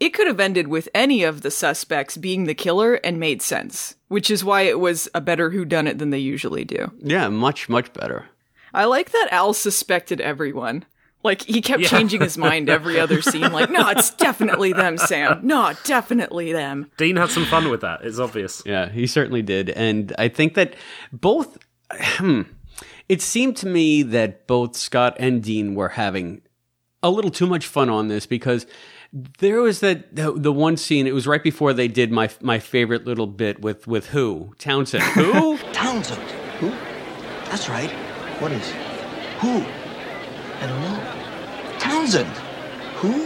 It 0.00 0.10
could 0.14 0.26
have 0.26 0.40
ended 0.40 0.66
with 0.68 0.88
any 0.94 1.22
of 1.22 1.42
the 1.42 1.50
suspects 1.50 2.16
being 2.16 2.44
the 2.44 2.54
killer 2.54 2.94
and 3.04 3.20
made 3.20 3.40
sense, 3.40 3.94
which 4.08 4.30
is 4.32 4.42
why 4.44 4.62
it 4.62 4.80
was 4.80 5.08
a 5.14 5.20
better 5.20 5.50
whodunit 5.50 5.98
than 5.98 6.10
they 6.10 6.18
usually 6.18 6.64
do. 6.64 6.90
Yeah, 6.98 7.28
much, 7.28 7.68
much 7.68 7.92
better. 7.92 8.26
I 8.74 8.86
like 8.86 9.10
that 9.12 9.28
Al 9.30 9.52
suspected 9.54 10.20
everyone. 10.20 10.86
Like, 11.24 11.42
he 11.42 11.60
kept 11.60 11.82
Yeah. 11.82 11.88
changing 11.88 12.20
his 12.20 12.36
mind 12.36 12.68
every 12.68 12.98
other 12.98 13.22
scene. 13.22 13.52
Like, 13.52 13.70
no, 13.70 13.88
it's 13.90 14.10
definitely 14.14 14.72
them, 14.72 14.98
Sam. 14.98 15.40
No, 15.42 15.72
definitely 15.84 16.52
them. 16.52 16.90
Dean 16.96 17.16
had 17.16 17.30
some 17.30 17.44
fun 17.44 17.70
with 17.70 17.80
that. 17.82 18.00
It's 18.02 18.18
obvious. 18.18 18.62
Yeah, 18.66 18.88
he 18.90 19.06
certainly 19.06 19.42
did. 19.42 19.70
And 19.70 20.12
I 20.18 20.28
think 20.28 20.54
that 20.54 20.74
both, 21.12 21.58
hmm, 21.92 22.42
it 23.08 23.22
seemed 23.22 23.56
to 23.58 23.66
me 23.68 24.02
that 24.02 24.46
both 24.46 24.76
Scott 24.76 25.16
and 25.20 25.42
Dean 25.42 25.74
were 25.74 25.90
having 25.90 26.42
a 27.02 27.10
little 27.10 27.30
too 27.30 27.46
much 27.46 27.66
fun 27.66 27.88
on 27.88 28.08
this 28.08 28.26
because 28.26 28.66
there 29.38 29.60
was 29.60 29.80
that 29.80 30.16
the, 30.16 30.32
the 30.32 30.52
one 30.52 30.76
scene. 30.76 31.06
It 31.06 31.12
was 31.14 31.26
right 31.26 31.42
before 31.42 31.72
they 31.74 31.86
did 31.86 32.10
my 32.10 32.30
my 32.40 32.58
favorite 32.58 33.04
little 33.06 33.26
bit 33.26 33.60
with 33.60 33.86
with 33.86 34.06
who 34.06 34.54
Townshend. 34.58 35.02
Who 35.14 35.58
Townshend. 35.72 36.22
Who? 36.60 36.70
That's 37.50 37.68
right. 37.68 37.90
What 38.40 38.52
is? 38.52 38.72
Who? 39.40 39.62
I 40.62 40.66
don't 40.66 40.80
know. 40.80 41.78
Townshend. 41.78 42.28
Who? 42.96 43.22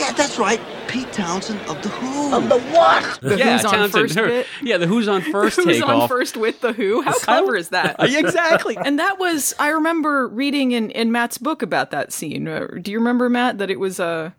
Yeah, 0.00 0.12
that's 0.12 0.38
right. 0.38 0.60
Pete 0.88 1.12
Townshend 1.12 1.60
of 1.68 1.82
the 1.82 1.88
Who. 1.90 2.34
Of 2.34 2.48
the 2.48 2.58
what? 2.58 3.02
Yeah, 3.22 3.28
The 3.28 3.38
yeah, 3.38 3.52
Who's 3.56 3.64
on 3.66 3.72
Townshend. 3.72 3.92
first 3.92 4.14
Who- 4.18 4.26
bit? 4.26 4.46
Yeah, 4.62 4.76
the 4.78 4.86
who's 4.86 5.06
on 5.08 5.22
first 5.32 5.56
Who's 5.56 5.66
take 5.66 5.82
on 5.86 5.90
off. 6.02 6.08
first 6.08 6.36
with 6.36 6.60
the 6.60 6.72
Who? 6.72 7.02
How 7.02 7.12
clever 7.18 7.56
is 7.56 7.68
that? 7.70 7.96
exactly. 8.00 8.76
And 8.76 8.98
that 8.98 9.18
was 9.18 9.54
I 9.58 9.68
remember 9.68 10.28
reading 10.28 10.72
in 10.72 10.90
in 10.90 11.12
Matt's 11.12 11.38
book 11.38 11.62
about 11.62 11.90
that 11.90 12.12
scene. 12.12 12.48
Uh, 12.48 12.66
Do 12.80 12.90
you 12.90 12.98
remember 12.98 13.28
Matt 13.28 13.58
that 13.58 13.70
it 13.70 13.78
was 13.78 14.00
a 14.00 14.34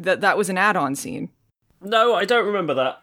that 0.00 0.20
that 0.22 0.36
was 0.36 0.48
an 0.50 0.58
add-on 0.58 0.94
scene? 0.96 1.30
No, 1.80 2.14
I 2.14 2.24
don't 2.24 2.46
remember 2.46 2.74
that. 2.74 3.00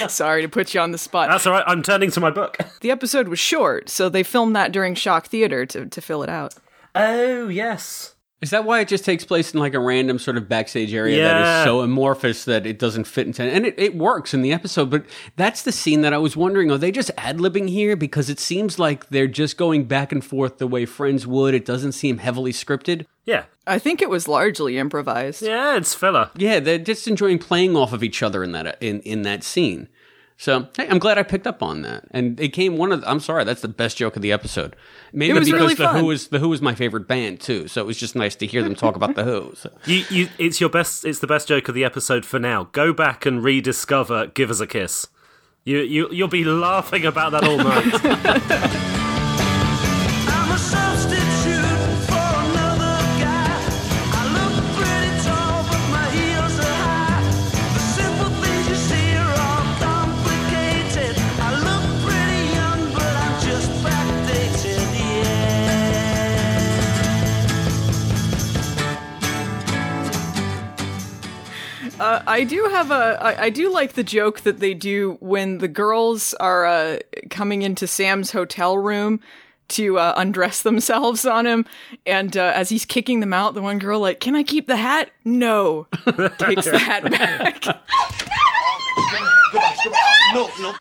Sorry 0.10 0.40
to 0.42 0.48
put 0.48 0.72
you 0.72 0.80
on 0.80 0.92
the 0.92 0.98
spot. 0.98 1.28
That's 1.28 1.46
all 1.46 1.52
right. 1.52 1.64
I'm 1.66 1.82
turning 1.82 2.10
to 2.12 2.20
my 2.20 2.30
book. 2.30 2.56
the 2.80 2.90
episode 2.90 3.28
was 3.28 3.38
short, 3.38 3.88
so 3.90 4.08
they 4.08 4.22
filmed 4.22 4.54
that 4.56 4.72
during 4.72 4.94
Shock 4.94 5.26
Theater 5.26 5.66
to 5.66 5.86
to 5.86 6.00
fill 6.00 6.22
it 6.22 6.30
out. 6.30 6.54
Oh, 6.94 7.48
yes. 7.48 8.14
Is 8.40 8.50
that 8.50 8.64
why 8.66 8.80
it 8.80 8.88
just 8.88 9.06
takes 9.06 9.24
place 9.24 9.54
in 9.54 9.60
like 9.60 9.72
a 9.72 9.80
random 9.80 10.18
sort 10.18 10.36
of 10.36 10.50
backstage 10.50 10.92
area 10.92 11.16
that 11.16 11.40
Yeah. 11.40 11.60
is 11.60 11.64
so 11.64 11.80
amorphous 11.80 12.44
that 12.44 12.66
it 12.66 12.78
doesn't 12.78 13.04
fit 13.04 13.26
into 13.26 13.42
and 13.42 13.64
it, 13.64 13.74
it 13.78 13.96
works 13.96 14.34
in 14.34 14.42
the 14.42 14.52
episode, 14.52 14.90
but 14.90 15.06
that's 15.36 15.62
the 15.62 15.72
scene 15.72 16.02
that 16.02 16.12
I 16.12 16.18
was 16.18 16.36
wondering, 16.36 16.70
are 16.70 16.76
they 16.76 16.90
just 16.92 17.10
ad 17.16 17.38
libbing 17.38 17.70
here? 17.70 17.96
Because 17.96 18.28
it 18.28 18.38
seems 18.38 18.78
like 18.78 19.08
they're 19.08 19.26
just 19.28 19.56
going 19.56 19.84
back 19.84 20.12
and 20.12 20.22
forth 20.22 20.58
the 20.58 20.66
way 20.66 20.84
friends 20.84 21.26
would. 21.26 21.54
It 21.54 21.64
doesn't 21.64 21.92
seem 21.92 22.18
heavily 22.18 22.52
scripted. 22.52 23.06
Yeah. 23.24 23.44
I 23.66 23.78
think 23.78 24.02
it 24.02 24.10
was 24.10 24.28
largely 24.28 24.76
improvised. 24.76 25.40
Yeah, 25.40 25.76
it's 25.78 25.94
filler. 25.94 26.30
Yeah, 26.36 26.60
they're 26.60 26.76
just 26.78 27.08
enjoying 27.08 27.38
playing 27.38 27.76
off 27.76 27.94
of 27.94 28.02
each 28.04 28.22
other 28.22 28.44
in 28.44 28.52
that 28.52 28.76
in, 28.82 29.00
in 29.00 29.22
that 29.22 29.42
scene. 29.42 29.88
So 30.44 30.68
hey, 30.76 30.86
I'm 30.90 30.98
glad 30.98 31.16
I 31.16 31.22
picked 31.22 31.46
up 31.46 31.62
on 31.62 31.80
that, 31.82 32.04
and 32.10 32.38
it 32.38 32.50
came 32.50 32.76
one 32.76 32.92
of. 32.92 33.00
The, 33.00 33.08
I'm 33.08 33.18
sorry, 33.18 33.44
that's 33.44 33.62
the 33.62 33.68
best 33.68 33.96
joke 33.96 34.14
of 34.14 34.20
the 34.20 34.30
episode. 34.30 34.76
Maybe 35.10 35.30
It 35.30 35.38
was 35.38 35.48
because 35.48 35.58
really 35.58 35.74
the 35.74 35.84
fun. 35.84 36.00
Who 36.00 36.10
is 36.10 36.28
the 36.28 36.38
Who 36.38 36.52
is 36.52 36.60
my 36.60 36.74
favorite 36.74 37.08
band 37.08 37.40
too, 37.40 37.66
so 37.66 37.80
it 37.80 37.86
was 37.86 37.96
just 37.96 38.14
nice 38.14 38.36
to 38.36 38.46
hear 38.46 38.62
them 38.62 38.74
talk 38.74 38.94
about 38.94 39.14
the 39.14 39.24
Who. 39.24 39.54
So. 39.64 39.70
You, 39.86 40.04
you, 40.10 40.28
it's 40.38 40.60
your 40.60 40.68
best. 40.68 41.06
It's 41.06 41.20
the 41.20 41.26
best 41.26 41.48
joke 41.48 41.68
of 41.68 41.74
the 41.74 41.82
episode 41.82 42.26
for 42.26 42.38
now. 42.38 42.64
Go 42.72 42.92
back 42.92 43.24
and 43.24 43.42
rediscover 43.42 44.26
"Give 44.26 44.50
Us 44.50 44.60
a 44.60 44.66
Kiss." 44.66 45.06
You, 45.64 45.78
you, 45.78 46.10
you'll 46.12 46.28
be 46.28 46.44
laughing 46.44 47.06
about 47.06 47.32
that 47.32 47.44
all 47.44 47.56
night. 47.56 49.00
Uh, 72.00 72.22
I 72.26 72.42
do 72.44 72.64
have 72.70 72.90
a. 72.90 73.18
I, 73.22 73.42
I 73.44 73.50
do 73.50 73.70
like 73.72 73.92
the 73.92 74.02
joke 74.02 74.40
that 74.40 74.58
they 74.58 74.74
do 74.74 75.16
when 75.20 75.58
the 75.58 75.68
girls 75.68 76.34
are 76.34 76.66
uh, 76.66 76.98
coming 77.30 77.62
into 77.62 77.86
Sam's 77.86 78.32
hotel 78.32 78.76
room 78.76 79.20
to 79.68 79.98
uh, 79.98 80.12
undress 80.16 80.62
themselves 80.62 81.24
on 81.24 81.46
him, 81.46 81.64
and 82.04 82.36
uh, 82.36 82.52
as 82.54 82.68
he's 82.68 82.84
kicking 82.84 83.20
them 83.20 83.32
out, 83.32 83.54
the 83.54 83.62
one 83.62 83.78
girl 83.78 84.00
like, 84.00 84.18
"Can 84.18 84.34
I 84.34 84.42
keep 84.42 84.66
the 84.66 84.76
hat?" 84.76 85.10
No, 85.24 85.86
takes 86.38 86.64
the 86.64 86.78
hat 86.78 87.08
back. 87.10 87.64
No, 90.34 90.50
no. 90.60 90.74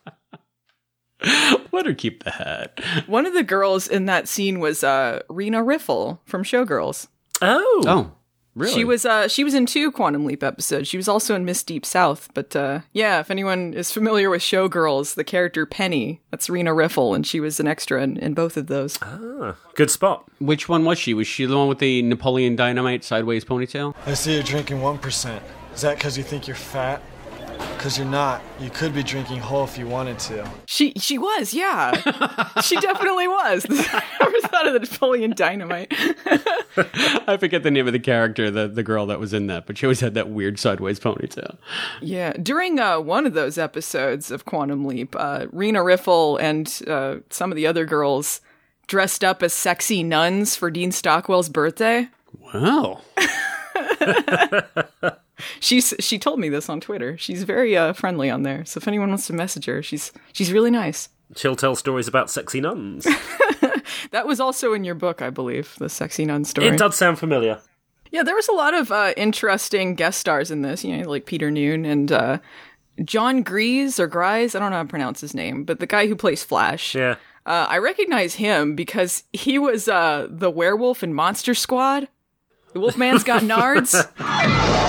Let 1.72 1.86
her 1.86 1.94
keep 1.94 2.24
the 2.24 2.32
hat. 2.32 2.80
One 3.06 3.26
of 3.28 3.34
the 3.34 3.44
girls 3.44 3.88
in 3.88 4.06
that 4.08 4.28
scene 4.28 4.60
was 4.60 4.84
uh, 4.84 5.22
Rena 5.30 5.64
Riffel 5.64 6.20
from 6.26 6.44
Showgirls. 6.44 7.08
Oh, 7.42 7.84
Oh, 7.86 8.12
really? 8.56 8.74
She 8.74 8.84
was 8.84 9.06
uh 9.06 9.28
she 9.28 9.44
was 9.44 9.54
in 9.54 9.66
two 9.66 9.92
Quantum 9.92 10.26
Leap 10.26 10.44
episodes. 10.44 10.88
She 10.88 10.98
was 10.98 11.08
also 11.08 11.36
in 11.36 11.46
Miss 11.46 11.64
Deep 11.64 11.86
South. 11.86 12.30
But 12.34 12.56
uh 12.56 12.82
yeah, 12.92 13.20
if 13.20 13.32
anyone 13.32 13.74
is 13.74 13.92
familiar 13.92 14.30
with 14.30 14.42
Showgirls, 14.42 15.16
the 15.16 15.24
character 15.24 15.66
Penny, 15.66 16.22
that's 16.32 16.50
Rena 16.50 16.74
Riffel, 16.74 17.16
and 17.16 17.26
she 17.26 17.40
was 17.40 17.60
an 17.60 17.68
extra 17.68 18.02
in, 18.04 18.18
in 18.18 18.34
both 18.34 18.58
of 18.58 18.68
those. 18.68 19.00
Ah, 19.02 19.56
good 19.76 19.92
spot. 19.92 20.26
Which 20.40 20.68
one 20.70 20.86
was 20.86 20.98
she? 20.98 21.14
Was 21.14 21.28
she 21.28 21.46
the 21.46 21.58
one 21.58 21.68
with 21.68 21.80
the 21.80 22.02
Napoleon 22.02 22.56
Dynamite 22.56 23.04
sideways 23.04 23.46
ponytail? 23.46 23.96
I 24.06 24.14
see 24.14 24.34
you're 24.36 24.44
drinking 24.44 24.78
1%. 24.78 25.42
Is 25.74 25.82
that 25.82 25.98
because 25.98 26.18
you 26.18 26.24
think 26.24 26.48
you're 26.48 26.56
fat? 26.56 27.02
Because 27.76 27.98
you're 27.98 28.08
not. 28.08 28.42
You 28.60 28.70
could 28.70 28.94
be 28.94 29.04
drinking 29.04 29.40
whole 29.40 29.66
if 29.66 29.78
you 29.78 29.88
wanted 29.88 30.18
to. 30.20 30.50
She 30.66 30.94
she 30.98 31.18
was, 31.18 31.54
yeah. 31.54 31.92
she 32.62 32.80
definitely 32.80 33.28
was. 33.28 33.66
I 33.70 34.04
never 34.22 34.40
thought 34.48 34.68
of 34.68 34.74
the 34.74 34.80
Napoleon 34.80 35.32
Dynamite. 35.36 35.92
I 37.28 37.38
forget 37.38 37.64
the 37.64 37.72
name 37.72 37.88
of 37.88 37.94
the 37.94 38.00
character, 38.00 38.50
the, 38.50 38.68
the 38.68 38.84
girl 38.84 39.06
that 39.08 39.20
was 39.20 39.34
in 39.34 39.48
that, 39.48 39.66
but 39.66 39.78
she 39.78 39.86
always 39.86 40.00
had 40.00 40.14
that 40.14 40.30
weird 40.30 40.60
sideways 40.60 41.00
ponytail. 41.00 41.58
Yeah, 42.02 42.34
during 42.34 42.80
uh, 42.80 43.00
one 43.00 43.26
of 43.26 43.34
those 43.34 43.58
episodes 43.58 44.32
of 44.32 44.46
Quantum 44.46 44.86
Leap, 44.86 45.16
uh, 45.18 45.48
Rena 45.52 45.80
Riffel 45.80 46.40
and 46.42 46.82
uh, 46.88 47.18
some 47.30 47.52
of 47.52 47.56
the 47.56 47.68
other 47.68 47.86
girls 47.86 48.42
dressed 48.88 49.24
up 49.24 49.44
as 49.44 49.54
sexy 49.54 50.04
nuns 50.04 50.56
for 50.56 50.72
Dean 50.72 50.92
Stockwell's 50.92 51.50
birthday. 51.50 52.08
Wow. 52.54 53.02
She's 55.60 55.94
she 56.00 56.18
told 56.20 56.40
me 56.40 56.50
this 56.50 56.70
on 56.70 56.80
Twitter. 56.80 57.18
She's 57.18 57.44
very 57.44 57.76
uh, 57.78 57.94
friendly 57.94 58.30
on 58.30 58.44
there. 58.44 58.66
So 58.66 58.78
if 58.78 58.88
anyone 58.88 59.10
wants 59.10 59.28
to 59.28 59.34
message 59.34 59.66
her, 59.66 59.82
she's 59.84 60.12
she's 60.34 60.52
really 60.52 60.72
nice. 60.72 61.10
She'll 61.36 61.56
tell 61.56 61.76
stories 61.76 62.08
about 62.08 62.30
sexy 62.30 62.62
nuns. 62.62 63.08
That 64.12 64.28
was 64.28 64.40
also 64.40 64.74
in 64.74 64.84
your 64.84 64.96
book, 64.96 65.22
I 65.22 65.30
believe, 65.30 65.76
the 65.80 65.90
sexy 65.90 66.26
nun 66.26 66.46
story. 66.46 66.68
it 66.68 66.78
does 66.78 66.96
sound 66.96 67.18
familiar. 67.20 67.60
Yeah, 68.12 68.22
there 68.24 68.36
was 68.36 68.48
a 68.48 68.54
lot 68.54 68.74
of 68.76 68.92
uh, 68.92 69.14
interesting 69.18 69.96
guest 69.96 70.20
stars 70.20 70.52
in 70.52 70.62
this. 70.62 70.84
You 70.84 70.98
know, 70.98 71.10
like 71.10 71.26
Peter 71.26 71.50
Noone 71.50 71.84
and 71.84 72.12
uh, 72.12 72.38
John 73.04 73.42
Grease 73.42 74.00
or 74.00 74.08
Grise. 74.08 74.54
I 74.56 74.60
don't 74.60 74.70
know 74.70 74.78
how 74.78 74.84
to 74.84 74.90
pronounce 74.90 75.20
his 75.22 75.34
name, 75.34 75.64
but 75.64 75.80
the 75.80 75.88
guy 75.88 76.08
who 76.08 76.16
plays 76.16 76.44
Flash. 76.44 76.94
Yeah. 76.96 77.16
Uh, 77.46 77.66
I 77.68 77.80
recognize 77.80 78.36
him 78.36 78.76
because 78.76 79.24
he 79.34 79.58
was 79.58 79.88
uh, 79.88 80.28
the 80.30 80.52
werewolf 80.52 81.02
in 81.04 81.14
Monster 81.14 81.56
Squad. 81.56 82.08
The 82.74 82.80
Wolfman's 82.80 83.24
got 83.24 83.42
nards. 83.44 83.94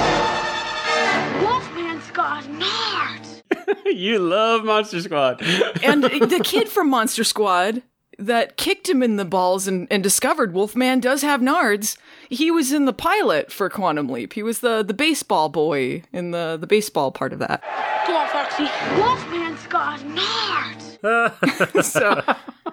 you 3.92 4.18
love 4.18 4.64
Monster 4.64 5.00
Squad. 5.00 5.42
and 5.82 6.02
the 6.02 6.40
kid 6.44 6.68
from 6.68 6.88
Monster 6.90 7.24
Squad 7.24 7.82
that 8.18 8.56
kicked 8.56 8.88
him 8.88 9.02
in 9.02 9.16
the 9.16 9.24
balls 9.24 9.66
and, 9.66 9.88
and 9.90 10.02
discovered 10.02 10.54
Wolfman 10.54 11.00
does 11.00 11.22
have 11.22 11.40
nards. 11.40 11.96
He 12.28 12.50
was 12.50 12.72
in 12.72 12.84
the 12.84 12.92
pilot 12.92 13.50
for 13.50 13.68
Quantum 13.68 14.08
Leap. 14.08 14.32
He 14.34 14.42
was 14.42 14.60
the, 14.60 14.82
the 14.82 14.94
baseball 14.94 15.48
boy 15.48 16.02
in 16.12 16.30
the, 16.30 16.56
the 16.60 16.66
baseball 16.66 17.10
part 17.10 17.32
of 17.32 17.40
that. 17.40 17.62
Come 18.06 18.16
on, 18.16 18.28
Foxy. 18.28 18.64
Wolfman's 18.96 19.66
got 19.66 20.00
nards. 20.00 21.84
so, 21.84 22.22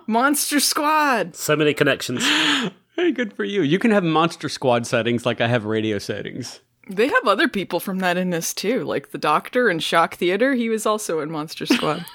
Monster 0.08 0.60
Squad. 0.60 1.36
So 1.36 1.56
many 1.56 1.74
connections. 1.74 2.24
Hey, 2.98 3.14
good 3.14 3.34
for 3.34 3.46
you. 3.46 3.62
You 3.62 3.80
can 3.80 3.92
have 3.92 4.04
Monster 4.04 4.50
Squad 4.50 4.86
settings 4.86 5.26
like 5.26 5.40
I 5.40 5.48
have 5.48 5.64
radio 5.64 5.98
settings. 5.98 6.60
They 6.92 7.08
have 7.08 7.26
other 7.26 7.48
people 7.48 7.80
from 7.80 8.00
that 8.00 8.18
in 8.18 8.32
this 8.32 8.54
too, 8.54 8.84
like 8.84 9.12
the 9.12 9.18
Doctor 9.18 9.70
in 9.70 9.80
Shock 9.80 10.16
Theater. 10.16 10.54
He 10.54 10.70
was 10.70 10.86
also 10.86 11.22
in 11.22 11.32
Monster 11.32 11.66
Squad. 11.66 12.06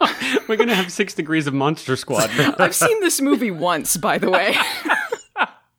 We're 0.48 0.56
going 0.56 0.68
to 0.68 0.74
have 0.76 0.92
six 0.92 1.12
degrees 1.14 1.46
of 1.48 1.54
Monster 1.54 1.96
Squad. 1.96 2.30
I've 2.58 2.74
seen 2.74 3.00
this 3.00 3.20
movie 3.20 3.50
once, 3.50 3.96
by 3.96 4.18
the 4.18 4.30
way. 4.30 4.54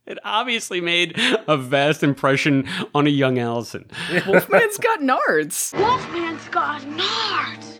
It 0.05 0.17
obviously 0.25 0.81
made 0.81 1.17
a 1.47 1.55
vast 1.55 2.03
impression 2.03 2.67
on 2.93 3.07
a 3.07 3.09
young 3.09 3.39
Allison. 3.39 3.89
Wolfman's 4.25 4.77
got 4.77 4.99
nards. 4.99 5.73
Wolfman's 5.79 6.45
got 6.49 6.81
nards. 6.81 7.79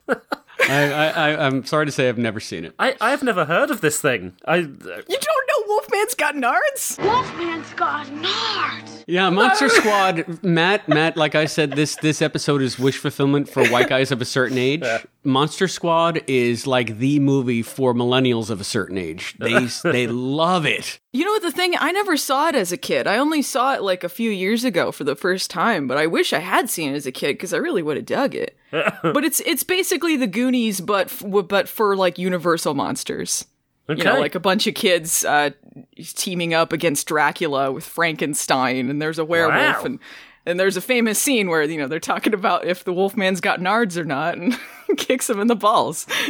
I, 0.70 0.92
I, 0.92 1.08
I, 1.32 1.46
I'm 1.46 1.66
sorry 1.66 1.86
to 1.86 1.92
say 1.92 2.10
I've 2.10 2.18
never 2.18 2.40
seen 2.40 2.66
it. 2.66 2.74
I, 2.80 2.96
I've 3.02 3.24
never 3.24 3.46
heard 3.46 3.70
of 3.72 3.82
this 3.82 4.00
thing. 4.00 4.34
I 4.46 4.58
uh, 4.58 4.62
You 4.62 4.66
don't 4.66 4.88
know 4.88 5.64
Wolfman's 5.68 6.16
got 6.16 6.36
nards? 6.36 6.98
Wolfman's 7.00 7.74
got 7.74 8.08
nards. 8.08 9.04
Yeah, 9.08 9.30
Monster 9.30 9.70
Squad. 9.70 10.44
Matt, 10.44 10.88
Matt, 10.88 11.18
like 11.18 11.36
I 11.36 11.46
said, 11.46 11.72
this 11.74 11.96
this 11.98 12.22
episode 12.22 12.62
is 12.62 12.80
wish 12.80 12.98
fulfillment 12.98 13.50
for 13.50 13.68
white 13.68 13.90
guys 13.90 14.12
of 14.12 14.22
a 14.22 14.26
certain 14.26 14.58
age. 14.58 14.84
Monster 15.24 15.68
Squad 15.68 16.22
is 16.28 16.68
like 16.68 16.98
the 16.98 17.20
movie 17.20 17.62
for 17.62 17.94
millennials 17.94 18.50
of 18.50 18.60
a 18.60 18.64
certain 18.64 18.98
age. 18.98 19.36
They 19.40 19.66
they 19.84 20.08
love 20.08 20.66
it. 20.66 21.00
You 21.14 21.24
know 21.26 21.32
what 21.32 21.42
the 21.44 21.52
thing? 21.52 21.76
I 21.80 21.92
never 21.92 22.18
saw 22.18 22.50
it 22.50 22.56
as 22.56 22.72
a 22.72 22.78
kid. 22.78 23.08
I 23.08 23.18
only 23.18 23.42
saw 23.42 23.74
it 23.74 23.82
like 23.82 24.04
a 24.04 24.10
few 24.10 24.30
years 24.32 24.64
ago 24.64 24.92
for 24.92 25.04
the 25.04 25.16
first 25.16 25.50
time, 25.50 25.88
but 25.88 25.98
I 25.98 26.08
wish 26.08 26.34
I 26.34 26.40
had 26.40 26.70
seen 26.70 26.92
it 26.94 26.96
as 26.96 27.06
a 27.06 27.12
kid 27.12 27.34
because 27.34 27.54
I 27.54 27.58
really 27.58 27.82
would 27.84 27.98
have 27.98 28.06
dug 28.06 28.36
it. 28.36 28.58
but 28.72 29.24
it's 29.24 29.40
it's 29.42 29.64
basically 29.64 30.18
the 30.18 30.28
Goonies, 30.28 30.82
but 30.82 31.08
f- 31.08 31.24
but 31.48 31.70
for 31.70 31.96
like 31.96 32.18
Universal 32.18 32.74
monsters. 32.74 33.46
Okay. 33.90 33.98
You 34.00 34.06
know, 34.06 34.20
like 34.20 34.34
a 34.36 34.40
bunch 34.40 34.66
of 34.66 34.76
kids 34.76 35.26
uh, 35.26 35.50
teaming 35.98 36.54
up 36.54 36.72
against 36.72 37.06
Dracula 37.08 37.70
with 37.72 37.84
Frankenstein, 37.84 38.90
and 38.90 39.02
there's 39.02 39.20
a 39.20 39.26
werewolf, 39.26 39.80
Wow. 39.80 39.84
and 39.86 40.00
and 40.46 40.60
there's 40.60 40.78
a 40.78 40.82
famous 40.82 41.20
scene 41.20 41.50
where 41.50 41.64
you 41.64 41.78
know 41.78 41.88
they're 41.88 42.00
talking 42.00 42.34
about 42.34 42.66
if 42.66 42.84
the 42.84 42.94
Wolfman's 42.94 43.42
got 43.42 43.60
nards 43.60 43.98
or 43.98 44.04
not, 44.04 44.38
and 44.38 44.58
kicks 44.98 45.30
him 45.30 45.40
in 45.40 45.48
the 45.48 45.56
balls. 45.56 46.06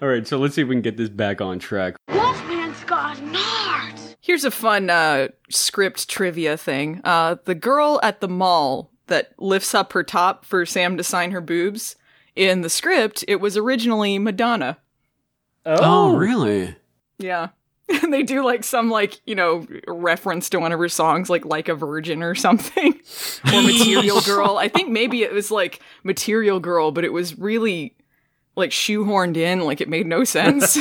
All 0.00 0.08
right, 0.08 0.26
so 0.26 0.38
let's 0.38 0.54
see 0.54 0.62
if 0.62 0.68
we 0.68 0.74
can 0.74 0.82
get 0.82 0.96
this 0.96 1.08
back 1.08 1.40
on 1.40 1.58
track. 1.58 1.96
Wolfman's 2.08 2.82
got 2.84 3.16
nards. 3.18 4.16
Here's 4.20 4.44
a 4.44 4.50
fun 4.50 4.88
uh, 4.90 5.28
script 5.50 6.08
trivia 6.08 6.56
thing. 6.56 7.00
Uh, 7.04 7.36
the 7.44 7.54
girl 7.54 8.00
at 8.02 8.20
the 8.20 8.28
mall 8.28 8.90
that 9.06 9.32
lifts 9.38 9.74
up 9.74 9.92
her 9.92 10.02
top 10.02 10.44
for 10.44 10.64
Sam 10.64 10.96
to 10.96 11.04
sign 11.04 11.30
her 11.32 11.40
boobs. 11.40 11.96
In 12.34 12.62
the 12.62 12.70
script, 12.70 13.24
it 13.28 13.36
was 13.36 13.56
originally 13.56 14.18
Madonna. 14.18 14.78
Oh, 15.66 16.16
really? 16.16 16.74
Yeah. 17.18 17.48
And 18.02 18.12
they 18.12 18.22
do 18.22 18.42
like 18.44 18.64
some 18.64 18.90
like, 18.90 19.20
you 19.26 19.34
know, 19.34 19.66
reference 19.86 20.48
to 20.50 20.58
one 20.58 20.72
of 20.72 20.78
her 20.78 20.88
songs 20.88 21.28
like 21.28 21.44
Like 21.44 21.68
a 21.68 21.74
Virgin 21.74 22.22
or 22.22 22.34
something. 22.34 22.94
or 23.52 23.62
Material 23.62 24.20
Girl. 24.24 24.56
I 24.56 24.68
think 24.68 24.90
maybe 24.90 25.22
it 25.22 25.32
was 25.32 25.50
like 25.50 25.80
Material 26.02 26.60
Girl, 26.60 26.92
but 26.92 27.04
it 27.04 27.12
was 27.12 27.38
really 27.38 27.94
like 28.56 28.70
shoehorned 28.70 29.36
in, 29.36 29.60
like 29.60 29.80
it 29.80 29.88
made 29.88 30.06
no 30.06 30.24
sense. 30.24 30.78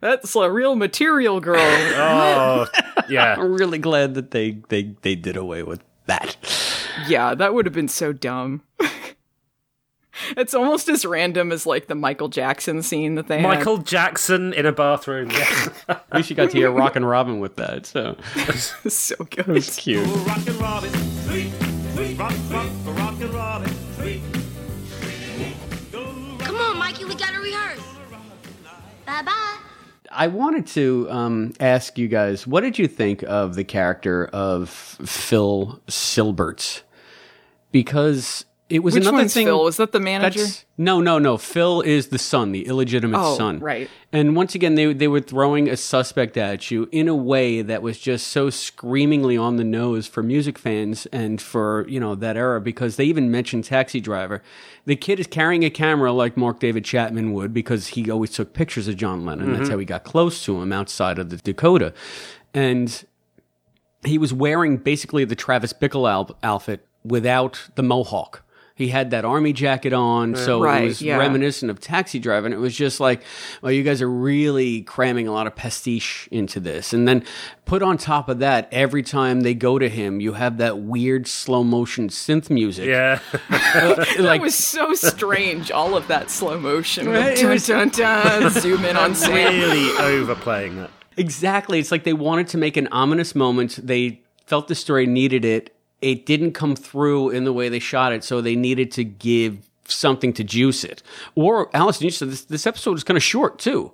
That's 0.00 0.36
a 0.36 0.50
real 0.50 0.76
material 0.76 1.40
girl. 1.40 1.56
Oh, 1.58 2.66
yeah. 3.08 3.36
I'm 3.38 3.54
really 3.54 3.78
glad 3.78 4.14
that 4.14 4.32
they 4.32 4.58
they 4.68 4.94
they 5.00 5.14
did 5.14 5.36
away 5.36 5.62
with 5.62 5.82
that. 6.06 6.36
Yeah, 7.08 7.34
that 7.34 7.54
would 7.54 7.64
have 7.64 7.72
been 7.74 7.88
so 7.88 8.12
dumb. 8.12 8.62
it's 10.36 10.54
almost 10.54 10.88
as 10.88 11.04
random 11.04 11.52
as 11.52 11.66
like 11.66 11.86
the 11.86 11.94
Michael 11.94 12.28
Jackson 12.28 12.82
scene 12.82 13.14
that 13.16 13.28
they 13.28 13.40
had. 13.40 13.48
Michael 13.48 13.78
Jackson 13.78 14.52
in 14.52 14.66
a 14.66 14.72
bathroom. 14.72 15.30
Yeah. 15.30 15.68
At 15.88 16.14
least 16.14 16.30
you 16.30 16.36
got 16.36 16.50
to 16.50 16.56
hear 16.56 16.70
Rockin' 16.70 17.04
Robin 17.04 17.40
with 17.40 17.56
that, 17.56 17.86
so 17.86 18.16
so 18.88 19.16
good. 19.16 19.40
it 19.40 19.48
was 19.48 19.76
cute. 19.76 20.06
Rockin' 20.26 20.58
Robin, 20.58 20.92
tweet, 21.26 21.52
tweet, 21.94 22.18
rock, 22.18 22.34
rock, 22.50 22.68
rockin' 22.84 23.32
Robin, 23.32 23.70
tweet. 23.98 24.22
Come 25.92 26.56
on, 26.56 26.78
Mikey, 26.78 27.04
we 27.04 27.14
gotta 27.14 27.40
rehearse. 27.40 27.80
Bye 29.06 29.22
bye. 29.22 29.58
I 30.10 30.28
wanted 30.28 30.66
to 30.68 31.08
um, 31.10 31.52
ask 31.58 31.98
you 31.98 32.06
guys, 32.06 32.46
what 32.46 32.60
did 32.60 32.78
you 32.78 32.86
think 32.86 33.24
of 33.24 33.56
the 33.56 33.64
character 33.64 34.26
of 34.26 34.70
Phil 34.70 35.80
Silberts? 35.88 36.82
Because 37.72 38.44
it 38.74 38.82
was 38.82 38.94
Which 38.94 39.04
another 39.04 39.18
one's 39.18 39.32
thing. 39.32 39.46
Phil? 39.46 39.62
Was 39.62 39.76
that 39.76 39.92
the 39.92 40.00
manager? 40.00 40.40
That's- 40.40 40.64
no, 40.76 41.00
no, 41.00 41.20
no. 41.20 41.36
Phil 41.38 41.80
is 41.82 42.08
the 42.08 42.18
son, 42.18 42.50
the 42.50 42.66
illegitimate 42.66 43.20
Oh, 43.22 43.36
son. 43.36 43.60
right. 43.60 43.88
And 44.12 44.34
once 44.34 44.56
again, 44.56 44.74
they 44.74 44.92
they 44.92 45.06
were 45.06 45.20
throwing 45.20 45.68
a 45.68 45.76
suspect 45.76 46.36
at 46.36 46.70
you 46.72 46.88
in 46.90 47.06
a 47.06 47.14
way 47.14 47.62
that 47.62 47.82
was 47.82 47.98
just 48.00 48.26
so 48.28 48.50
screamingly 48.50 49.36
on 49.36 49.56
the 49.56 49.62
nose 49.62 50.08
for 50.08 50.22
music 50.24 50.58
fans 50.58 51.06
and 51.12 51.40
for 51.40 51.86
you 51.88 52.00
know 52.00 52.16
that 52.16 52.36
era 52.36 52.60
because 52.60 52.96
they 52.96 53.04
even 53.04 53.30
mentioned 53.30 53.62
Taxi 53.64 54.00
Driver. 54.00 54.42
The 54.86 54.96
kid 54.96 55.20
is 55.20 55.28
carrying 55.28 55.62
a 55.64 55.70
camera 55.70 56.10
like 56.12 56.36
Mark 56.36 56.58
David 56.58 56.84
Chapman 56.84 57.32
would 57.32 57.54
because 57.54 57.88
he 57.88 58.10
always 58.10 58.30
took 58.30 58.52
pictures 58.54 58.88
of 58.88 58.96
John 58.96 59.24
Lennon. 59.24 59.52
That's 59.52 59.68
Mhm. 59.68 59.72
how 59.72 59.78
he 59.78 59.84
got 59.84 60.02
close 60.02 60.44
to 60.46 60.60
him 60.60 60.72
outside 60.72 61.20
of 61.20 61.30
the 61.30 61.36
Dakota, 61.36 61.94
and 62.52 63.04
he 64.04 64.18
was 64.18 64.32
wearing 64.34 64.76
basically 64.76 65.24
the 65.24 65.34
Travis 65.36 65.72
Bickle 65.72 66.10
al- 66.10 66.36
outfit 66.42 66.86
without 67.04 67.68
the 67.76 67.82
mohawk. 67.82 68.42
He 68.76 68.88
had 68.88 69.12
that 69.12 69.24
army 69.24 69.52
jacket 69.52 69.92
on, 69.92 70.34
so 70.34 70.60
Right, 70.60 70.82
it 70.82 70.86
was 70.88 71.00
yeah. 71.02 71.16
reminiscent 71.16 71.70
of 71.70 71.78
Taxi 71.78 72.18
Driver. 72.18 72.46
And 72.46 72.52
it 72.54 72.58
was 72.58 72.74
just 72.74 72.98
like, 72.98 73.22
well, 73.62 73.70
you 73.70 73.84
guys 73.84 74.02
are 74.02 74.10
really 74.10 74.82
cramming 74.82 75.28
a 75.28 75.32
lot 75.32 75.46
of 75.46 75.54
pastiche 75.54 76.28
into 76.32 76.58
this. 76.58 76.92
And 76.92 77.06
then 77.06 77.24
put 77.66 77.82
on 77.82 77.96
top 77.98 78.28
of 78.28 78.40
that, 78.40 78.68
every 78.72 79.04
time 79.04 79.42
they 79.42 79.54
go 79.54 79.78
to 79.78 79.88
him, 79.88 80.20
you 80.20 80.32
have 80.32 80.58
that 80.58 80.80
weird 80.80 81.28
slow 81.28 81.62
motion 81.62 82.08
synth 82.08 82.50
music. 82.50 82.86
Yeah. 82.88 83.20
that 83.50 84.38
was 84.40 84.56
so 84.56 84.92
strange. 84.94 85.70
All 85.70 85.96
of 85.96 86.08
that 86.08 86.28
slow 86.28 86.58
motion. 86.58 87.08
Right, 87.08 87.36
Dun, 87.36 87.58
dun, 87.58 87.88
dun, 87.90 88.50
zoom 88.50 88.84
in 88.84 88.96
on 88.96 89.14
Sam. 89.14 89.54
really 89.54 89.90
overplaying 89.98 90.76
that. 90.78 90.90
Exactly. 91.16 91.78
It's 91.78 91.92
like 91.92 92.02
they 92.02 92.12
wanted 92.12 92.48
to 92.48 92.58
make 92.58 92.76
an 92.76 92.88
ominous 92.88 93.36
moment. 93.36 93.78
They 93.80 94.20
felt 94.46 94.66
the 94.66 94.74
story 94.74 95.06
needed 95.06 95.44
it. 95.44 95.73
It 96.04 96.26
didn't 96.26 96.52
come 96.52 96.76
through 96.76 97.30
in 97.30 97.44
the 97.44 97.52
way 97.52 97.68
they 97.70 97.78
shot 97.78 98.12
it, 98.12 98.22
so 98.24 98.40
they 98.40 98.56
needed 98.56 98.92
to 98.92 99.04
give 99.04 99.58
something 99.86 100.32
to 100.34 100.44
juice 100.44 100.84
it. 100.84 101.02
Or, 101.34 101.74
Allison, 101.74 102.04
you 102.04 102.10
said 102.10 102.28
this, 102.30 102.44
this 102.44 102.66
episode 102.66 102.92
was 102.92 103.04
kind 103.04 103.16
of 103.16 103.22
short, 103.22 103.58
too. 103.58 103.92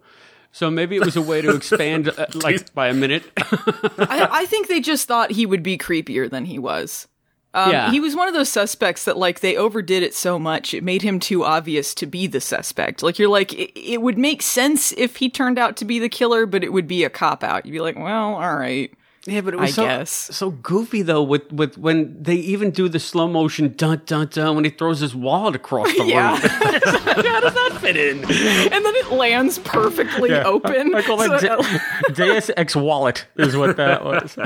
So 0.53 0.69
maybe 0.71 0.97
it 0.97 1.05
was 1.05 1.15
a 1.15 1.23
way 1.23 1.41
to 1.41 1.55
expand 1.55 2.09
uh, 2.09 2.27
like 2.35 2.75
by 2.75 2.89
a 2.89 2.95
minute. 2.95 3.23
I, 3.37 4.29
I 4.31 4.47
think 4.47 4.67
they 4.67 4.81
just 4.81 5.07
thought 5.07 5.31
he 5.31 5.47
would 5.47 5.63
be 5.63 5.79
creepier 5.79 6.29
than 6.29 6.47
he 6.47 6.59
was. 6.59 7.07
Um, 7.55 7.71
Yeah. 7.71 7.91
He 7.93 8.01
was 8.01 8.17
one 8.17 8.27
of 8.27 8.35
those 8.35 8.49
suspects 8.49 9.05
that, 9.05 9.17
like, 9.17 9.41
they 9.41 9.57
overdid 9.57 10.03
it 10.03 10.15
so 10.15 10.39
much, 10.39 10.75
it 10.75 10.83
made 10.83 11.03
him 11.03 11.21
too 11.21 11.45
obvious 11.45 11.95
to 11.95 12.07
be 12.07 12.27
the 12.27 12.41
suspect. 12.41 13.03
Like, 13.03 13.19
you're 13.19 13.29
like, 13.29 13.53
it, 13.53 13.71
it 13.79 14.03
would 14.03 14.19
make 14.19 14.43
sense 14.43 14.93
if 14.93 15.17
he 15.17 15.29
turned 15.31 15.59
out 15.59 15.77
to 15.77 15.85
be 15.85 15.99
the 16.01 16.09
killer, 16.09 16.47
but 16.47 16.65
it 16.65 16.73
would 16.73 16.89
be 16.89 17.05
a 17.05 17.11
cop 17.11 17.45
out. 17.45 17.65
You'd 17.65 17.73
be 17.73 17.81
like, 17.81 17.97
well, 17.97 18.35
all 18.35 18.57
right. 18.57 18.93
Yeah, 19.27 19.43
but 19.43 19.53
it 19.53 19.59
I 19.59 19.62
was 19.64 19.75
so, 19.75 19.85
guess. 19.85 20.11
so 20.11 20.51
goofy 20.51 21.03
though. 21.03 21.23
With 21.23 21.53
with 21.53 21.77
when 21.77 22.23
they 22.23 22.37
even 22.37 22.71
do 22.71 22.89
the 22.89 22.99
slow 22.99 23.29
motion 23.29 23.75
dun 23.77 24.01
dun 24.07 24.29
dun 24.29 24.55
when 24.55 24.64
he 24.64 24.71
throws 24.71 25.01
his 25.01 25.14
wallet 25.14 25.55
across 25.55 25.95
the 25.95 26.05
Yeah. 26.07 26.31
room. 26.33 26.41
How 27.27 27.41
does 27.41 27.53
that 27.55 27.79
fit 27.83 27.97
in? 27.99 28.18
And 28.21 28.85
then 28.85 28.95
it 28.97 29.12
lands 29.12 29.59
perfectly 29.59 30.31
Yeah. 30.31 30.45
open. 30.45 30.95
I 30.95 31.03
call 31.03 31.18
that 31.18 31.41
So- 31.41 31.61
De- 32.09 32.14
Deus 32.14 32.51
Ex 32.57 32.75
Wallet 32.75 33.27
is 33.37 33.55
what 33.57 33.77
that 33.77 34.03
was. 34.07 34.37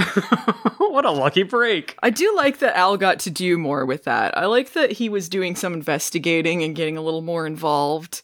what 0.79 1.05
a 1.05 1.11
lucky 1.13 1.45
break. 1.45 1.97
I 2.03 2.11
do 2.11 2.35
like 2.35 2.59
that 2.59 2.77
Al 2.77 2.97
got 2.97 3.21
to 3.21 3.31
do 3.31 3.57
more 3.57 3.87
with 3.87 4.05
that. 4.05 4.37
I 4.37 4.47
like 4.47 4.73
that 4.73 4.91
he 4.93 5.09
was 5.09 5.29
doing 5.29 5.55
some 5.55 5.73
investigating 5.75 6.65
and 6.65 6.75
getting 6.75 6.97
a 6.97 7.01
little 7.03 7.23
more 7.23 7.47
involved. 7.47 8.23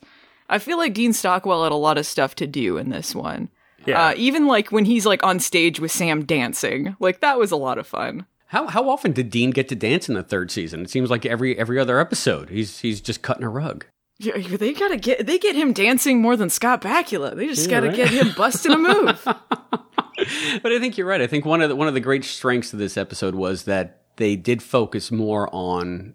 I 0.48 0.58
feel 0.58 0.78
like 0.78 0.94
Dean 0.94 1.12
Stockwell 1.12 1.62
had 1.62 1.70
a 1.72 1.76
lot 1.76 1.96
of 1.96 2.06
stuff 2.06 2.34
to 2.36 2.46
do 2.48 2.76
in 2.76 2.90
this 2.90 3.14
one. 3.14 3.50
Yeah. 3.86 4.08
Uh, 4.08 4.14
even 4.16 4.46
like 4.46 4.70
when 4.70 4.84
he's 4.84 5.06
like 5.06 5.22
on 5.24 5.40
stage 5.40 5.80
with 5.80 5.90
Sam 5.90 6.24
dancing, 6.24 6.96
like 7.00 7.20
that 7.20 7.38
was 7.38 7.50
a 7.50 7.56
lot 7.56 7.78
of 7.78 7.86
fun. 7.86 8.26
How 8.48 8.66
how 8.66 8.88
often 8.88 9.12
did 9.12 9.30
Dean 9.30 9.50
get 9.50 9.68
to 9.68 9.74
dance 9.76 10.08
in 10.08 10.14
the 10.14 10.22
third 10.22 10.50
season? 10.50 10.82
It 10.82 10.90
seems 10.90 11.08
like 11.10 11.24
every 11.24 11.56
every 11.58 11.78
other 11.78 11.98
episode 12.00 12.50
he's 12.50 12.80
he's 12.80 13.00
just 13.00 13.22
cutting 13.22 13.44
a 13.44 13.48
rug. 13.48 13.86
Yeah, 14.18 14.36
they 14.38 14.72
gotta 14.74 14.96
get 14.98 15.26
they 15.26 15.38
get 15.38 15.56
him 15.56 15.72
dancing 15.72 16.20
more 16.20 16.36
than 16.36 16.50
Scott 16.50 16.82
Bakula. 16.82 17.34
They 17.36 17.46
just 17.46 17.64
Yeah, 17.70 17.80
gotta 17.80 17.86
right? 17.88 17.96
get 17.96 18.08
him 18.10 18.32
busting 18.36 18.72
a 18.72 18.78
move. 18.78 19.26
But 20.62 20.72
I 20.72 20.78
think 20.78 20.98
you're 20.98 21.06
right. 21.06 21.22
I 21.22 21.26
think 21.26 21.46
one 21.46 21.62
of 21.62 21.70
the, 21.70 21.76
one 21.76 21.88
of 21.88 21.94
the 21.94 22.00
great 22.00 22.24
strengths 22.24 22.74
of 22.74 22.78
this 22.78 22.98
episode 22.98 23.34
was 23.34 23.64
that 23.64 24.02
they 24.16 24.36
did 24.36 24.62
focus 24.62 25.10
more 25.10 25.48
on 25.50 26.14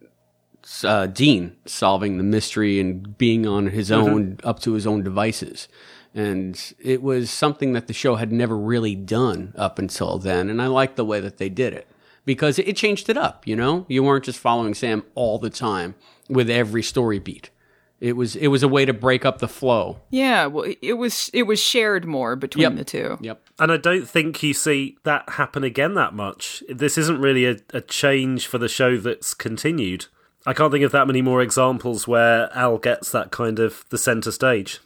uh, 0.83 1.07
Dean 1.07 1.55
solving 1.65 2.17
the 2.17 2.23
mystery 2.23 2.79
and 2.79 3.17
being 3.17 3.47
on 3.47 3.67
his 3.67 3.89
Mhm. 3.89 3.95
own, 3.97 4.39
up 4.43 4.59
to 4.59 4.73
his 4.73 4.85
own 4.85 5.01
devices. 5.03 5.67
And 6.15 6.57
it 6.79 7.03
was 7.03 7.29
something 7.29 7.73
that 7.73 7.87
the 7.87 7.93
show 7.93 8.15
had 8.15 8.31
never 8.31 8.57
really 8.57 8.95
done 8.95 9.53
up 9.57 9.77
until 9.77 10.17
then. 10.17 10.49
And 10.49 10.61
I 10.61 10.67
liked 10.67 10.95
the 10.95 11.03
way 11.05 11.19
that 11.19 11.37
they 11.37 11.49
did 11.49 11.73
it 11.73 11.87
because 12.25 12.57
it 12.57 12.77
changed 12.77 13.09
it 13.09 13.17
up. 13.17 13.45
You 13.45 13.55
know, 13.57 13.85
you 13.89 14.01
weren't 14.01 14.23
just 14.23 14.39
following 14.39 14.73
Sam 14.73 15.03
all 15.13 15.37
the 15.39 15.49
time 15.49 15.93
with 16.29 16.49
every 16.49 16.81
story 16.83 17.19
beat. 17.19 17.49
It 17.99 18.13
was 18.17 18.35
it 18.35 18.47
was 18.47 18.61
a 18.63 18.67
way 18.67 18.85
to 18.85 18.93
break 18.93 19.25
up 19.25 19.39
the 19.39 19.47
flow. 19.47 20.01
yeah, 20.09 20.45
well, 20.47 20.65
it 20.81 20.93
was 20.93 21.29
it 21.33 21.43
was 21.43 21.61
shared 21.61 22.05
more 22.05 22.35
between 22.35 22.63
Yep. 22.63 22.75
the 22.75 22.83
two. 22.83 23.17
Yep. 23.21 23.41
And 23.59 23.71
I 23.71 23.77
don't 23.77 24.07
think 24.07 24.41
you 24.43 24.53
see 24.53 24.97
that 25.03 25.27
happen 25.29 25.63
again 25.63 25.93
that 25.95 26.13
much. 26.13 26.61
This 26.69 26.97
isn't 26.97 27.19
really 27.21 27.45
a, 27.45 27.57
a 27.73 27.79
change 27.81 28.47
for 28.47 28.57
the 28.57 28.67
show 28.67 28.97
that's 28.97 29.33
continued. 29.33 30.07
I 30.45 30.53
can't 30.53 30.71
think 30.71 30.83
of 30.83 30.91
that 30.91 31.07
many 31.07 31.21
more 31.21 31.41
examples 31.41 32.07
where 32.07 32.49
Al 32.55 32.77
gets 32.77 33.11
that 33.11 33.31
kind 33.31 33.59
of 33.59 33.85
the 33.89 33.97
center 33.97 34.31
stage. 34.31 34.79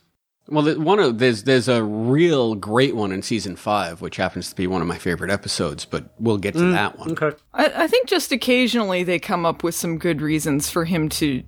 Well, 0.52 0.74
one 0.80 1.00
of 1.00 1.20
there's 1.20 1.44
there's 1.44 1.68
a 1.68 1.84
real 1.84 2.56
great 2.56 2.96
one 2.96 3.12
in 3.12 3.22
season 3.22 3.56
five, 3.56 4.02
which 4.02 4.18
happens 4.18 4.50
to 4.50 4.56
be 4.56 4.68
one 4.68 4.82
of 4.82 4.88
my 4.88 4.98
favorite 4.98 5.32
episodes. 5.32 5.86
But 5.86 6.10
we'll 6.20 6.38
get 6.38 6.54
to 6.56 6.60
Mm, 6.60 6.74
that 6.74 6.98
one. 7.00 7.12
Okay. 7.12 7.32
I, 7.54 7.84
I 7.84 7.88
think 7.88 8.08
just 8.08 8.32
occasionally 8.32 9.04
they 9.04 9.20
come 9.20 9.46
up 9.46 9.64
with 9.64 9.76
some 9.76 9.98
good 9.98 10.22
reasons 10.22 10.70
for 10.70 10.86
him 10.86 11.10
to 11.10 11.44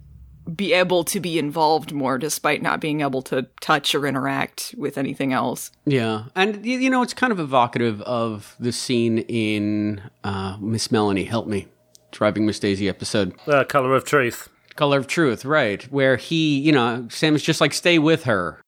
be 0.56 0.74
able 0.74 1.04
to 1.04 1.20
be 1.20 1.38
involved 1.38 1.94
more 1.94 2.18
despite 2.18 2.62
not 2.64 2.82
being 2.82 3.02
able 3.02 3.22
to 3.22 3.44
touch 3.62 3.94
or 3.94 4.08
interact 4.08 4.74
with 4.78 4.98
anything 4.98 5.34
else. 5.34 5.72
Yeah, 5.86 6.26
and 6.36 6.56
y- 6.58 6.62
you 6.64 6.90
know 6.90 7.04
it's 7.04 7.14
kind 7.14 7.32
of 7.32 7.40
evocative 7.40 8.02
of 8.02 8.56
the 8.60 8.72
scene 8.72 9.20
in 9.20 10.02
uh, 10.24 10.58
Miss 10.60 10.92
Melanie 10.92 11.26
Help 11.26 11.46
Me, 11.48 11.68
driving 12.12 12.46
Miss 12.48 12.60
Daisy 12.60 12.90
episode. 12.90 13.34
Uh, 13.48 13.64
Color 13.64 13.96
of 13.96 14.04
Truth. 14.04 14.50
Color 14.76 14.98
of 15.00 15.08
Truth, 15.08 15.46
right? 15.46 15.84
Where 15.92 16.16
he, 16.18 16.58
you 16.58 16.72
know, 16.72 17.08
Sam 17.12 17.36
is 17.36 17.44
just 17.44 17.62
like, 17.62 17.74
stay 17.74 18.00
with 18.00 18.24
her. 18.24 18.60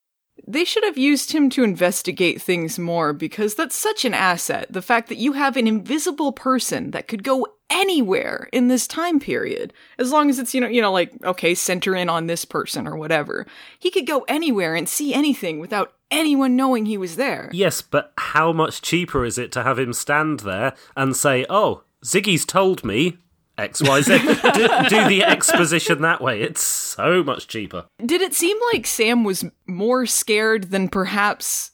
They 0.46 0.64
should 0.64 0.84
have 0.84 0.98
used 0.98 1.32
him 1.32 1.48
to 1.50 1.64
investigate 1.64 2.42
things 2.42 2.78
more 2.78 3.12
because 3.12 3.54
that's 3.54 3.76
such 3.76 4.04
an 4.04 4.14
asset. 4.14 4.66
The 4.70 4.82
fact 4.82 5.08
that 5.08 5.18
you 5.18 5.32
have 5.32 5.56
an 5.56 5.66
invisible 5.66 6.32
person 6.32 6.90
that 6.90 7.08
could 7.08 7.22
go 7.22 7.46
anywhere 7.70 8.48
in 8.52 8.68
this 8.68 8.86
time 8.86 9.18
period, 9.18 9.72
as 9.98 10.12
long 10.12 10.28
as 10.28 10.38
it's, 10.38 10.54
you 10.54 10.60
know, 10.60 10.68
you 10.68 10.82
know, 10.82 10.92
like, 10.92 11.12
okay, 11.24 11.54
center 11.54 11.94
in 11.96 12.08
on 12.08 12.26
this 12.26 12.44
person 12.44 12.86
or 12.86 12.96
whatever. 12.96 13.46
He 13.78 13.90
could 13.90 14.06
go 14.06 14.24
anywhere 14.28 14.74
and 14.74 14.88
see 14.88 15.14
anything 15.14 15.60
without 15.60 15.94
anyone 16.10 16.56
knowing 16.56 16.86
he 16.86 16.98
was 16.98 17.16
there. 17.16 17.50
Yes, 17.52 17.80
but 17.80 18.12
how 18.18 18.52
much 18.52 18.82
cheaper 18.82 19.24
is 19.24 19.38
it 19.38 19.50
to 19.52 19.62
have 19.62 19.78
him 19.78 19.92
stand 19.92 20.40
there 20.40 20.74
and 20.96 21.16
say, 21.16 21.46
"Oh, 21.48 21.82
Ziggy's 22.04 22.44
told 22.44 22.84
me 22.84 23.18
X, 23.58 23.82
Y, 23.82 24.00
Z." 24.00 24.18
do, 24.18 24.68
do 24.88 25.08
the 25.08 25.24
exposition 25.24 26.02
that 26.02 26.20
way. 26.20 26.42
It's 26.42 26.62
so 26.62 27.22
much 27.22 27.48
cheaper. 27.48 27.86
Did 28.04 28.20
it 28.20 28.34
seem 28.34 28.56
like 28.72 28.86
Sam 28.86 29.24
was 29.24 29.44
more 29.66 30.06
scared 30.06 30.70
than 30.70 30.88
perhaps 30.88 31.72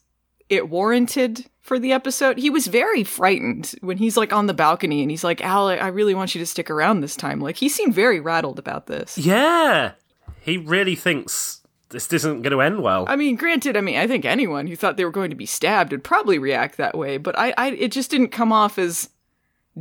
it 0.49 0.69
warranted 0.69 1.45
for 1.61 1.79
the 1.79 1.91
episode? 1.91 2.37
He 2.37 2.49
was 2.49 2.67
very 2.67 3.03
frightened 3.03 3.73
when 3.81 3.97
he's 3.97 4.17
like 4.17 4.33
on 4.33 4.47
the 4.47 4.53
balcony 4.53 5.01
and 5.01 5.09
he's 5.09 5.23
like, 5.23 5.41
Al, 5.41 5.67
I 5.67 5.77
I 5.77 5.87
really 5.87 6.13
want 6.13 6.35
you 6.35 6.39
to 6.39 6.45
stick 6.45 6.69
around 6.69 7.01
this 7.01 7.15
time. 7.15 7.39
Like, 7.39 7.57
he 7.57 7.69
seemed 7.69 7.93
very 7.93 8.19
rattled 8.19 8.59
about 8.59 8.87
this. 8.87 9.17
Yeah, 9.17 9.93
he 10.41 10.57
really 10.57 10.95
thinks 10.95 11.61
this 11.91 12.11
isn't 12.11 12.41
going 12.41 12.51
to 12.51 12.61
end 12.61 12.81
well. 12.81 13.05
I 13.07 13.15
mean, 13.15 13.35
granted, 13.35 13.77
I 13.77 13.81
mean, 13.81 13.97
I 13.97 14.07
think 14.07 14.25
anyone 14.25 14.67
who 14.67 14.75
thought 14.75 14.97
they 14.97 15.05
were 15.05 15.11
going 15.11 15.29
to 15.29 15.35
be 15.35 15.45
stabbed 15.45 15.91
would 15.91 16.03
probably 16.03 16.39
react 16.39 16.77
that 16.77 16.97
way, 16.97 17.17
but 17.17 17.37
I, 17.37 17.53
I 17.57 17.71
it 17.71 17.91
just 17.91 18.09
didn't 18.11 18.29
come 18.29 18.51
off 18.51 18.79
as 18.79 19.09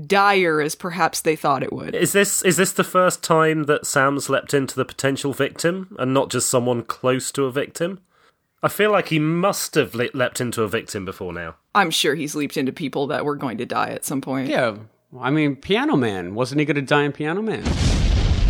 dire 0.06 0.60
as 0.60 0.74
perhaps 0.74 1.20
they 1.20 1.36
thought 1.36 1.62
it 1.62 1.72
would. 1.72 1.94
Is 1.94 2.12
this 2.12 2.42
is 2.42 2.56
this 2.56 2.72
the 2.72 2.84
first 2.84 3.22
time 3.22 3.64
that 3.64 3.86
Sam's 3.86 4.28
leapt 4.28 4.54
into 4.54 4.76
the 4.76 4.84
potential 4.84 5.32
victim 5.32 5.96
and 5.98 6.14
not 6.14 6.30
just 6.30 6.48
someone 6.48 6.82
close 6.82 7.30
to 7.32 7.44
a 7.44 7.52
victim? 7.52 8.00
I 8.62 8.68
feel 8.68 8.90
like 8.90 9.08
he 9.08 9.18
must 9.18 9.74
have 9.74 9.94
le- 9.94 10.10
leapt 10.12 10.40
into 10.40 10.62
a 10.62 10.68
victim 10.68 11.04
before 11.04 11.32
now. 11.32 11.56
I'm 11.74 11.90
sure 11.90 12.14
he's 12.14 12.34
leaped 12.34 12.56
into 12.56 12.72
people 12.72 13.06
that 13.06 13.24
were 13.24 13.36
going 13.36 13.58
to 13.58 13.66
die 13.66 13.90
at 13.90 14.04
some 14.04 14.20
point. 14.20 14.48
Yeah, 14.48 14.76
I 15.18 15.30
mean, 15.30 15.56
Piano 15.56 15.96
Man 15.96 16.34
wasn't 16.34 16.60
he 16.60 16.64
going 16.66 16.74
to 16.76 16.82
die 16.82 17.04
in 17.04 17.12
Piano 17.12 17.42
Man? 17.42 17.62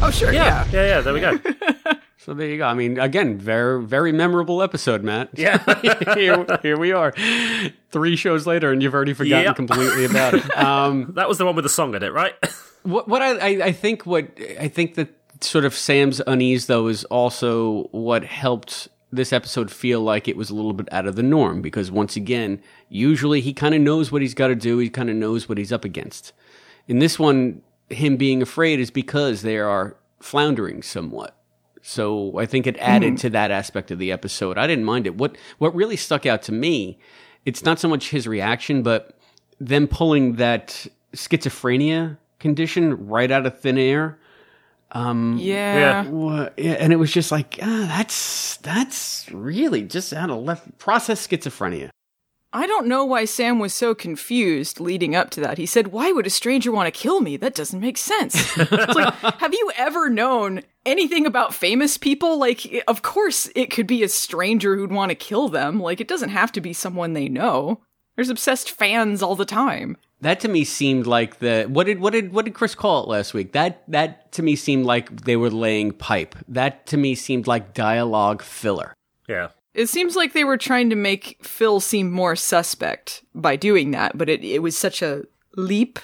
Oh, 0.02 0.10
sure, 0.12 0.32
yeah. 0.32 0.66
Yeah, 0.72 0.86
yeah, 0.86 1.00
there 1.00 1.14
we 1.14 1.20
go. 1.20 1.38
So 2.22 2.34
there 2.34 2.48
you 2.48 2.58
go. 2.58 2.66
I 2.66 2.74
mean, 2.74 2.98
again, 2.98 3.38
very 3.38 3.82
very 3.82 4.12
memorable 4.12 4.62
episode, 4.62 5.02
Matt. 5.02 5.30
Yeah. 5.38 5.58
here, 6.14 6.46
here 6.62 6.78
we 6.78 6.92
are, 6.92 7.14
three 7.90 8.14
shows 8.14 8.46
later, 8.46 8.70
and 8.72 8.82
you've 8.82 8.92
already 8.92 9.14
forgotten 9.14 9.46
Yep. 9.46 9.56
completely 9.56 10.04
about 10.04 10.34
it. 10.34 10.56
Um, 10.56 11.12
that 11.14 11.28
was 11.28 11.38
the 11.38 11.46
one 11.46 11.56
with 11.56 11.64
the 11.64 11.70
song 11.70 11.94
in 11.94 12.02
it, 12.02 12.12
right? 12.12 12.34
what 12.82 13.08
what 13.08 13.22
I, 13.22 13.38
I 13.38 13.48
I 13.66 13.72
think 13.72 14.04
what 14.04 14.28
I 14.60 14.68
think 14.68 14.94
that 14.96 15.08
sort 15.40 15.64
of 15.64 15.74
Sam's 15.74 16.20
unease 16.26 16.66
though 16.66 16.88
is 16.88 17.04
also 17.04 17.84
what 17.92 18.24
helped 18.24 18.88
this 19.10 19.32
episode 19.32 19.70
feel 19.70 20.00
like 20.02 20.28
it 20.28 20.36
was 20.36 20.50
a 20.50 20.54
little 20.54 20.74
bit 20.74 20.88
out 20.92 21.06
of 21.06 21.16
the 21.16 21.22
norm 21.22 21.62
because 21.62 21.90
once 21.90 22.16
again, 22.16 22.60
usually 22.90 23.40
he 23.40 23.52
kind 23.54 23.74
of 23.74 23.80
knows 23.80 24.12
what 24.12 24.20
he's 24.22 24.34
got 24.34 24.48
to 24.48 24.54
do. 24.54 24.76
He 24.78 24.90
kind 24.90 25.08
of 25.08 25.16
knows 25.16 25.48
what 25.48 25.56
he's 25.58 25.72
up 25.72 25.84
against. 25.86 26.32
In 26.86 26.98
this 26.98 27.18
one, 27.18 27.62
him 27.88 28.16
being 28.16 28.42
afraid 28.42 28.78
is 28.78 28.90
because 28.90 29.40
they 29.42 29.56
are 29.58 29.96
floundering 30.20 30.82
somewhat. 30.82 31.34
So 31.90 32.38
I 32.38 32.46
think 32.46 32.68
it 32.68 32.76
added 32.78 33.14
Mhm. 33.14 33.20
to 33.22 33.30
that 33.30 33.50
aspect 33.50 33.90
of 33.90 33.98
the 33.98 34.12
episode. 34.12 34.56
I 34.58 34.68
didn't 34.68 34.84
mind 34.84 35.06
it. 35.08 35.16
What 35.16 35.36
what 35.58 35.74
really 35.74 35.96
stuck 35.96 36.24
out 36.24 36.40
to 36.42 36.52
me, 36.52 36.98
it's 37.44 37.64
not 37.64 37.80
so 37.80 37.88
much 37.88 38.10
his 38.10 38.28
reaction, 38.28 38.82
but 38.82 39.18
them 39.58 39.88
pulling 39.88 40.34
that 40.36 40.86
schizophrenia 41.16 42.16
condition 42.38 43.08
right 43.08 43.30
out 43.30 43.44
of 43.44 43.58
thin 43.60 43.76
air. 43.76 44.18
Um, 44.92 45.36
Yeah. 45.40 46.04
yeah, 46.56 46.72
and 46.78 46.92
it 46.92 46.96
was 46.96 47.12
just 47.12 47.32
like, 47.32 47.58
ah, 47.60 47.86
that's 47.88 48.56
that's 48.58 49.26
really 49.32 49.82
just 49.82 50.12
out 50.12 50.30
of 50.30 50.42
left 50.44 50.78
process 50.78 51.26
schizophrenia. 51.26 51.90
I 52.52 52.66
don't 52.66 52.88
know 52.88 53.04
why 53.04 53.26
Sam 53.26 53.60
was 53.60 53.72
so 53.72 53.94
confused 53.94 54.80
leading 54.80 55.14
up 55.14 55.30
to 55.30 55.40
that. 55.40 55.58
He 55.58 55.66
said, 55.66 55.88
Why 55.88 56.10
would 56.10 56.26
a 56.26 56.30
stranger 56.30 56.72
want 56.72 56.92
to 56.92 57.00
kill 57.00 57.20
me? 57.20 57.36
That 57.36 57.54
doesn't 57.54 57.80
make 57.80 57.96
sense. 57.96 58.34
it's 58.56 58.94
like, 58.94 59.14
have 59.38 59.54
you 59.54 59.70
ever 59.76 60.10
known 60.10 60.62
anything 60.84 61.26
about 61.26 61.54
famous 61.54 61.96
people? 61.96 62.38
Like, 62.38 62.82
of 62.88 63.02
course, 63.02 63.48
it 63.54 63.70
could 63.70 63.86
be 63.86 64.02
a 64.02 64.08
stranger 64.08 64.74
who'd 64.74 64.90
want 64.90 65.10
to 65.10 65.14
kill 65.14 65.48
them. 65.48 65.78
Like, 65.78 66.00
it 66.00 66.08
doesn't 66.08 66.30
have 66.30 66.50
to 66.52 66.60
be 66.60 66.72
someone 66.72 67.12
they 67.12 67.28
know. 67.28 67.80
There's 68.16 68.30
obsessed 68.30 68.72
fans 68.72 69.22
all 69.22 69.36
the 69.36 69.44
time. 69.44 69.96
That 70.20 70.40
to 70.40 70.48
me 70.48 70.64
seemed 70.64 71.06
like 71.06 71.38
the 71.38 71.64
what 71.64 71.86
did 71.86 72.00
what 72.00 72.12
did 72.12 72.32
what 72.32 72.44
did 72.44 72.52
Chris 72.52 72.74
call 72.74 73.04
it 73.04 73.08
last 73.08 73.32
week? 73.32 73.52
That 73.52 73.82
that 73.88 74.32
to 74.32 74.42
me 74.42 74.54
seemed 74.54 74.84
like 74.84 75.22
they 75.22 75.36
were 75.36 75.50
laying 75.50 75.92
pipe. 75.92 76.34
That 76.46 76.84
to 76.88 76.98
me 76.98 77.14
seemed 77.14 77.46
like 77.46 77.72
dialogue 77.72 78.42
filler. 78.42 78.92
Yeah. 79.26 79.48
It 79.74 79.88
seems 79.88 80.16
like 80.16 80.32
they 80.32 80.44
were 80.44 80.56
trying 80.56 80.90
to 80.90 80.96
make 80.96 81.38
Phil 81.42 81.80
seem 81.80 82.10
more 82.10 82.34
suspect 82.36 83.22
by 83.34 83.56
doing 83.56 83.92
that, 83.92 84.18
but 84.18 84.28
it, 84.28 84.42
it 84.44 84.62
was 84.62 84.76
such 84.76 85.00
a 85.02 85.22
leap. 85.56 85.98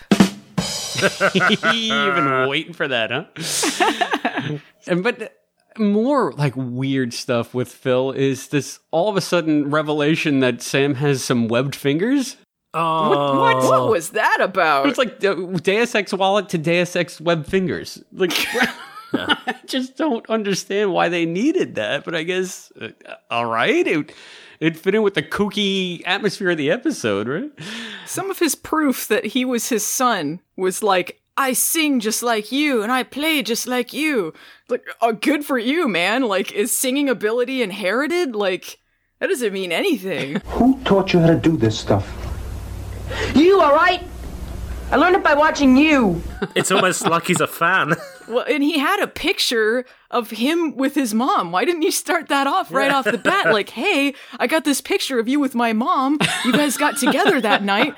You've 1.35 2.15
been 2.15 2.49
waiting 2.49 2.73
for 2.73 2.89
that, 2.89 3.11
huh? 3.11 4.59
and 4.87 5.03
but 5.03 5.33
more 5.79 6.33
like 6.33 6.55
weird 6.57 7.13
stuff 7.13 7.53
with 7.55 7.69
Phil 7.69 8.13
is 8.13 8.49
this 8.49 8.79
all 8.93 9.09
of 9.11 9.17
a 9.17 9.21
sudden 9.21 9.71
revelation 9.71 10.41
that 10.41 10.63
Sam 10.63 10.95
has 10.95 11.23
some 11.23 11.49
webbed 11.49 11.75
fingers. 11.75 12.37
Oh, 12.73 13.39
What, 13.41 13.57
what, 13.57 13.65
what 13.65 13.91
was 13.91 14.11
that 14.11 14.39
about? 14.41 14.87
It's 14.87 14.99
like 14.99 15.23
uh, 15.25 15.35
Deus 15.35 15.95
Ex 15.95 16.13
wallet 16.13 16.49
to 16.51 16.59
Deus 16.59 16.95
Ex 16.95 17.21
web 17.21 17.47
fingers. 17.47 18.03
Like, 18.13 18.33
I 19.13 19.55
just 19.67 19.97
don't 19.97 20.29
understand 20.29 20.93
why 20.93 21.09
they 21.09 21.27
needed 21.27 21.75
that. 21.77 22.05
But 22.05 22.15
I 22.15 22.23
guess, 22.23 22.73
uh, 22.81 22.89
all 23.31 23.47
right, 23.47 23.87
it 23.87 24.13
it 24.61 24.77
fit 24.77 24.95
in 24.95 25.03
with 25.03 25.15
the 25.15 25.23
kooky 25.23 26.03
atmosphere 26.07 26.51
of 26.51 26.59
the 26.59 26.71
episode, 26.71 27.29
right? 27.29 27.51
Some 28.07 28.31
of 28.31 28.39
his 28.39 28.55
proof 28.55 29.09
that 29.09 29.27
he 29.27 29.45
was 29.45 29.69
his 29.69 29.87
son 29.87 30.41
was 30.57 30.83
like, 30.83 31.21
I 31.37 31.53
sing 31.53 32.01
just 32.01 32.23
like 32.23 32.51
you 32.51 32.83
and 32.83 32.91
I 32.91 33.03
play 33.03 33.43
just 33.43 33.67
like 33.67 33.93
you. 33.93 34.33
Like, 34.69 34.87
oh, 35.03 35.13
good 35.13 35.45
for 35.45 35.59
you, 35.59 35.87
man. 35.87 36.23
Like, 36.23 36.53
is 36.53 36.75
singing 36.75 37.09
ability 37.11 37.63
inherited? 37.63 38.35
Like, 38.35 38.79
that 39.21 39.29
doesn't 39.29 39.53
mean 39.53 39.73
anything. 39.73 40.41
Who 40.47 40.79
taught 40.85 41.13
you 41.13 41.21
how 41.21 41.27
to 41.27 41.37
do 41.37 41.57
this 41.57 41.79
stuff? 41.79 42.11
You, 43.35 43.61
alright? 43.61 44.03
I 44.91 44.97
learned 44.97 45.17
it 45.17 45.25
by 45.25 45.35
watching 45.35 45.77
you. 45.77 46.23
It's 46.55 46.71
almost 46.71 47.07
like 47.07 47.27
he's 47.27 47.41
a 47.41 47.47
fan. 47.47 47.95
well, 48.29 48.45
and 48.49 48.63
he 48.63 48.79
had 48.79 49.01
a 49.03 49.07
picture 49.07 49.85
of 50.11 50.31
him 50.31 50.77
with 50.77 50.95
his 50.95 51.13
mom. 51.15 51.53
Why 51.53 51.65
didn't 51.65 51.83
you 51.83 51.91
start 51.91 52.29
that 52.29 52.47
off 52.47 52.73
right 52.73 52.91
off 52.91 53.05
the 53.05 53.19
bat? 53.19 53.53
Like, 53.53 53.71
hey, 53.83 54.15
I 54.39 54.47
got 54.47 54.65
this 54.65 54.81
picture 54.81 55.19
of 55.19 55.29
you 55.29 55.39
with 55.41 55.55
my 55.55 55.73
mom. 55.73 56.19
You 56.45 56.53
guys 56.53 56.77
got 56.77 56.97
together 56.99 57.41
that 57.41 57.63
night. 57.65 57.95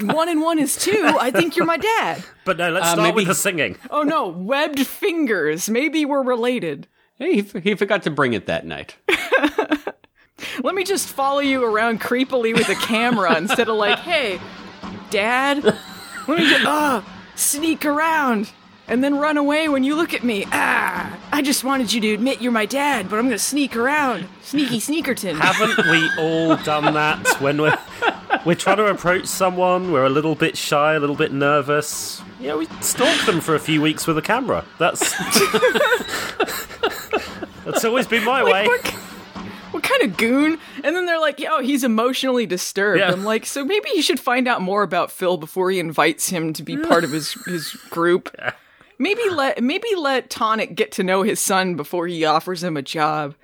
One 0.00 0.28
and 0.28 0.40
one 0.40 0.58
is 0.58 0.76
two. 0.76 1.16
I 1.20 1.30
think 1.30 1.56
you're 1.56 1.66
my 1.66 1.76
dad. 1.78 2.22
But 2.44 2.58
no, 2.58 2.70
let's 2.70 2.86
Uh, 2.86 2.92
start 2.92 3.02
maybe- 3.08 3.14
with 3.16 3.26
the 3.28 3.34
singing. 3.34 3.76
Oh 3.90 4.02
no, 4.02 4.28
webbed 4.28 4.86
fingers. 4.86 5.68
Maybe 5.68 6.04
we're 6.04 6.22
related. 6.22 6.86
Hey, 7.18 7.34
he, 7.34 7.40
f- 7.40 7.62
he 7.62 7.74
forgot 7.74 8.02
to 8.02 8.10
bring 8.10 8.34
it 8.34 8.46
that 8.46 8.66
night. 8.66 8.96
Let 10.62 10.74
me 10.74 10.84
just 10.84 11.08
follow 11.08 11.40
you 11.40 11.64
around 11.64 12.00
creepily 12.00 12.54
with 12.54 12.68
a 12.68 12.74
camera 12.74 13.36
instead 13.38 13.68
of 13.68 13.76
like, 13.76 13.98
hey, 14.00 14.38
dad, 15.10 15.64
let 15.64 16.38
me 16.38 16.48
just, 16.48 16.66
ah, 16.66 17.02
sneak 17.34 17.86
around 17.86 18.50
and 18.88 19.02
then 19.02 19.18
run 19.18 19.36
away 19.36 19.68
when 19.68 19.84
you 19.84 19.96
look 19.96 20.14
at 20.14 20.22
me. 20.24 20.44
Ah, 20.52 21.18
I 21.32 21.42
just 21.42 21.64
wanted 21.64 21.92
you 21.92 22.00
to 22.02 22.14
admit 22.14 22.40
you're 22.40 22.52
my 22.52 22.66
dad, 22.66 23.08
but 23.08 23.18
I'm 23.18 23.26
gonna 23.26 23.38
sneak 23.38 23.76
around. 23.76 24.26
Sneaky 24.42 24.78
Sneakerton. 24.78 25.38
Haven't 25.38 25.86
we 25.90 26.08
all 26.18 26.56
done 26.58 26.94
that 26.94 27.26
when 27.40 27.60
we're 27.60 27.78
we're 28.44 28.54
trying 28.54 28.76
to 28.78 28.86
approach 28.86 29.26
someone? 29.26 29.92
We're 29.92 30.06
a 30.06 30.10
little 30.10 30.34
bit 30.34 30.56
shy, 30.56 30.94
a 30.94 31.00
little 31.00 31.16
bit 31.16 31.32
nervous. 31.32 32.22
Yeah, 32.40 32.56
we 32.56 32.66
stalk 32.80 33.26
them 33.26 33.40
for 33.40 33.54
a 33.54 33.60
few 33.60 33.82
weeks 33.82 34.06
with 34.06 34.18
a 34.18 34.22
camera. 34.22 34.64
That's 34.78 35.14
that's 37.64 37.84
always 37.84 38.06
been 38.06 38.24
my 38.24 38.44
way. 38.44 38.66
What, 38.66 38.86
what 39.72 39.82
kind 39.82 40.02
of 40.02 40.16
goon? 40.16 40.58
And 40.84 40.94
then 40.94 41.06
they're 41.06 41.20
like, 41.20 41.42
oh, 41.48 41.60
he's 41.60 41.82
emotionally 41.82 42.46
disturbed. 42.46 43.00
Yeah. 43.00 43.10
I'm 43.10 43.24
like, 43.24 43.44
so 43.46 43.64
maybe 43.64 43.88
you 43.94 44.02
should 44.02 44.20
find 44.20 44.46
out 44.46 44.62
more 44.62 44.82
about 44.82 45.10
Phil 45.10 45.36
before 45.36 45.70
he 45.70 45.80
invites 45.80 46.28
him 46.28 46.52
to 46.54 46.62
be 46.62 46.76
part 46.76 47.04
of 47.04 47.10
his, 47.10 47.32
his 47.46 47.72
group. 47.90 48.34
Maybe 48.98 49.22
let 49.30 49.62
maybe 49.62 49.88
let 49.96 50.30
Tonic 50.30 50.74
get 50.74 50.92
to 50.92 51.02
know 51.02 51.22
his 51.22 51.40
son 51.40 51.74
before 51.74 52.06
he 52.06 52.24
offers 52.24 52.62
him 52.62 52.76
a 52.76 52.82
job. 52.82 53.34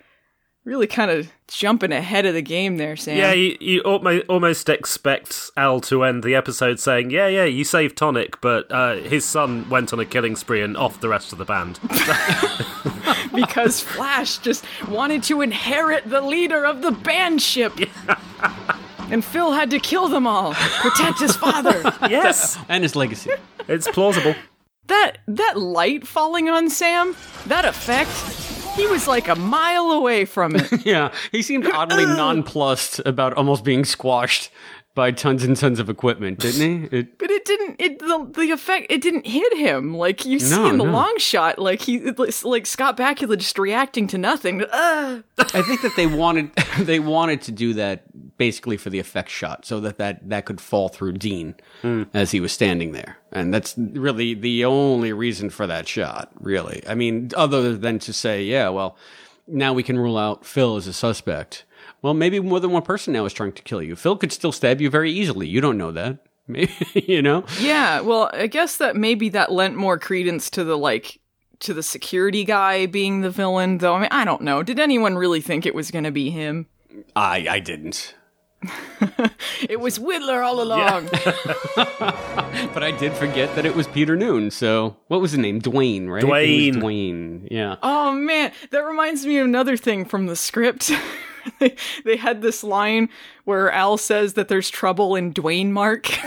Really 0.64 0.86
kind 0.86 1.10
of 1.10 1.28
jumping 1.48 1.90
ahead 1.90 2.24
of 2.24 2.34
the 2.34 2.42
game 2.42 2.76
there, 2.76 2.94
Sam. 2.94 3.18
Yeah, 3.18 3.32
you, 3.32 3.56
you 3.60 3.80
almost, 3.80 4.26
almost 4.28 4.68
expect 4.68 5.50
Al 5.56 5.80
to 5.82 6.04
end 6.04 6.22
the 6.22 6.36
episode 6.36 6.78
saying, 6.78 7.10
"Yeah, 7.10 7.26
yeah, 7.26 7.44
you 7.44 7.64
saved 7.64 7.96
Tonic, 7.96 8.40
but 8.40 8.70
uh, 8.70 8.94
his 8.96 9.24
son 9.24 9.68
went 9.68 9.92
on 9.92 9.98
a 9.98 10.04
killing 10.04 10.36
spree 10.36 10.62
and 10.62 10.76
off 10.76 11.00
the 11.00 11.08
rest 11.08 11.32
of 11.32 11.38
the 11.38 11.44
band." 11.44 11.80
because 13.34 13.80
Flash 13.80 14.38
just 14.38 14.64
wanted 14.88 15.24
to 15.24 15.40
inherit 15.40 16.08
the 16.08 16.20
leader 16.20 16.64
of 16.64 16.80
the 16.82 16.92
band 16.92 17.42
ship. 17.42 17.72
And 19.10 19.24
Phil 19.24 19.52
had 19.52 19.70
to 19.70 19.78
kill 19.78 20.08
them 20.08 20.26
all, 20.26 20.54
protect 20.54 21.18
his 21.18 21.36
father. 21.36 21.82
yes, 22.08 22.56
and 22.68 22.82
his 22.82 22.96
legacy. 22.96 23.30
It's 23.68 23.88
plausible. 23.88 24.34
That 24.86 25.18
that 25.28 25.58
light 25.58 26.06
falling 26.06 26.48
on 26.48 26.68
Sam, 26.68 27.14
that 27.46 27.64
effect, 27.64 28.10
he 28.76 28.86
was 28.88 29.06
like 29.06 29.28
a 29.28 29.36
mile 29.36 29.92
away 29.92 30.24
from 30.24 30.56
it. 30.56 30.70
yeah, 30.84 31.12
he 31.30 31.42
seemed 31.42 31.66
oddly 31.66 32.04
nonplussed 32.06 33.00
about 33.06 33.34
almost 33.34 33.64
being 33.64 33.84
squashed 33.84 34.50
by 34.94 35.10
tons 35.10 35.42
and 35.42 35.56
tons 35.56 35.80
of 35.80 35.88
equipment, 35.88 36.38
didn't 36.38 36.90
he? 36.90 36.96
It, 36.98 37.18
But 37.18 37.30
it 37.30 37.44
didn't. 37.44 37.76
It 37.80 37.98
the, 37.98 38.30
the 38.34 38.50
effect. 38.50 38.86
It 38.90 39.00
didn't 39.00 39.26
hit 39.26 39.56
him. 39.56 39.96
Like 39.96 40.24
you 40.26 40.38
see 40.38 40.54
No, 40.56 40.66
in 40.68 40.76
the 40.78 40.84
no. 40.84 40.92
long 40.92 41.16
shot, 41.18 41.58
like 41.58 41.80
he 41.82 41.98
like 42.42 42.66
Scott 42.66 42.96
Bakula 42.96 43.38
just 43.38 43.58
reacting 43.58 44.06
to 44.08 44.18
nothing. 44.18 44.62
Uh, 44.64 45.22
I 45.38 45.62
think 45.62 45.80
that 45.82 45.94
they 45.96 46.06
wanted 46.06 46.50
they 46.80 47.00
wanted 47.00 47.40
to 47.42 47.52
do 47.52 47.72
that 47.74 48.04
basically 48.36 48.76
for 48.76 48.90
the 48.90 48.98
effect 48.98 49.30
shot, 49.30 49.64
so 49.64 49.80
that 49.80 49.98
that, 49.98 50.28
that 50.28 50.44
could 50.46 50.60
fall 50.60 50.88
through 50.88 51.12
Dean 51.12 51.54
as 52.12 52.30
he 52.32 52.40
was 52.40 52.52
standing 52.52 52.92
there, 52.92 53.16
and 53.30 53.54
that's 53.54 53.74
really 53.78 54.34
the 54.34 54.64
only 54.64 55.12
reason 55.12 55.48
for 55.48 55.66
that 55.66 55.86
shot. 55.88 56.30
Really, 56.40 56.82
I 56.88 56.94
mean, 56.94 57.30
other 57.36 57.76
than 57.76 57.98
to 58.00 58.12
say, 58.12 58.42
yeah, 58.42 58.68
well, 58.68 58.96
now 59.46 59.72
we 59.72 59.82
can 59.82 59.98
rule 59.98 60.18
out 60.18 60.44
Phil 60.44 60.76
as 60.76 60.86
a 60.86 60.92
suspect. 60.92 61.64
Well, 62.02 62.14
maybe 62.14 62.40
more 62.40 62.58
than 62.60 62.72
one 62.72 62.82
person 62.82 63.12
now 63.12 63.24
is 63.24 63.32
trying 63.32 63.52
to 63.52 63.62
kill 63.62 63.80
you. 63.80 63.94
Phil 63.96 64.16
could 64.16 64.32
still 64.32 64.52
stab 64.52 64.80
you 64.80 64.90
very 64.90 65.12
easily. 65.12 65.46
You 65.46 65.60
don't 65.60 65.78
know 65.78 65.92
that. 65.92 66.18
Maybe, 66.48 66.72
you 67.06 67.22
know? 67.22 67.44
yeah. 67.60 68.00
Well, 68.00 68.28
I 68.32 68.48
guess 68.48 68.76
that 68.78 68.96
maybe 68.96 69.28
that 69.30 69.52
lent 69.52 69.76
more 69.76 69.98
credence 69.98 70.50
to 70.50 70.64
the 70.64 70.76
like 70.76 71.20
to 71.60 71.72
the 71.72 71.82
security 71.82 72.44
guy 72.44 72.86
being 72.86 73.20
the 73.20 73.30
villain. 73.30 73.78
Though 73.78 73.94
I 73.94 74.00
mean, 74.00 74.08
I 74.10 74.24
don't 74.24 74.42
know. 74.42 74.62
Did 74.64 74.80
anyone 74.80 75.16
really 75.16 75.40
think 75.40 75.64
it 75.64 75.74
was 75.74 75.90
going 75.92 76.04
to 76.04 76.10
be 76.10 76.30
him? 76.30 76.66
I 77.14 77.46
I 77.48 77.60
didn't. 77.60 78.14
It 79.68 79.80
was 79.80 79.98
Whittler 79.98 80.44
all 80.44 80.60
along. 80.60 81.08
But 82.74 82.82
I 82.82 82.90
did 82.90 83.12
forget 83.14 83.54
that 83.54 83.64
it 83.64 83.74
was 83.74 83.86
Peter 83.86 84.16
Noone. 84.16 84.50
So 84.50 84.96
what 85.08 85.20
was 85.20 85.32
the 85.32 85.38
name? 85.38 85.60
Dwayne, 85.60 86.08
right? 86.08 86.22
Dwayne. 86.22 86.74
Dwayne. 86.74 87.48
Yeah. 87.50 87.76
Oh 87.82 88.12
man, 88.12 88.52
that 88.70 88.80
reminds 88.80 89.24
me 89.26 89.38
of 89.38 89.46
another 89.46 89.76
thing 89.76 90.04
from 90.04 90.26
the 90.26 90.36
script. 90.36 90.90
They, 91.60 91.74
they 92.04 92.16
had 92.16 92.42
this 92.42 92.62
line 92.64 93.08
where 93.44 93.70
Al 93.70 93.96
says 93.96 94.34
that 94.34 94.48
there's 94.48 94.70
trouble 94.70 95.14
in 95.16 95.32
Dwayne 95.34 95.70
Mark. 95.70 96.06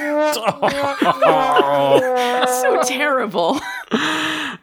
so 2.60 2.82
terrible. 2.84 3.60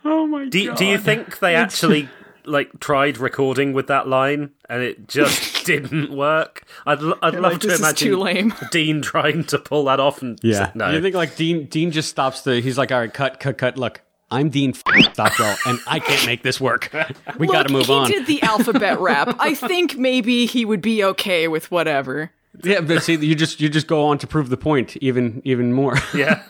Oh 0.04 0.26
my 0.28 0.48
Do, 0.48 0.74
do 0.74 0.84
you 0.84 0.98
think 0.98 1.38
they 1.38 1.54
actually 1.54 2.08
like 2.44 2.80
tried 2.80 3.18
recording 3.18 3.72
with 3.72 3.86
that 3.86 4.08
line 4.08 4.50
and 4.68 4.82
it 4.82 5.06
just 5.08 5.64
didn't 5.66 6.10
work? 6.14 6.64
I'd 6.86 7.00
l- 7.00 7.18
I'd 7.22 7.34
They're 7.34 7.40
love 7.40 7.52
like, 7.52 7.60
to 7.62 7.66
"This 7.68 7.74
is 7.76 7.80
imagine 7.80 8.08
too 8.08 8.16
lame." 8.18 8.54
Dean 8.70 9.00
trying 9.02 9.44
to 9.44 9.58
pull 9.58 9.84
that 9.84 10.00
off 10.00 10.22
and 10.22 10.38
Yeah. 10.42 10.66
say, 10.66 10.72
no. 10.74 10.90
You 10.90 11.00
think 11.00 11.14
like 11.14 11.36
Dean? 11.36 11.66
Dean 11.66 11.90
just 11.92 12.08
stops 12.08 12.42
the. 12.42 12.60
He's 12.60 12.76
like, 12.78 12.90
all 12.92 12.98
right, 12.98 13.12
cut, 13.12 13.38
cut, 13.40 13.58
cut. 13.58 13.78
Look, 13.78 14.00
I'm 14.32 14.48
Dean 14.48 14.72
Stockwell, 14.72 15.56
and 15.66 15.78
I 15.86 15.98
can't 15.98 16.24
make 16.24 16.42
this 16.42 16.58
work. 16.58 16.90
We 17.38 17.46
got 17.46 17.66
to 17.66 17.72
move 17.72 17.86
he 17.86 17.92
on. 17.92 18.06
He 18.06 18.12
did 18.12 18.26
the 18.26 18.42
alphabet 18.42 19.00
rap. 19.00 19.36
I 19.38 19.54
think 19.68 19.96
maybe 19.96 20.46
he 20.46 20.64
would 20.64 20.80
be 20.80 21.02
okay 21.04 21.48
with 21.48 21.70
whatever. 21.70 22.30
yeah, 22.62 22.80
but 22.80 23.02
see, 23.02 23.16
you 23.16 23.34
just 23.34 23.60
you 23.60 23.68
just 23.68 23.86
go 23.86 24.04
on 24.04 24.18
to 24.18 24.26
prove 24.26 24.48
the 24.48 24.56
point 24.56 24.96
even 24.98 25.42
even 25.44 25.72
more. 25.72 25.96
yeah. 26.14 26.42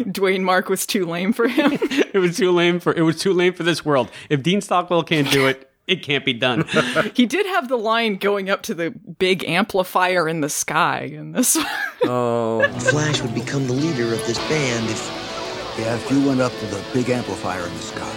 Dwayne 0.00 0.42
Mark 0.42 0.68
was 0.68 0.86
too 0.86 1.04
lame 1.04 1.32
for 1.32 1.48
him. 1.48 1.72
it 1.72 2.18
was 2.18 2.36
too 2.36 2.52
lame 2.52 2.78
for 2.78 2.94
it 2.94 3.02
was 3.02 3.20
too 3.20 3.32
lame 3.32 3.52
for 3.52 3.62
this 3.62 3.84
world. 3.84 4.10
If 4.30 4.42
Dean 4.42 4.60
Stockwell 4.60 5.02
can't 5.02 5.30
do 5.30 5.46
it, 5.46 5.70
it 5.86 6.02
can't 6.02 6.24
be 6.24 6.32
done. 6.32 6.64
he 7.14 7.26
did 7.26 7.46
have 7.46 7.68
the 7.68 7.78
line 7.78 8.16
going 8.16 8.48
up 8.48 8.62
to 8.62 8.74
the 8.74 8.90
big 8.90 9.44
amplifier 9.44 10.28
in 10.28 10.40
the 10.40 10.50
sky 10.50 11.00
in 11.12 11.32
this 11.32 11.56
one. 11.56 11.66
Oh. 12.04 12.78
Flash 12.78 13.20
would 13.22 13.34
become 13.34 13.66
the 13.66 13.72
leader 13.72 14.12
of 14.12 14.24
this 14.26 14.38
band 14.48 14.88
if. 14.88 15.21
Yeah, 15.78 15.94
if 15.94 16.10
you 16.10 16.26
went 16.26 16.40
up 16.40 16.52
to 16.58 16.66
the 16.66 16.82
big 16.92 17.08
amplifier 17.08 17.66
in 17.66 17.72
the 17.74 17.80
sky. 17.80 18.16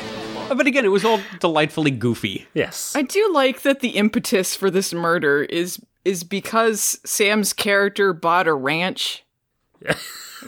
Uh, 0.49 0.56
but 0.56 0.68
again, 0.68 0.86
it 0.86 0.89
was 0.89 1.06
all 1.06 1.20
delightfully 1.39 1.89
goofy. 1.91 2.47
Yes. 2.53 2.95
I 2.95 3.01
do 3.01 3.32
like 3.34 3.62
that 3.62 3.80
the 3.80 3.89
impetus 3.89 4.56
for 4.56 4.70
this 4.70 4.93
murder 4.93 5.43
is 5.43 5.80
is 6.03 6.24
because 6.24 6.99
Sam's 7.03 7.53
character 7.53 8.14
bought 8.14 8.47
a 8.47 8.53
ranch. 8.53 9.24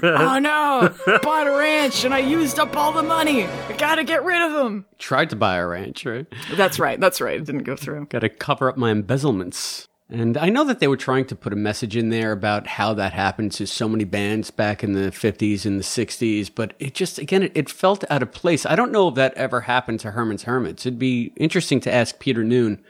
oh 0.04 0.40
no, 0.40 0.94
bought 1.24 1.48
a 1.48 1.52
ranch 1.58 2.04
and 2.04 2.14
I 2.14 2.20
used 2.20 2.60
up 2.60 2.76
all 2.76 2.92
the 2.92 3.02
money. 3.02 3.46
I 3.46 3.74
gotta 3.78 4.04
get 4.04 4.24
rid 4.24 4.42
of 4.42 4.66
him. 4.66 4.86
Tried 5.00 5.30
to 5.32 5.36
buy 5.36 5.56
a 5.58 5.66
ranch, 5.66 6.06
right? 6.06 6.28
That's 6.56 6.78
right. 6.78 7.00
That's 7.00 7.22
right. 7.22 7.38
It 7.40 7.46
didn't 7.46 7.64
go 7.64 7.76
through. 7.76 8.06
Got 8.08 8.20
to 8.20 8.30
cover 8.30 8.70
up 8.70 8.78
my 8.78 8.92
embezzlements. 8.92 9.88
And 10.10 10.38
I 10.38 10.48
know 10.48 10.64
that 10.64 10.80
they 10.80 10.88
were 10.88 10.96
trying 10.96 11.26
to 11.26 11.36
put 11.36 11.52
a 11.52 11.58
message 11.58 11.98
in 11.98 12.10
there 12.10 12.32
about 12.32 12.66
how 12.66 12.94
that 12.94 13.12
happened 13.12 13.52
to 13.54 13.68
so 13.68 13.90
many 13.90 14.06
bands 14.06 14.52
back 14.52 14.82
in 14.82 14.94
the 14.94 15.12
50s 15.12 15.66
and 15.66 15.78
the 15.78 15.84
60s, 15.84 16.50
but 16.54 16.74
it 16.80 16.94
just, 16.94 17.20
again, 17.20 17.44
it, 17.44 17.52
it 17.56 17.70
felt 17.70 18.06
out 18.10 18.24
of 18.24 18.32
place. 18.32 18.66
I 18.66 18.78
don't 18.78 18.94
know 18.94 19.10
if 19.10 19.16
that 19.16 19.34
ever 19.34 19.62
happened 19.62 20.00
to 20.02 20.12
Herman's 20.12 20.44
Hermits. 20.44 20.86
It'd 20.86 20.98
be 20.98 21.34
interesting 21.36 21.82
to 21.82 21.94
ask 21.94 22.20
Peter 22.20 22.44
Noone 22.44 22.82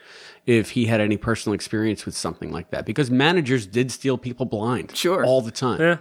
if 0.45 0.71
he 0.71 0.85
had 0.85 1.01
any 1.01 1.17
personal 1.17 1.55
experience 1.55 2.05
with 2.05 2.15
something 2.15 2.51
like 2.51 2.69
that, 2.69 2.85
because 2.85 3.09
managers 3.09 3.65
did 3.65 3.91
steal 3.91 4.19
people 4.19 4.45
blind. 4.45 4.95
Sure. 4.95 5.25
All 5.25 5.41
the 5.41 5.51
time. 5.51 5.81
Yeah. 5.81 5.97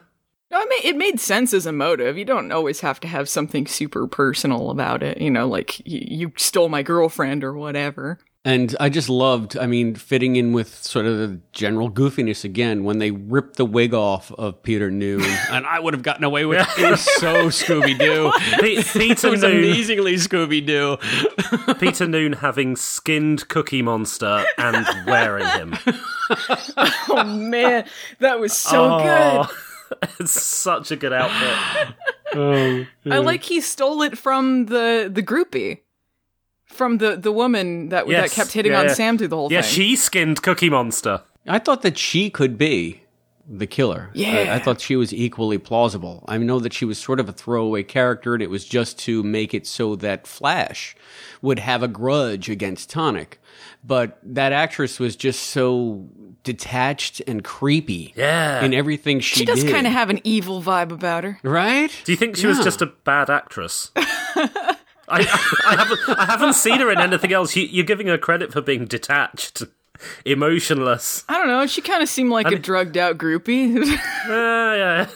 No, 0.51 0.59
I 0.59 0.67
mean, 0.67 0.81
it 0.85 0.97
made 0.97 1.19
sense 1.19 1.53
as 1.53 1.67
a 1.67 1.73
motive. 1.73 2.17
You 2.17 2.25
don't 2.25 2.53
always 2.53 2.81
have 2.81 3.01
to 3.01 3.09
have 3.09 3.29
something 3.29 3.67
super 3.67 4.07
personal 4.07 4.71
about 4.71 5.03
it. 5.03 5.19
You 5.19 5.31
know, 5.31 5.49
like 5.49 5.81
y- 5.87 6.05
you 6.07 6.33
stole 6.37 6.69
my 6.69 6.83
girlfriend 6.83 7.43
or 7.43 7.55
whatever. 7.55 8.19
And 8.47 8.77
I 8.79 8.91
just 8.91 9.09
loved, 9.09 9.59
I 9.59 9.67
mean, 9.67 9.97
fitting 9.97 10.37
in 10.37 10.53
with 10.53 10.73
sort 10.73 11.05
of 11.05 11.19
the 11.19 11.41
general 11.51 11.91
goofiness 11.91 12.45
again 12.45 12.85
when 12.85 12.99
they 12.99 13.11
ripped 13.11 13.57
the 13.57 13.65
wig 13.65 13.93
off 13.93 14.31
of 14.31 14.63
Peter 14.63 14.89
Noone. 14.89 15.21
and 15.51 15.67
I 15.67 15.81
would 15.81 15.95
have 15.95 16.05
gotten 16.05 16.23
away 16.23 16.45
with 16.45 16.61
it. 16.61 16.81
It 16.81 16.89
was 16.89 17.01
so 17.01 17.49
Scooby 17.49 17.99
Doo. 17.99 18.31
Pe- 18.61 18.83
Peter 19.01 19.27
it 19.27 19.31
was 19.33 19.43
Noone. 19.43 19.57
amazingly 19.57 20.15
Scooby 20.15 20.65
Doo. 20.65 20.97
Peter 21.81 22.07
Noone 22.07 22.35
having 22.35 22.77
skinned 22.77 23.49
Cookie 23.49 23.83
Monster 23.83 24.45
and 24.59 24.87
wearing 25.09 25.49
him. 25.49 25.75
oh 27.09 27.25
man, 27.27 27.85
that 28.21 28.39
was 28.39 28.53
so 28.53 28.95
oh, 28.95 29.49
good. 29.91 29.99
good. 29.99 30.11
it's 30.21 30.41
such 30.41 30.93
a 30.93 30.97
good 30.97 31.13
outfit. 31.13 31.97
Oh, 32.33 32.87
I 33.11 33.19
like 33.19 33.43
he 33.43 33.61
stole 33.61 34.03
it 34.03 34.17
from 34.17 34.67
the 34.67 35.11
the 35.13 35.23
groupie, 35.23 35.81
from 36.77 36.99
the 36.99 37.17
the 37.17 37.33
woman 37.33 37.89
that 37.89 38.09
Yes. 38.09 38.31
that 38.31 38.35
kept 38.37 38.53
hitting 38.53 38.73
Yeah, 38.73 38.81
on 38.81 38.87
yeah. 38.87 38.95
Sam 38.95 39.19
through 39.19 39.29
the 39.29 39.37
whole 39.37 39.51
Yeah, 39.53 39.63
thing. 39.63 39.71
Yeah, 39.71 39.75
she 39.89 39.97
skinned 39.97 40.43
Cookie 40.43 40.71
Monster. 40.71 41.23
I 41.49 41.59
thought 41.59 41.83
that 41.83 41.97
she 41.99 42.31
could 42.31 42.57
be 42.59 43.03
the 43.49 43.67
killer. 43.67 44.11
I- 44.13 44.19
Yeah. 44.19 44.55
I, 44.57 44.59
thought 44.59 44.81
she 44.81 44.97
was 44.97 45.15
equally 45.15 45.59
plausible. 45.59 46.25
I 46.27 46.37
know 46.39 46.59
that 46.59 46.73
she 46.73 46.85
was 46.85 46.99
sort 46.99 47.21
of 47.21 47.29
a 47.29 47.33
throwaway 47.33 47.85
character, 47.85 48.35
and 48.35 48.43
it 48.43 48.51
was 48.51 48.65
just 48.65 48.99
to 49.01 49.23
make 49.23 49.55
it 49.55 49.69
so 49.69 49.95
that 49.97 50.27
Flash 50.27 50.97
would 51.43 51.61
have 51.61 51.81
a 51.85 51.87
grudge 51.89 52.49
against 52.51 52.91
Tonic. 52.91 53.41
But 53.85 54.19
that 54.25 54.51
actress 54.53 54.99
was 54.99 55.15
just 55.15 55.45
so 55.45 56.09
detached 56.43 57.23
and 57.29 57.45
creepy. 57.45 58.13
Yeah. 58.17 58.65
In 58.65 58.75
everything 58.75 59.21
she, 59.21 59.41
she 59.41 59.45
does 59.45 59.63
kind 59.63 59.87
of 59.87 59.93
have 59.93 60.11
an 60.11 60.19
evil 60.25 60.61
vibe 60.61 60.91
about 60.91 61.23
her. 61.23 61.39
Right? 61.45 61.93
Do 62.05 62.11
you 62.11 62.19
think 62.19 62.37
she 62.37 62.49
was 62.49 62.59
just 62.65 62.83
a 62.83 62.87
bad 62.87 63.31
actress? 63.31 63.93
I, 65.09 65.21
I 65.67 65.77
haven't 65.77 66.19
I 66.19 66.25
haven't 66.27 66.55
seen 66.55 66.81
her 66.81 66.91
in 66.91 66.99
anything 66.99 67.33
else. 67.33 67.55
You, 67.57 67.65
you're 67.65 67.85
giving 67.85 68.09
her 68.09 68.19
credit 68.19 68.53
for 68.53 68.61
being 68.61 68.87
detached, 68.87 69.63
emotionless. 70.25 71.25
I 71.29 71.39
don't 71.39 71.49
know. 71.49 71.67
She 71.67 71.81
kind 71.81 72.03
of 72.03 72.09
seemed 72.09 72.31
like 72.31 72.51
a 72.51 72.59
drugged 72.59 72.97
out 72.97 73.19
groupie. 73.19 73.99
Yeah, 74.29 74.75
yeah. 74.75 75.07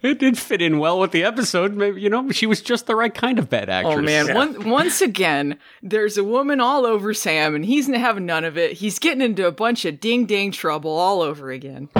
It 0.00 0.20
did 0.20 0.38
fit 0.38 0.62
in 0.62 0.78
well 0.78 1.00
with 1.00 1.10
the 1.10 1.24
episode. 1.24 1.74
Maybe 1.74 2.00
you 2.00 2.08
know 2.08 2.30
she 2.30 2.46
was 2.46 2.62
just 2.62 2.86
the 2.86 2.94
right 2.94 3.12
kind 3.12 3.38
of 3.40 3.50
bad 3.50 3.68
oh, 3.68 3.72
actress. 3.72 3.96
Oh 3.98 4.02
man! 4.02 4.32
One, 4.32 4.70
once 4.70 5.00
again, 5.00 5.58
there's 5.82 6.16
a 6.16 6.22
woman 6.22 6.60
all 6.60 6.86
over 6.86 7.12
Sam, 7.12 7.56
and 7.56 7.64
he's 7.64 7.88
having 7.88 8.24
none 8.24 8.44
of 8.44 8.56
it. 8.56 8.74
He's 8.74 9.00
getting 9.00 9.22
into 9.22 9.46
a 9.46 9.52
bunch 9.52 9.84
of 9.84 9.98
ding 9.98 10.26
dang 10.26 10.52
trouble 10.52 10.92
all 10.92 11.20
over 11.20 11.50
again. 11.50 11.88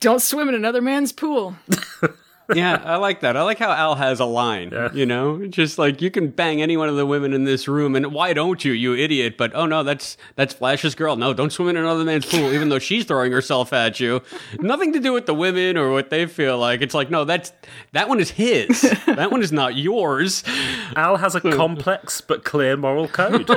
Don't 0.00 0.20
swim 0.20 0.48
in 0.48 0.56
another 0.56 0.82
man's 0.82 1.12
pool. 1.12 1.54
yeah, 2.54 2.82
I 2.84 2.96
like 2.96 3.20
that. 3.20 3.36
I 3.36 3.42
like 3.42 3.58
how 3.58 3.70
Al 3.72 3.94
has 3.96 4.20
a 4.20 4.24
line. 4.24 4.72
You 4.94 5.06
know, 5.06 5.46
just 5.46 5.78
like 5.78 6.00
you 6.00 6.10
can 6.10 6.28
bang 6.28 6.62
any 6.62 6.76
one 6.76 6.88
of 6.88 6.96
the 6.96 7.06
women 7.06 7.32
in 7.32 7.44
this 7.44 7.68
room, 7.68 7.94
and 7.94 8.12
why 8.12 8.32
don't 8.32 8.64
you, 8.64 8.72
you 8.72 8.94
idiot? 8.94 9.36
But 9.36 9.54
oh 9.54 9.66
no, 9.66 9.82
that's 9.82 10.16
that's 10.36 10.54
Flash's 10.54 10.94
girl. 10.94 11.16
No, 11.16 11.34
don't 11.34 11.50
swim 11.50 11.68
in 11.68 11.76
another 11.76 12.04
man's 12.04 12.26
pool, 12.26 12.52
even 12.52 12.68
though 12.68 12.78
she's 12.78 13.04
throwing 13.04 13.32
herself 13.32 13.72
at 13.72 14.00
you. 14.00 14.22
Nothing 14.60 14.92
to 14.94 15.00
do 15.00 15.12
with 15.12 15.26
the 15.26 15.34
women 15.34 15.76
or 15.76 15.90
what 15.92 16.10
they 16.10 16.26
feel 16.26 16.58
like. 16.58 16.80
It's 16.80 16.94
like 16.94 17.10
no, 17.10 17.24
that's 17.24 17.52
that 17.92 18.08
one 18.08 18.20
is 18.20 18.30
his. 18.30 18.82
that 19.06 19.30
one 19.30 19.42
is 19.42 19.52
not 19.52 19.76
yours. 19.76 20.42
Al 20.96 21.16
has 21.16 21.34
a 21.34 21.40
complex 21.40 22.20
but 22.20 22.44
clear 22.44 22.76
moral 22.76 23.08
code. 23.08 23.50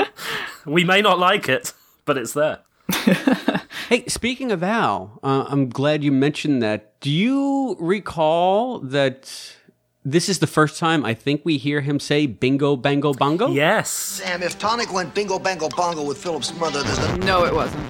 we 0.66 0.84
may 0.84 1.00
not 1.02 1.18
like 1.18 1.48
it, 1.48 1.72
but 2.04 2.16
it's 2.16 2.32
there. 2.32 2.60
Hey, 3.90 4.04
speaking 4.06 4.52
of 4.52 4.62
Al, 4.62 5.18
uh, 5.20 5.46
I'm 5.48 5.68
glad 5.68 6.04
you 6.04 6.12
mentioned 6.12 6.62
that. 6.62 7.00
Do 7.00 7.10
you 7.10 7.76
recall 7.80 8.78
that 8.78 9.56
this 10.04 10.28
is 10.28 10.38
the 10.38 10.46
first 10.46 10.78
time 10.78 11.04
I 11.04 11.12
think 11.12 11.40
we 11.44 11.56
hear 11.56 11.80
him 11.80 11.98
say 11.98 12.26
bingo, 12.26 12.76
bango, 12.76 13.12
bongo? 13.12 13.48
Yes. 13.48 13.90
Sam, 13.90 14.44
if 14.44 14.56
Tonic 14.60 14.92
went 14.92 15.12
bingo 15.12 15.40
bango 15.40 15.68
bongo 15.70 16.04
with 16.04 16.18
Philip's 16.18 16.54
mother, 16.54 16.84
there's 16.84 17.00
no. 17.18 17.40
No, 17.40 17.44
it 17.46 17.52
wasn't. 17.52 17.82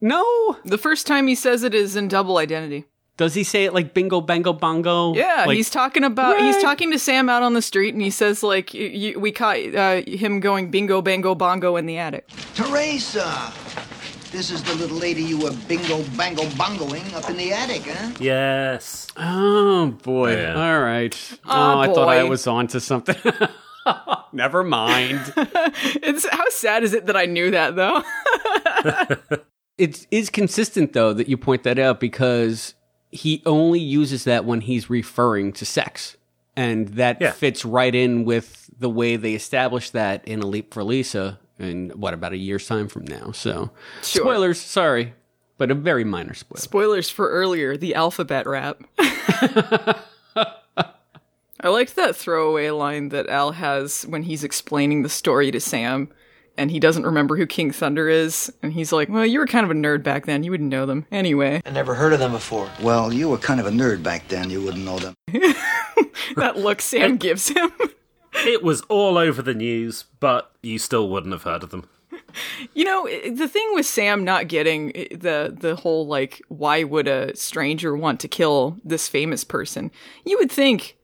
No. 0.00 0.56
The 0.66 0.78
first 0.78 1.04
time 1.04 1.26
he 1.26 1.34
says 1.34 1.64
it 1.64 1.74
is 1.74 1.96
in 1.96 2.06
Double 2.06 2.36
Identity. 2.38 2.84
Does 3.16 3.34
he 3.34 3.42
say 3.42 3.64
it 3.64 3.74
like 3.74 3.92
bingo, 3.92 4.20
bango, 4.20 4.52
bongo? 4.52 5.14
Yeah, 5.14 5.46
Like- 5.48 5.56
he's 5.56 5.68
talking 5.70 6.04
about 6.04 6.40
he's 6.40 6.58
talking 6.62 6.92
to 6.92 6.98
Sam 7.00 7.28
out 7.28 7.42
on 7.42 7.54
the 7.54 7.62
street, 7.62 7.92
and 7.92 8.02
he 8.04 8.10
says 8.10 8.44
like 8.44 8.70
y 8.72 9.12
y- 9.14 9.18
we 9.20 9.32
caught 9.32 9.58
uh, 9.74 10.02
him 10.06 10.38
going 10.38 10.70
bingo 10.70 11.02
bango 11.02 11.34
bongo 11.34 11.74
in 11.74 11.86
the 11.86 11.98
attic. 11.98 12.28
Teresa! 12.54 13.52
This 14.34 14.50
is 14.50 14.64
the 14.64 14.74
little 14.74 14.96
lady 14.98 15.22
you 15.22 15.38
were 15.38 15.52
bingo 15.68 16.02
bango 16.16 16.42
bongoing 16.58 17.14
up 17.14 17.30
in 17.30 17.36
the 17.36 17.52
attic, 17.52 17.82
huh? 17.86 18.10
Yes. 18.18 19.06
Oh 19.16 19.92
boy! 20.02 20.34
Oh, 20.34 20.40
yeah. 20.40 20.54
All 20.74 20.80
right. 20.80 21.16
Oh, 21.46 21.50
Oh, 21.74 21.78
I 21.78 21.86
thought 21.86 22.08
I 22.08 22.22
boy. 22.22 22.30
was 22.30 22.46
onto 22.48 22.80
something. 22.80 23.16
Never 24.32 24.64
mind. 24.64 25.20
It's 26.06 26.28
how 26.28 26.48
sad 26.50 26.82
is 26.82 26.94
it 26.94 27.06
that 27.06 27.16
I 27.16 27.26
knew 27.26 27.52
that 27.52 27.76
though? 27.76 28.02
it 29.78 30.04
is 30.10 30.30
consistent 30.30 30.92
though 30.94 31.12
that 31.12 31.28
you 31.28 31.36
point 31.36 31.62
that 31.62 31.78
out 31.78 32.00
because 32.00 32.74
he 33.12 33.40
only 33.46 33.78
uses 33.80 34.24
that 34.24 34.44
when 34.44 34.62
he's 34.62 34.90
referring 34.90 35.52
to 35.54 35.64
sex, 35.64 36.16
and 36.56 36.88
that 36.88 37.20
Yeah. 37.20 37.30
fits 37.30 37.64
right 37.64 37.94
in 37.94 38.24
with 38.24 38.68
the 38.76 38.90
way 38.90 39.14
they 39.16 39.34
established 39.34 39.92
that 39.92 40.26
in 40.26 40.40
A 40.42 40.46
Leap 40.46 40.74
for 40.74 40.82
Lisa 40.82 41.38
in 41.64 41.90
what 41.90 42.14
about 42.14 42.32
a 42.32 42.36
year's 42.36 42.66
time 42.66 42.88
from 42.88 43.04
now. 43.06 43.32
So 43.32 43.70
Sure. 44.02 44.22
spoilers, 44.22 44.60
sorry, 44.60 45.14
but 45.58 45.70
a 45.70 45.74
very 45.74 46.04
minor 46.04 46.34
spoiler. 46.34 46.60
Spoilers 46.60 47.10
for 47.10 47.28
earlier, 47.30 47.76
the 47.76 47.94
alphabet 47.94 48.46
rap. 48.46 48.82
I 51.60 51.68
liked 51.68 51.96
that 51.96 52.14
throwaway 52.14 52.68
line 52.70 53.08
that 53.08 53.28
Al 53.28 53.52
has 53.52 54.02
when 54.06 54.24
he's 54.24 54.44
explaining 54.44 55.02
the 55.02 55.08
story 55.08 55.50
to 55.50 55.60
Sam 55.60 56.10
and 56.56 56.70
he 56.70 56.78
doesn't 56.78 57.04
remember 57.04 57.36
who 57.36 57.46
King 57.46 57.70
Thunder 57.70 58.08
is. 58.08 58.52
And 58.62 58.72
he's 58.72 58.92
like, 58.92 59.08
Well, 59.08 59.26
you 59.26 59.38
were 59.38 59.46
kind 59.46 59.64
of 59.64 59.70
a 59.70 59.74
nerd 59.74 60.02
back 60.02 60.26
then. 60.26 60.42
You 60.44 60.50
wouldn't 60.50 60.70
know 60.70 60.86
them. 60.86 61.06
Anyway, 61.10 61.60
I 61.64 61.70
never 61.70 61.94
heard 61.94 62.12
of 62.12 62.18
them 62.18 62.32
before. 62.32 62.70
Well, 62.82 63.12
you 63.12 63.28
were 63.28 63.38
kind 63.38 63.60
of 63.60 63.66
a 63.66 63.70
nerd 63.70 64.02
back 64.02 64.28
then. 64.28 64.50
You 64.50 64.62
wouldn't 64.62 64.84
know 64.84 64.98
them. 64.98 65.14
that 66.36 66.56
look 66.56 66.80
Sam 66.80 67.16
gives 67.16 67.48
him. 67.48 67.70
It 68.34 68.62
was 68.62 68.80
all 68.82 69.16
over 69.18 69.42
the 69.42 69.54
news, 69.54 70.04
but 70.20 70.50
you 70.62 70.78
still 70.78 71.08
wouldn't 71.08 71.32
have 71.32 71.44
heard 71.44 71.62
of 71.62 71.70
them. 71.70 71.88
You 72.74 72.84
know, 72.84 73.06
the 73.30 73.46
thing 73.46 73.68
with 73.74 73.86
Sam 73.86 74.24
not 74.24 74.48
getting 74.48 74.88
the 75.12 75.54
the 75.56 75.76
whole 75.76 76.04
like 76.08 76.42
why 76.48 76.82
would 76.82 77.06
a 77.06 77.34
stranger 77.36 77.96
want 77.96 78.18
to 78.20 78.28
kill 78.28 78.76
this 78.84 79.06
famous 79.08 79.44
person? 79.44 79.92
You 80.24 80.36
would 80.38 80.50
think 80.50 80.96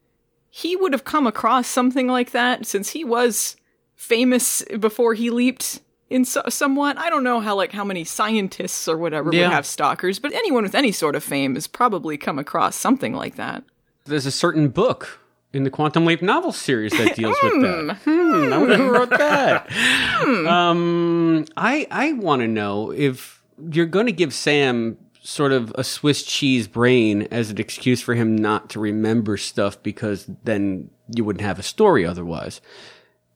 he 0.49 0.75
would 0.75 0.93
have 0.93 1.05
come 1.05 1.29
across 1.29 1.69
something 1.69 2.09
like 2.09 2.33
that 2.33 2.67
since 2.67 2.91
he 2.91 3.05
was 3.05 3.57
famous 3.95 4.63
before 4.81 5.15
he 5.15 5.31
leaped 5.31 5.81
in 6.09 6.25
so- 6.25 6.43
somewhat. 6.49 6.99
I 6.99 7.09
don't 7.11 7.23
know 7.23 7.39
how 7.39 7.55
like 7.55 7.71
how 7.71 7.85
many 7.85 8.03
scientists 8.03 8.89
or 8.89 8.97
whatever 8.99 9.31
Yeah. 9.33 9.47
would 9.47 9.55
have 9.55 9.67
stalkers, 9.67 10.19
but 10.19 10.33
anyone 10.33 10.65
with 10.65 10.75
any 10.75 10.91
sort 10.91 11.15
of 11.15 11.23
fame 11.23 11.55
has 11.55 11.69
probably 11.69 12.17
come 12.19 12.41
across 12.41 12.75
something 12.75 13.15
like 13.15 13.37
that. 13.37 13.63
There's 14.05 14.27
a 14.27 14.33
certain 14.33 14.69
book 14.69 15.20
in 15.53 15.65
the 15.65 15.71
Quantum 15.71 16.05
Leap 16.05 16.23
novel 16.23 16.53
series 16.53 16.93
that 16.93 17.17
deals 17.17 17.37
with 17.43 17.61
that. 17.63 17.99
Hmm, 18.05 18.53
I 18.53 18.59
wonder 18.59 18.77
who 18.77 18.91
wrote 18.91 19.11
that. 19.11 19.71
um, 20.47 21.45
I 21.57 21.87
I 21.91 22.13
want 22.13 22.43
to 22.43 22.49
know 22.49 22.91
if 22.93 23.43
you're 23.71 23.87
going 23.87 24.07
to 24.07 24.13
give 24.13 24.33
Sam 24.33 24.97
sort 25.23 25.53
of 25.53 25.73
a 25.77 25.85
Swiss 25.85 26.23
cheese 26.23 26.67
brain 26.67 27.29
as 27.31 27.51
an 27.51 27.59
excuse 27.59 28.01
for 28.01 28.15
him 28.15 28.37
not 28.37 28.71
to 28.71 28.81
remember 28.81 29.37
stuff 29.37 29.83
because 29.83 30.31
then 30.45 30.91
you 31.15 31.25
wouldn't 31.25 31.45
have 31.45 31.59
a 31.59 31.63
story 31.63 32.07
otherwise. 32.07 32.61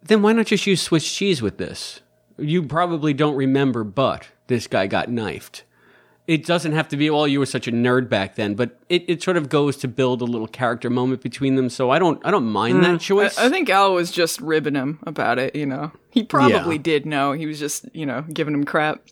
Then 0.02 0.22
why 0.22 0.32
not 0.32 0.46
just 0.46 0.66
use 0.66 0.82
Swiss 0.82 1.10
cheese 1.12 1.42
with 1.42 1.58
this? 1.58 2.00
You 2.38 2.62
probably 2.62 3.12
don't 3.12 3.36
remember, 3.36 3.84
but 3.84 4.28
this 4.46 4.66
guy 4.66 4.86
got 4.86 5.10
knifed 5.10 5.64
it 6.26 6.46
doesn't 6.46 6.72
have 6.72 6.88
to 6.88 6.96
be 6.96 7.10
well 7.10 7.28
you 7.28 7.38
were 7.38 7.46
such 7.46 7.68
a 7.68 7.72
nerd 7.72 8.08
back 8.08 8.34
then 8.36 8.54
but 8.54 8.78
it, 8.88 9.04
it 9.08 9.22
sort 9.22 9.36
of 9.36 9.48
goes 9.48 9.76
to 9.76 9.86
build 9.88 10.22
a 10.22 10.24
little 10.24 10.46
character 10.48 10.88
moment 10.88 11.20
between 11.22 11.54
them 11.56 11.68
so 11.68 11.90
i 11.90 11.98
don't 11.98 12.20
i 12.24 12.30
don't 12.30 12.46
mind 12.50 12.82
that 12.82 13.00
choice 13.00 13.36
I, 13.38 13.46
I 13.46 13.48
think 13.50 13.68
Al 13.68 13.92
was 13.94 14.10
just 14.10 14.40
ribbing 14.40 14.74
him 14.74 14.98
about 15.06 15.38
it, 15.38 15.54
you 15.54 15.66
know. 15.66 15.92
He 16.10 16.22
probably 16.24 16.76
Yeah. 16.76 16.82
did 16.82 17.06
know. 17.06 17.32
He 17.32 17.44
was 17.46 17.58
just, 17.58 17.86
you 17.92 18.06
know, 18.06 18.22
giving 18.32 18.54
him 18.54 18.64
crap. 18.64 19.02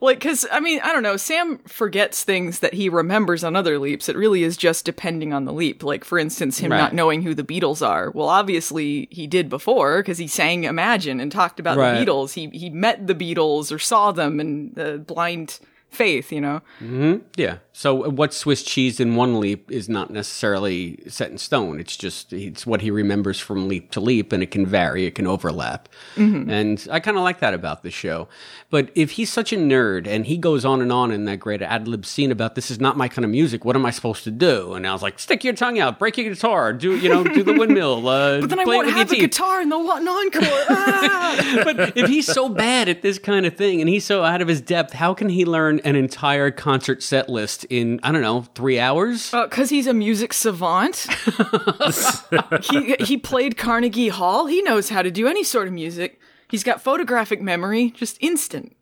Like, 0.00 0.18
because, 0.18 0.44
I 0.50 0.58
mean, 0.60 0.80
I 0.82 0.92
don't 0.92 1.02
know, 1.04 1.16
Sam 1.16 1.58
forgets 1.66 2.24
things 2.24 2.58
that 2.58 2.74
he 2.74 2.88
remembers 2.88 3.44
on 3.44 3.54
other 3.56 3.78
leaps. 3.78 4.08
It 4.08 4.16
really 4.16 4.42
is 4.42 4.56
just 4.56 4.84
depending 4.84 5.32
on 5.32 5.44
the 5.44 5.52
leap. 5.52 5.82
Like, 5.84 6.04
for 6.04 6.18
instance, 6.18 6.58
him 6.58 6.72
Right. 6.72 6.78
not 6.78 6.92
knowing 6.92 7.22
who 7.22 7.34
the 7.34 7.44
Beatles 7.44 7.86
are. 7.86 8.10
Well, 8.10 8.28
obviously, 8.28 9.06
he 9.12 9.26
did 9.28 9.48
before 9.48 9.98
because 10.02 10.18
he 10.18 10.26
sang 10.26 10.64
Imagine 10.64 11.20
and 11.20 11.30
talked 11.32 11.58
about 11.60 11.76
Right. 11.78 11.98
the 11.98 12.04
Beatles. 12.04 12.32
He, 12.34 12.48
he 12.48 12.68
met 12.68 13.06
the 13.06 13.14
Beatles 13.14 13.70
or 13.72 13.78
saw 13.78 14.10
them 14.12 14.40
in 14.40 14.74
uh, 14.76 14.96
blind 14.98 15.60
faith, 15.92 16.32
you 16.32 16.40
know? 16.40 16.60
hmm 16.78 17.16
Yeah. 17.36 17.58
So 17.74 18.10
what 18.10 18.34
Swiss 18.34 18.62
cheese 18.62 19.00
in 19.00 19.16
one 19.16 19.40
leap 19.40 19.70
is 19.70 19.88
not 19.88 20.10
necessarily 20.10 20.98
set 21.08 21.30
in 21.30 21.38
stone. 21.38 21.80
It's 21.80 21.96
just 21.96 22.32
it's 22.32 22.66
what 22.66 22.82
he 22.82 22.90
remembers 22.90 23.40
from 23.40 23.66
leap 23.66 23.90
to 23.92 24.00
leap, 24.00 24.30
and 24.30 24.42
it 24.42 24.50
can 24.50 24.66
vary. 24.66 25.06
It 25.06 25.14
can 25.14 25.26
overlap. 25.26 25.88
Mhm. 26.16 26.50
And 26.50 26.86
I 26.90 27.00
kind 27.00 27.16
of 27.16 27.22
like 27.22 27.40
that 27.40 27.54
about 27.54 27.82
the 27.82 27.90
show. 27.90 28.28
But 28.68 28.90
if 28.94 29.12
he's 29.12 29.32
such 29.32 29.54
a 29.54 29.56
nerd 29.56 30.06
and 30.06 30.26
he 30.26 30.36
goes 30.36 30.66
on 30.66 30.82
and 30.82 30.92
on 30.92 31.10
in 31.12 31.24
that 31.24 31.38
great 31.40 31.62
ad 31.62 31.88
lib 31.88 32.04
scene 32.04 32.30
about 32.30 32.56
this 32.56 32.70
is 32.70 32.78
not 32.78 32.98
my 32.98 33.08
kind 33.08 33.24
of 33.24 33.30
music, 33.30 33.64
what 33.64 33.74
am 33.74 33.86
I 33.86 33.90
supposed 33.90 34.24
to 34.24 34.30
do? 34.30 34.74
And 34.74 34.86
I 34.86 34.92
was 34.92 35.00
like, 35.02 35.18
stick 35.18 35.42
your 35.42 35.54
tongue 35.54 35.78
out, 35.78 35.98
break 35.98 36.18
your 36.18 36.28
guitar, 36.28 36.74
do 36.74 36.94
you 36.96 37.08
know, 37.08 37.24
do 37.24 37.42
the 37.42 37.54
windmill. 37.54 38.06
Uh, 38.06 38.40
But 38.42 38.50
then 38.50 38.60
I 38.60 38.64
won't 38.64 38.90
have 38.90 39.10
a 39.10 39.14
teeth. 39.14 39.20
guitar 39.20 39.62
in 39.62 39.70
the 39.70 39.78
one 39.78 40.06
encore. 40.06 40.42
Ah! 40.68 41.60
but 41.64 41.96
if 41.96 42.08
he's 42.08 42.26
so 42.26 42.48
bad 42.50 42.88
at 42.90 43.00
this 43.02 43.18
kind 43.18 43.46
of 43.46 43.56
thing 43.56 43.80
and 43.80 43.88
he's 43.88 44.04
so 44.04 44.22
out 44.24 44.42
of 44.42 44.48
his 44.48 44.60
depth, 44.60 44.92
how 44.92 45.14
can 45.14 45.30
he 45.30 45.44
learn 45.46 45.80
an 45.84 45.96
entire 45.96 46.50
concert 46.50 47.02
set 47.02 47.28
list 47.30 47.61
in 47.70 48.00
I 48.02 48.12
don't 48.12 48.22
know 48.22 48.42
three 48.54 48.78
hours? 48.78 49.32
Uh, 49.34 49.46
because 49.46 49.70
he's 49.70 49.86
a 49.86 49.94
music 49.94 50.32
savant. 50.32 51.06
he 52.62 52.94
he 53.00 53.16
played 53.16 53.56
Carnegie 53.56 54.08
Hall. 54.08 54.46
He 54.46 54.62
knows 54.62 54.88
how 54.88 55.02
to 55.02 55.10
do 55.10 55.26
any 55.26 55.44
sort 55.44 55.66
of 55.68 55.72
music. 55.74 56.20
He's 56.48 56.64
got 56.64 56.82
photographic 56.82 57.40
memory, 57.40 57.90
just 57.90 58.18
instant. 58.20 58.76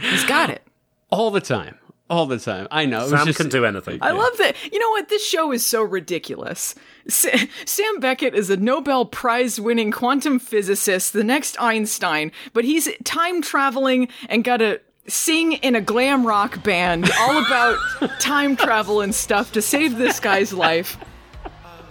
He's 0.00 0.24
got 0.24 0.50
it. 0.50 0.62
all 1.10 1.30
the 1.30 1.40
time, 1.40 1.78
all 2.10 2.26
the 2.26 2.38
time. 2.38 2.66
I 2.70 2.84
know. 2.84 3.08
Sam 3.08 3.26
just- 3.26 3.38
can 3.38 3.48
do 3.48 3.64
anything. 3.64 3.98
I 4.02 4.10
love 4.10 4.36
that. 4.38 4.56
You 4.72 4.78
know 4.78 4.90
what? 4.90 5.08
This 5.08 5.24
show 5.26 5.52
is 5.52 5.64
so 5.64 5.82
ridiculous. 5.82 6.74
Sa- 7.08 7.28
Sam 7.64 8.00
Beckett 8.00 8.34
is 8.34 8.50
a 8.50 8.56
Nobel 8.56 9.04
Prize 9.06 9.60
winning 9.60 9.90
quantum 9.90 10.38
physicist, 10.38 11.12
the 11.12 11.24
next 11.24 11.56
Einstein, 11.60 12.32
but 12.52 12.64
he's 12.64 12.88
time 13.04 13.40
traveling 13.40 14.08
and 14.28 14.42
got 14.44 14.58
to 14.58 14.80
sing 15.06 15.52
in 15.52 15.74
a 15.74 15.80
glam 15.80 16.26
rock 16.26 16.62
band 16.62 17.10
all 17.20 17.44
about 17.44 17.78
time 18.20 18.56
travel 18.56 19.00
and 19.00 19.14
stuff 19.14 19.52
to 19.52 19.62
save 19.62 19.96
this 19.96 20.20
guy's 20.20 20.52
life. 20.52 20.98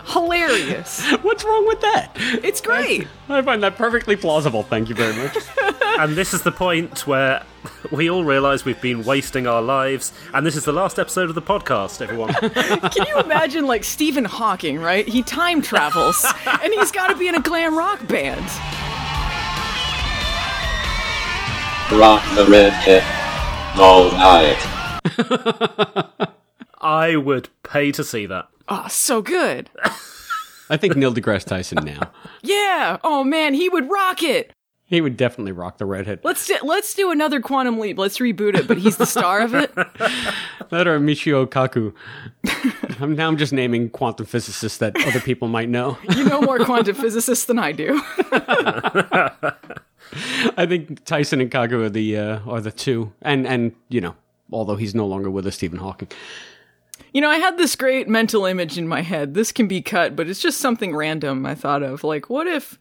Hilarious. 0.06 1.02
What's 1.22 1.46
wrong 1.46 1.66
with 1.66 1.80
that? 1.80 2.12
It's 2.18 2.60
great. 2.60 3.08
I 3.30 3.42
find 3.42 3.64
that 3.64 3.78
perfectly 3.78 4.18
plausible. 4.18 4.64
Thank 4.64 4.90
you 4.90 4.96
very 4.96 5.16
much. 5.16 5.38
and 6.00 6.16
this 6.16 6.34
is 6.34 6.42
the 6.42 6.52
point 6.52 7.08
where 7.08 7.42
we 7.90 8.10
all 8.10 8.26
realise 8.26 8.66
we've 8.66 8.82
been 8.82 9.04
wasting 9.04 9.48
our 9.48 9.62
lives, 9.62 10.12
and 10.34 10.46
this 10.46 10.58
is 10.58 10.66
the 10.66 10.74
last 10.74 11.00
episode 11.00 11.30
of 11.30 11.36
the 11.36 11.42
podcast, 11.42 12.02
everyone. 12.02 12.34
Can 12.92 13.08
you 13.08 13.20
imagine, 13.20 13.66
like, 13.66 13.86
Stephen 13.86 14.26
Hawking, 14.26 14.80
right? 14.80 15.08
He 15.08 15.24
time 15.24 15.62
travels, 15.62 16.26
and 16.46 16.74
he's 16.74 16.92
got 16.92 17.08
to 17.08 17.16
be 17.16 17.30
in 17.30 17.36
a 17.36 17.42
glam 17.42 17.78
rock 17.78 18.06
band. 18.06 18.46
Rock 21.92 22.24
the 22.36 22.46
red 22.50 22.74
hip 22.84 23.04
all 23.78 24.10
night. 24.12 24.58
I 26.82 27.16
would 27.16 27.50
pay 27.64 27.92
to 27.92 28.04
see 28.04 28.26
that. 28.26 28.48
Oh, 28.68 28.88
so 28.88 29.22
good. 29.22 29.70
I 30.70 30.78
think 30.78 30.96
Neil 30.96 31.14
deGrasse 31.14 31.46
Tyson 31.46 31.84
now. 31.86 32.12
Yeah. 32.42 32.98
Oh 33.04 33.24
man, 33.24 33.54
he 33.54 33.70
would 33.70 33.90
rock 33.92 34.24
it. 34.24 34.54
He 34.86 35.02
would 35.02 35.18
definitely 35.18 35.52
rock 35.52 35.78
the 35.78 35.86
redhead. 35.86 36.20
Let's 36.24 36.46
do, 36.48 36.58
let's 36.64 36.94
do 36.94 37.12
another 37.12 37.42
Quantum 37.42 37.80
Leap. 37.80 37.98
Let's 37.98 38.20
reboot 38.20 38.56
it, 38.56 38.68
but 38.68 38.78
he's 38.78 38.98
the 38.98 39.06
star 39.06 39.42
of 39.42 39.54
it. 39.54 39.72
That 40.70 40.88
or 40.88 41.00
Michio 41.00 41.46
Kaku. 41.46 41.94
I'm 43.00 43.16
now 43.16 43.28
I'm 43.28 43.38
just 43.38 43.54
naming 43.54 43.92
quantum 43.92 44.26
physicists 44.26 44.80
that 44.80 44.96
other 45.06 45.20
people 45.20 45.48
might 45.48 45.70
know. 45.70 46.00
You 46.16 46.24
know 46.24 46.42
more 46.42 46.58
quantum 46.66 46.96
physicists 46.96 47.46
than 47.46 47.60
I 47.60 47.74
do. 47.74 48.02
I 50.58 50.66
think 50.66 51.04
Tyson 51.06 51.42
and 51.42 51.52
Kaku 51.52 51.86
are 51.86 51.90
the 51.90 52.18
uh, 52.18 52.40
are 52.48 52.62
the 52.62 52.72
two, 52.72 53.14
and 53.22 53.48
and 53.48 53.74
you 53.90 54.02
know, 54.02 54.16
although 54.52 54.76
he's 54.76 54.96
no 54.96 55.06
longer 55.06 55.30
with 55.30 55.46
us, 55.48 55.56
Stephen 55.56 55.80
Hawking. 55.80 56.10
You 57.14 57.22
know, 57.22 57.30
I 57.30 57.38
had 57.38 57.58
this 57.58 57.76
great 57.76 58.08
mental 58.08 58.46
image 58.46 58.78
in 58.78 58.88
my 58.88 59.02
head. 59.02 59.34
This 59.34 59.52
can 59.52 59.68
be 59.68 59.82
cut, 59.82 60.16
but 60.16 60.28
it's 60.28 60.42
just 60.42 60.60
something 60.60 60.96
random 60.96 61.46
I 61.46 61.56
thought 61.56 61.84
of. 61.84 62.04
Like, 62.04 62.30
what 62.30 62.48
if, 62.48 62.80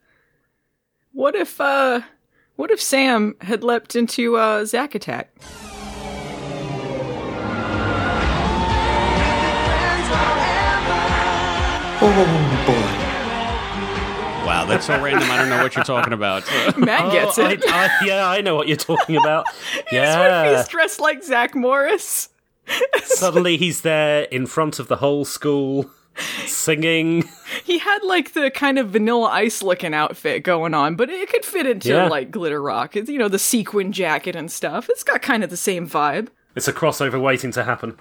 what 1.12 1.34
if, 1.34 1.60
uh, 1.60 2.00
what 2.56 2.70
if 2.70 2.80
Sam 2.80 3.34
had 3.42 3.62
leapt 3.62 3.94
into 3.94 4.36
uh, 4.36 4.64
Zack 4.64 4.94
Attack? 4.94 5.30
Oh 12.04 12.66
boy. 12.66 13.01
Wow, 14.52 14.66
that's 14.66 14.84
so 14.84 15.00
random. 15.02 15.30
I 15.30 15.38
don't 15.38 15.48
know 15.48 15.62
what 15.62 15.74
you're 15.74 15.82
talking 15.82 16.12
about. 16.12 16.44
Matt 16.76 17.06
oh, 17.06 17.10
gets 17.10 17.38
Oh, 17.38 17.46
it. 17.46 17.64
I, 17.70 17.86
I, 17.86 18.04
yeah, 18.04 18.28
I 18.28 18.42
know 18.42 18.54
what 18.54 18.68
you're 18.68 18.76
talking 18.76 19.16
about. 19.16 19.46
Yeah. 19.90 20.54
he's 20.58 20.68
dressed 20.68 21.00
like 21.00 21.24
Zach 21.24 21.54
Morris? 21.54 22.28
Suddenly 23.04 23.56
he's 23.56 23.80
there 23.80 24.24
in 24.24 24.44
front 24.46 24.78
of 24.78 24.88
the 24.88 24.96
whole 24.96 25.24
school 25.24 25.90
singing. 26.44 27.24
He 27.64 27.78
had 27.78 28.02
like 28.02 28.34
the 28.34 28.50
kind 28.50 28.78
of 28.78 28.90
vanilla 28.90 29.28
ice 29.30 29.62
looking 29.62 29.94
outfit 29.94 30.42
going 30.44 30.74
on, 30.74 30.96
but 30.96 31.08
it 31.08 31.30
could 31.30 31.46
fit 31.46 31.66
into 31.66 31.88
Yeah. 31.88 32.08
like 32.08 32.30
glitter 32.30 32.60
rock. 32.60 32.94
It's, 32.94 33.08
you 33.08 33.18
know, 33.18 33.28
the 33.28 33.38
sequin 33.38 33.90
jacket 33.90 34.36
and 34.36 34.52
stuff. 34.52 34.90
It's 34.90 35.02
got 35.02 35.22
kind 35.22 35.42
of 35.42 35.48
the 35.48 35.56
same 35.56 35.88
vibe. 35.88 36.28
It's 36.54 36.68
a 36.68 36.74
crossover 36.74 37.18
waiting 37.20 37.52
to 37.52 37.64
happen. 37.64 37.96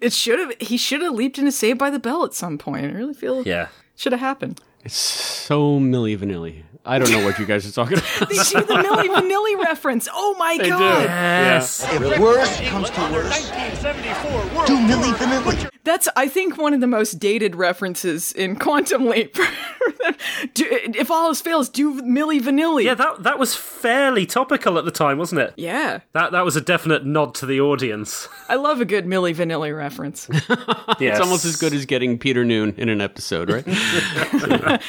It 0.00 0.12
should 0.14 0.38
have. 0.38 0.52
He 0.58 0.76
should 0.78 1.02
have 1.02 1.14
leaped 1.14 1.38
into 1.38 1.52
Saved 1.52 1.78
by 1.78 1.90
the 1.90 1.98
Bell 1.98 2.24
at 2.24 2.32
some 2.34 2.56
point. 2.58 2.86
I 2.86 2.90
really 2.90 3.14
feel 3.14 3.42
Yeah. 3.46 3.68
should 3.94 4.12
have 4.12 4.20
happened. 4.20 4.60
It's 4.84 4.96
so 4.96 5.80
Milli 5.80 6.16
Vanilli. 6.16 6.62
I 6.84 6.98
don't 6.98 7.10
know 7.10 7.24
what 7.24 7.38
you 7.38 7.44
guys 7.46 7.66
are 7.66 7.72
talking 7.72 7.98
about. 7.98 8.08
They 8.30 8.36
do 8.36 8.64
the 8.66 8.74
Milli 8.74 9.08
Vanilli 9.14 9.64
reference. 9.64 10.08
Oh 10.12 10.34
my 10.38 10.56
They 10.56 10.64
do. 10.64 10.70
god! 10.70 11.02
Yes. 11.04 11.84
If 11.92 12.18
worse 12.18 12.60
comes 12.62 12.90
to 12.90 13.00
worse, 13.12 13.50
do 13.50 14.76
Milli 14.78 15.12
Vanilli. 15.14 15.70
That's 15.84 16.08
I 16.16 16.28
think 16.28 16.56
one 16.56 16.72
of 16.74 16.80
the 16.80 16.86
most 16.86 17.18
dated 17.18 17.56
references 17.56 18.32
in 18.32 18.56
Quantum 18.56 19.06
Leap. 19.06 19.36
Do- 20.54 20.66
if 20.70 21.10
all 21.10 21.26
else 21.28 21.40
fails, 21.40 21.68
do 21.68 22.00
Milli 22.02 22.40
Vanilli. 22.40 22.84
Yeah, 22.84 22.94
that 22.94 23.22
that 23.22 23.38
was 23.38 23.54
fairly 23.54 24.26
topical 24.26 24.78
at 24.78 24.84
the 24.84 24.90
time, 24.90 25.18
wasn't 25.18 25.40
it? 25.40 25.54
Yeah, 25.56 26.00
That 26.12 26.32
that 26.32 26.44
was 26.44 26.56
a 26.56 26.60
definite 26.60 27.04
nod 27.06 27.34
to 27.36 27.46
the 27.46 27.60
audience. 27.60 28.28
I 28.48 28.56
love 28.56 28.80
a 28.80 28.84
good 28.84 29.06
Milli 29.06 29.34
Vanilli 29.34 29.76
reference. 29.76 30.28
yes. 30.30 30.48
It's 31.18 31.20
almost 31.20 31.44
as 31.44 31.56
good 31.56 31.72
as 31.72 31.84
getting 31.86 32.18
Peter 32.18 32.44
Noone 32.44 32.74
in 32.76 32.88
an 32.88 33.00
episode, 33.00 33.50
right? 33.50 34.82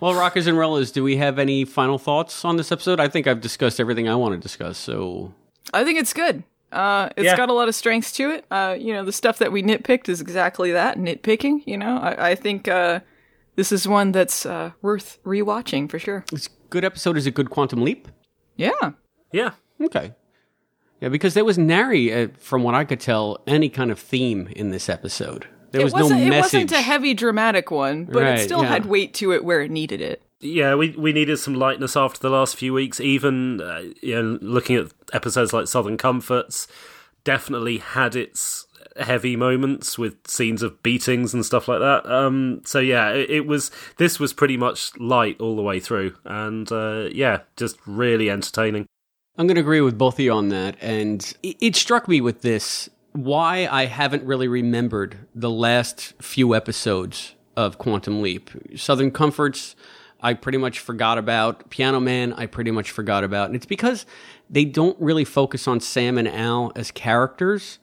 Well, 0.00 0.14
Rockers 0.14 0.46
and 0.46 0.56
Rollers, 0.58 0.90
do 0.92 1.02
we 1.04 1.16
have 1.16 1.38
any 1.38 1.64
final 1.64 1.98
thoughts 1.98 2.44
on 2.44 2.56
this 2.56 2.72
episode? 2.72 3.00
I 3.00 3.08
think 3.08 3.26
I've 3.26 3.40
discussed 3.40 3.78
everything 3.80 4.08
I 4.08 4.14
want 4.14 4.34
to 4.34 4.38
discuss, 4.38 4.78
so 4.78 5.32
I 5.72 5.84
think 5.84 5.98
it's 5.98 6.12
good. 6.12 6.42
Uh, 6.72 7.08
it's 7.16 7.24
Yeah. 7.26 7.36
got 7.36 7.48
a 7.48 7.52
lot 7.52 7.68
of 7.68 7.74
strengths 7.74 8.12
to 8.12 8.30
it. 8.30 8.44
Uh, 8.50 8.76
you 8.78 8.92
know, 8.92 9.04
the 9.04 9.12
stuff 9.12 9.38
that 9.38 9.50
we 9.52 9.62
nitpicked 9.62 10.08
is 10.08 10.20
exactly 10.20 10.70
that 10.72 10.98
nitpicking. 10.98 11.62
You 11.66 11.76
know, 11.78 11.98
I, 11.98 12.30
I 12.30 12.34
think 12.34 12.68
uh, 12.68 13.00
this 13.56 13.72
is 13.72 13.88
one 13.88 14.12
that's 14.12 14.46
uh, 14.46 14.70
worth 14.80 15.18
rewatching 15.24 15.90
for 15.90 15.98
sure. 15.98 16.24
It's 16.32 16.48
good 16.70 16.84
episode 16.84 17.16
is 17.16 17.26
a 17.26 17.30
good 17.32 17.50
quantum 17.50 17.82
leap. 17.82 18.06
Yeah. 18.56 18.70
Yeah. 19.32 19.50
Okay. 19.82 20.12
Yeah, 21.00 21.08
because 21.08 21.34
there 21.34 21.44
was 21.46 21.56
nary, 21.58 22.12
uh, 22.12 22.28
from 22.38 22.62
what 22.62 22.74
I 22.74 22.84
could 22.84 23.00
tell, 23.00 23.42
any 23.46 23.68
kind 23.70 23.90
of 23.90 23.98
theme 23.98 24.48
in 24.54 24.70
this 24.70 24.88
episode. 24.88 25.46
There 25.70 25.82
it 25.82 25.94
no 25.94 26.02
wasn't, 26.02 26.20
message. 26.20 26.32
It 26.32 26.40
wasn't 26.40 26.72
a 26.72 26.82
heavy 26.82 27.14
dramatic 27.14 27.70
one, 27.70 28.04
but 28.04 28.22
Right, 28.22 28.38
it 28.38 28.44
still 28.44 28.62
yeah. 28.62 28.68
had 28.68 28.86
weight 28.86 29.14
to 29.14 29.32
it 29.32 29.44
where 29.44 29.60
it 29.60 29.70
needed 29.70 30.00
it. 30.00 30.22
Yeah, 30.40 30.74
we 30.74 30.90
we 30.90 31.12
needed 31.12 31.38
some 31.38 31.54
lightness 31.54 31.96
after 31.96 32.18
the 32.18 32.30
last 32.30 32.56
few 32.56 32.72
weeks. 32.72 33.00
Even 33.00 33.60
uh, 33.60 33.82
you 34.02 34.20
know, 34.20 34.38
looking 34.40 34.76
at 34.76 34.92
episodes 35.12 35.52
like 35.52 35.68
Southern 35.68 35.96
Comforts, 35.98 36.66
definitely 37.24 37.78
had 37.78 38.16
its 38.16 38.66
heavy 38.98 39.36
moments 39.36 39.98
with 39.98 40.26
scenes 40.26 40.62
of 40.62 40.82
beatings 40.82 41.34
and 41.34 41.44
stuff 41.44 41.68
like 41.68 41.80
that. 41.80 42.10
Um, 42.10 42.62
so 42.64 42.78
yeah, 42.78 43.10
it, 43.10 43.30
it 43.30 43.46
was 43.46 43.70
this 43.98 44.18
was 44.18 44.32
pretty 44.32 44.56
much 44.56 44.98
light 44.98 45.40
all 45.40 45.56
the 45.56 45.62
way 45.62 45.78
through, 45.78 46.16
and 46.24 46.70
uh, 46.72 47.08
yeah, 47.12 47.40
just 47.56 47.76
really 47.86 48.30
entertaining. 48.30 48.86
I'm 49.36 49.46
going 49.46 49.54
to 49.54 49.60
agree 49.62 49.80
with 49.80 49.96
both 49.96 50.14
of 50.14 50.20
you 50.20 50.32
on 50.32 50.48
that. 50.50 50.76
And 50.82 51.32
it, 51.42 51.56
it 51.60 51.76
struck 51.76 52.08
me 52.08 52.20
with 52.20 52.42
this 52.42 52.90
why 53.12 53.66
I 53.70 53.86
haven't 53.86 54.24
really 54.24 54.48
remembered 54.48 55.18
the 55.34 55.50
last 55.50 56.14
few 56.20 56.54
episodes 56.54 57.34
of 57.56 57.78
Quantum 57.78 58.22
Leap. 58.22 58.50
Southern 58.76 59.10
Comforts, 59.10 59.74
I 60.20 60.34
pretty 60.34 60.58
much 60.58 60.78
forgot 60.78 61.18
about. 61.18 61.70
Piano 61.70 62.00
Man, 62.00 62.32
I 62.34 62.46
pretty 62.46 62.70
much 62.70 62.90
forgot 62.90 63.24
about. 63.24 63.46
And 63.46 63.56
it's 63.56 63.66
because 63.66 64.06
they 64.48 64.64
don't 64.64 65.00
really 65.00 65.24
focus 65.24 65.66
on 65.66 65.80
Sam 65.80 66.18
and 66.18 66.28
Al 66.28 66.72
as 66.76 66.90
characters. 66.90 67.78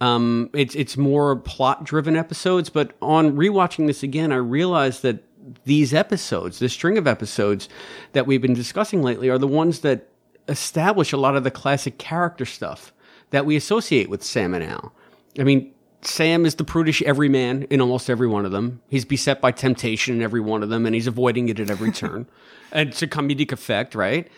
Um, 0.00 0.50
it's 0.52 0.74
it's 0.74 0.96
more 0.96 1.36
plot 1.36 1.84
driven 1.84 2.16
episodes, 2.16 2.70
but 2.70 2.92
on 3.00 3.36
rewatching 3.36 3.86
this 3.86 4.02
again, 4.02 4.32
I 4.32 4.36
realized 4.36 5.02
that 5.02 5.22
these 5.64 5.94
episodes, 5.94 6.58
the 6.58 6.68
string 6.68 6.98
of 6.98 7.06
episodes 7.06 7.68
that 8.12 8.26
we've 8.26 8.42
been 8.42 8.54
discussing 8.54 9.02
lately, 9.02 9.28
are 9.28 9.38
the 9.38 9.46
ones 9.46 9.80
that 9.80 10.08
establish 10.48 11.12
a 11.12 11.16
lot 11.16 11.36
of 11.36 11.44
the 11.44 11.52
classic 11.52 11.98
character 11.98 12.44
stuff 12.44 12.92
that 13.32 13.44
we 13.44 13.56
associate 13.56 14.08
with 14.08 14.22
Sam 14.22 14.54
and 14.54 14.62
Al. 14.62 14.92
I 15.38 15.42
mean, 15.42 15.72
Sam 16.02 16.46
is 16.46 16.54
the 16.54 16.64
prudish 16.64 17.02
everyman 17.02 17.64
in 17.64 17.80
almost 17.80 18.08
every 18.08 18.26
one 18.26 18.44
of 18.44 18.52
them. 18.52 18.80
He's 18.88 19.04
beset 19.04 19.40
by 19.40 19.52
temptation 19.52 20.16
in 20.16 20.22
every 20.22 20.40
one 20.40 20.62
of 20.62 20.68
them, 20.68 20.86
and 20.86 20.94
he's 20.94 21.06
avoiding 21.06 21.48
it 21.48 21.60
at 21.60 21.70
every 21.70 21.92
turn. 22.02 22.26
and 22.70 22.90
it's 22.90 23.02
a 23.02 23.06
comedic 23.06 23.52
effect, 23.52 23.94
right? 23.94 24.28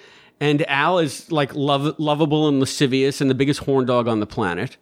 And 0.41 0.69
Al 0.69 0.99
is 0.99 1.31
like 1.31 1.55
lov- 1.55 1.99
lovable 1.99 2.49
and 2.49 2.61
lascivious 2.61 3.21
and 3.21 3.31
the 3.31 3.35
biggest 3.35 3.61
horn 3.61 3.87
dog 3.87 4.09
on 4.09 4.21
the 4.21 4.27
planet, 4.27 4.77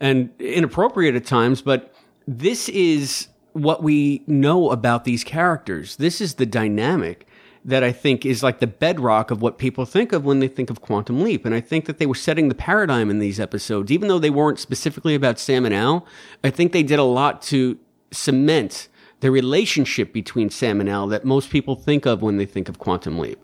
and 0.00 0.30
inappropriate 0.38 1.14
at 1.14 1.24
times. 1.24 1.62
But 1.62 1.94
this 2.26 2.68
is 2.70 3.28
what 3.52 3.82
we 3.82 4.24
know 4.26 4.70
about 4.70 5.04
these 5.04 5.22
characters. 5.22 5.96
This 5.96 6.20
is 6.20 6.34
the 6.34 6.46
dynamic 6.46 7.26
that 7.64 7.82
I 7.82 7.92
think 7.92 8.26
is 8.26 8.42
like 8.42 8.60
the 8.60 8.66
bedrock 8.66 9.30
of 9.30 9.40
what 9.40 9.56
people 9.56 9.86
think 9.86 10.12
of 10.12 10.24
when 10.24 10.40
they 10.40 10.48
think 10.48 10.68
of 10.68 10.82
Quantum 10.82 11.22
Leap. 11.22 11.46
And 11.46 11.54
I 11.54 11.60
think 11.60 11.86
that 11.86 11.98
they 11.98 12.06
were 12.06 12.14
setting 12.14 12.48
the 12.48 12.54
paradigm 12.54 13.10
in 13.10 13.20
these 13.20 13.40
episodes, 13.40 13.90
even 13.90 14.08
though 14.08 14.18
they 14.18 14.30
weren't 14.30 14.58
specifically 14.58 15.14
about 15.14 15.38
Sam 15.38 15.64
and 15.64 15.74
Al. 15.74 16.06
I 16.42 16.50
think 16.50 16.72
they 16.72 16.82
did 16.82 16.98
a 16.98 17.04
lot 17.04 17.40
to 17.42 17.78
cement 18.10 18.88
the 19.20 19.30
relationship 19.30 20.12
between 20.12 20.50
Sam 20.50 20.80
and 20.80 20.90
Al 20.90 21.06
that 21.06 21.24
most 21.24 21.48
people 21.48 21.74
think 21.74 22.04
of 22.04 22.20
when 22.20 22.36
they 22.36 22.44
think 22.44 22.68
of 22.68 22.78
Quantum 22.78 23.18
Leap. 23.18 23.40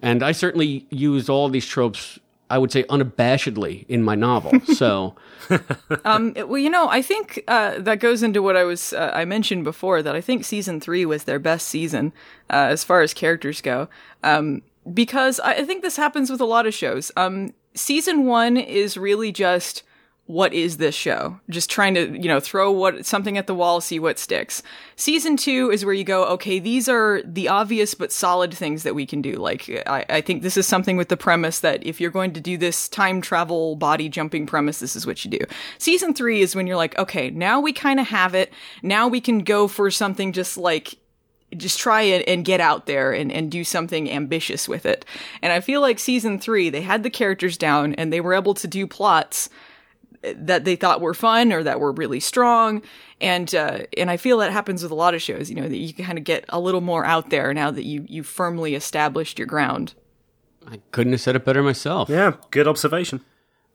And 0.00 0.22
I 0.22 0.30
certainly 0.30 0.86
used 0.90 1.28
all 1.28 1.48
these 1.48 1.66
tropes, 1.66 2.20
I 2.50 2.58
would 2.58 2.72
say 2.72 2.84
unabashedly 2.84 3.84
in 3.88 4.02
my 4.02 4.14
novel. 4.14 4.58
So, 4.74 5.14
um, 6.04 6.34
well, 6.34 6.58
you 6.58 6.70
know, 6.70 6.88
I 6.88 7.02
think 7.02 7.42
uh, 7.48 7.78
that 7.78 8.00
goes 8.00 8.22
into 8.22 8.42
what 8.42 8.56
I 8.56 8.64
was 8.64 8.92
uh, 8.92 9.12
I 9.14 9.24
mentioned 9.24 9.64
before 9.64 10.02
that 10.02 10.14
I 10.14 10.20
think 10.20 10.44
season 10.44 10.80
three 10.80 11.04
was 11.04 11.24
their 11.24 11.38
best 11.38 11.68
season 11.68 12.12
uh, 12.50 12.68
as 12.70 12.84
far 12.84 13.02
as 13.02 13.12
characters 13.12 13.60
go. 13.60 13.88
Um, 14.22 14.62
because 14.92 15.40
I, 15.40 15.54
I 15.54 15.64
think 15.64 15.82
this 15.82 15.96
happens 15.96 16.30
with 16.30 16.40
a 16.40 16.46
lot 16.46 16.66
of 16.66 16.74
shows. 16.74 17.12
Um, 17.16 17.52
season 17.74 18.26
one 18.26 18.56
is 18.56 18.96
really 18.96 19.32
just 19.32 19.82
what 20.28 20.52
is 20.52 20.76
this 20.76 20.94
show? 20.94 21.40
Just 21.48 21.70
trying 21.70 21.94
to, 21.94 22.10
you 22.10 22.28
know, 22.28 22.38
throw 22.38 22.70
what 22.70 23.06
something 23.06 23.38
at 23.38 23.46
the 23.46 23.54
wall, 23.54 23.80
see 23.80 23.98
what 23.98 24.18
sticks. 24.18 24.62
Season 24.94 25.38
two 25.38 25.70
is 25.70 25.86
where 25.86 25.94
you 25.94 26.04
go, 26.04 26.26
okay, 26.26 26.58
these 26.58 26.86
are 26.86 27.22
the 27.24 27.48
obvious 27.48 27.94
but 27.94 28.12
solid 28.12 28.52
things 28.52 28.82
that 28.82 28.94
we 28.94 29.06
can 29.06 29.22
do. 29.22 29.36
Like, 29.36 29.70
I, 29.86 30.04
I 30.10 30.20
think 30.20 30.42
this 30.42 30.58
is 30.58 30.66
something 30.66 30.98
with 30.98 31.08
the 31.08 31.16
premise 31.16 31.60
that 31.60 31.84
if 31.86 31.98
you're 31.98 32.10
going 32.10 32.34
to 32.34 32.42
do 32.42 32.58
this 32.58 32.90
time 32.90 33.22
travel 33.22 33.74
body 33.76 34.10
jumping 34.10 34.44
premise, 34.44 34.80
this 34.80 34.96
is 34.96 35.06
what 35.06 35.24
you 35.24 35.30
do. 35.30 35.40
Season 35.78 36.12
three 36.12 36.42
is 36.42 36.54
when 36.54 36.66
you're 36.66 36.76
like, 36.76 36.98
okay, 36.98 37.30
now 37.30 37.58
we 37.58 37.72
kind 37.72 37.98
of 37.98 38.08
have 38.08 38.34
it. 38.34 38.52
Now 38.82 39.08
we 39.08 39.22
can 39.22 39.38
go 39.38 39.66
for 39.66 39.90
something 39.90 40.34
just 40.34 40.58
like 40.58 40.98
just 41.56 41.78
try 41.78 42.02
it 42.02 42.28
and 42.28 42.44
get 42.44 42.60
out 42.60 42.84
there 42.84 43.12
and, 43.12 43.32
and 43.32 43.50
do 43.50 43.64
something 43.64 44.10
ambitious 44.10 44.68
with 44.68 44.84
it. 44.84 45.06
And 45.40 45.54
I 45.54 45.60
feel 45.60 45.80
like 45.80 45.98
season 45.98 46.38
three, 46.38 46.68
they 46.68 46.82
had 46.82 47.02
the 47.02 47.08
characters 47.08 47.56
down 47.56 47.94
and 47.94 48.12
they 48.12 48.20
were 48.20 48.34
able 48.34 48.52
to 48.52 48.68
do 48.68 48.86
plots 48.86 49.48
that 50.22 50.64
they 50.64 50.76
thought 50.76 51.00
were 51.00 51.14
fun 51.14 51.52
or 51.52 51.62
that 51.62 51.80
were 51.80 51.92
really 51.92 52.20
strong. 52.20 52.82
And, 53.20 53.54
uh, 53.54 53.80
and 53.96 54.10
I 54.10 54.16
feel 54.16 54.38
that 54.38 54.52
happens 54.52 54.82
with 54.82 54.92
a 54.92 54.96
lot 54.96 55.14
of 55.14 55.22
shows, 55.22 55.50
you 55.50 55.56
know, 55.56 55.68
that 55.68 55.76
you 55.76 55.92
kind 55.92 56.18
of 56.18 56.24
get 56.24 56.44
a 56.48 56.60
little 56.60 56.80
more 56.80 57.04
out 57.04 57.30
there 57.30 57.52
now 57.54 57.70
that 57.70 57.84
you, 57.84 58.04
you 58.08 58.22
firmly 58.22 58.74
established 58.74 59.38
your 59.38 59.46
ground. 59.46 59.94
I 60.66 60.80
couldn't 60.92 61.12
have 61.12 61.20
said 61.20 61.36
it 61.36 61.44
better 61.44 61.62
myself. 61.62 62.08
Yeah, 62.08 62.34
good 62.50 62.68
observation. 62.68 63.24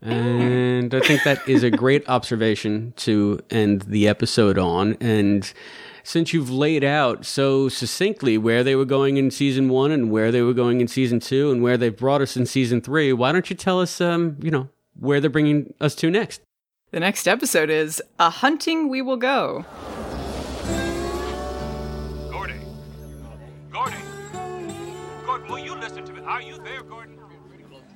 And 0.00 0.94
I 0.94 1.00
think 1.00 1.22
that 1.24 1.48
is 1.48 1.62
a 1.62 1.70
great 1.70 2.06
observation 2.08 2.92
to 2.96 3.40
end 3.50 3.82
the 3.82 4.06
episode 4.06 4.58
on. 4.58 4.96
And 5.00 5.50
since 6.02 6.34
you've 6.34 6.50
laid 6.50 6.84
out 6.84 7.24
so 7.24 7.70
succinctly 7.70 8.36
where 8.36 8.62
they 8.62 8.76
were 8.76 8.84
going 8.84 9.16
in 9.16 9.30
season 9.30 9.70
one 9.70 9.90
and 9.90 10.10
where 10.10 10.30
they 10.30 10.42
were 10.42 10.52
going 10.52 10.82
in 10.82 10.88
season 10.88 11.20
two 11.20 11.50
and 11.50 11.62
where 11.62 11.78
they've 11.78 11.96
brought 11.96 12.20
us 12.20 12.36
in 12.36 12.44
season 12.44 12.82
three, 12.82 13.12
why 13.14 13.32
don't 13.32 13.48
you 13.48 13.56
tell 13.56 13.80
us, 13.80 14.00
um, 14.00 14.36
you 14.42 14.50
know, 14.50 14.68
where 14.98 15.20
they're 15.20 15.30
bringing 15.30 15.74
us 15.80 15.94
to 15.96 16.10
next? 16.10 16.40
The 16.90 17.00
next 17.00 17.26
episode 17.26 17.70
is 17.70 18.02
A 18.18 18.30
Hunting 18.30 18.88
We 18.88 19.02
Will 19.02 19.16
Go. 19.16 19.64
Gordy. 22.30 22.54
Gordy. 23.72 23.96
Gordon, 25.26 25.48
will 25.48 25.58
you 25.58 25.74
listen 25.76 26.04
to 26.04 26.12
me? 26.12 26.20
Are 26.22 26.42
you 26.42 26.58
there, 26.58 26.82
Gordon? 26.82 27.18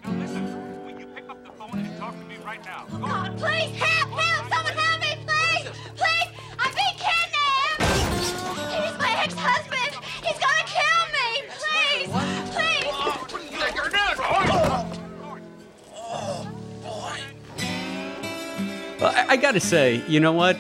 Now 0.05 0.13
listen. 0.19 0.85
Will 0.85 0.99
you 0.99 1.07
pick 1.07 1.29
up 1.29 1.45
the 1.45 1.53
phone 1.53 1.79
and 1.79 1.99
talk 1.99 2.19
to 2.19 2.25
me 2.27 2.37
right 2.45 2.65
now? 2.65 2.87
Gordon. 2.91 3.37
Please 3.37 3.77
help! 3.77 4.11
Help! 4.19 4.53
Someone 4.53 4.73
help 4.75 5.01
me, 5.01 5.17
please! 5.27 5.71
Please! 5.95 6.31
I'm 6.59 6.73
being 6.75 6.97
kidnapped! 6.99 7.83
He's 8.73 8.99
my 8.99 9.23
ex-husband! 9.23 9.68
Well, 19.01 19.13
I, 19.15 19.35
I 19.35 19.37
got 19.37 19.53
to 19.53 19.61
say, 19.61 20.03
you 20.09 20.19
know 20.19 20.33
what? 20.33 20.57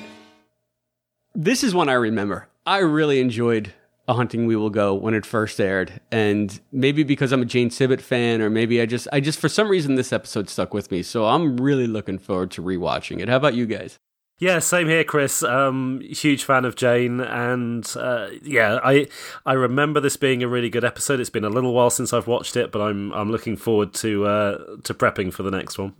This 1.34 1.64
is 1.64 1.74
one 1.74 1.88
I 1.88 1.94
remember. 1.94 2.48
I 2.64 2.78
really 2.78 3.20
enjoyed 3.20 3.72
A 4.06 4.14
Hunting 4.14 4.46
We 4.46 4.54
Will 4.54 4.70
Go 4.70 4.94
when 4.94 5.14
it 5.14 5.26
first 5.26 5.60
aired, 5.60 6.00
and 6.12 6.60
maybe 6.70 7.02
because 7.02 7.32
I'm 7.32 7.42
a 7.42 7.44
Jane 7.44 7.70
Sibbett 7.70 8.00
fan, 8.00 8.40
or 8.40 8.48
maybe 8.48 8.80
I 8.80 8.86
just, 8.86 9.08
I 9.12 9.18
just 9.20 9.40
for 9.40 9.48
some 9.48 9.68
reason 9.68 9.96
this 9.96 10.12
episode 10.12 10.48
stuck 10.48 10.72
with 10.72 10.90
me. 10.92 11.02
So 11.02 11.26
I'm 11.26 11.56
really 11.56 11.88
looking 11.88 12.18
forward 12.18 12.52
to 12.52 12.62
rewatching 12.62 13.20
it. 13.20 13.28
How 13.28 13.36
about 13.36 13.54
you 13.54 13.66
guys? 13.66 13.98
Yeah, 14.38 14.60
same 14.60 14.86
here, 14.86 15.02
Chris. 15.02 15.42
Um, 15.42 16.00
huge 16.00 16.44
fan 16.44 16.64
of 16.64 16.76
Jane, 16.76 17.20
and 17.20 17.84
uh, 17.98 18.28
yeah, 18.44 18.78
I 18.84 19.08
I 19.44 19.54
remember 19.54 19.98
this 19.98 20.16
being 20.16 20.44
a 20.44 20.48
really 20.48 20.70
good 20.70 20.84
episode. 20.84 21.18
It's 21.18 21.28
been 21.28 21.44
a 21.44 21.48
little 21.50 21.72
while 21.72 21.90
since 21.90 22.12
I've 22.12 22.28
watched 22.28 22.56
it, 22.56 22.70
but 22.70 22.80
I'm 22.80 23.12
I'm 23.14 23.32
looking 23.32 23.56
forward 23.56 23.94
to 23.94 24.26
uh, 24.26 24.58
to 24.84 24.94
prepping 24.94 25.32
for 25.32 25.42
the 25.42 25.50
next 25.50 25.76
one. 25.76 25.94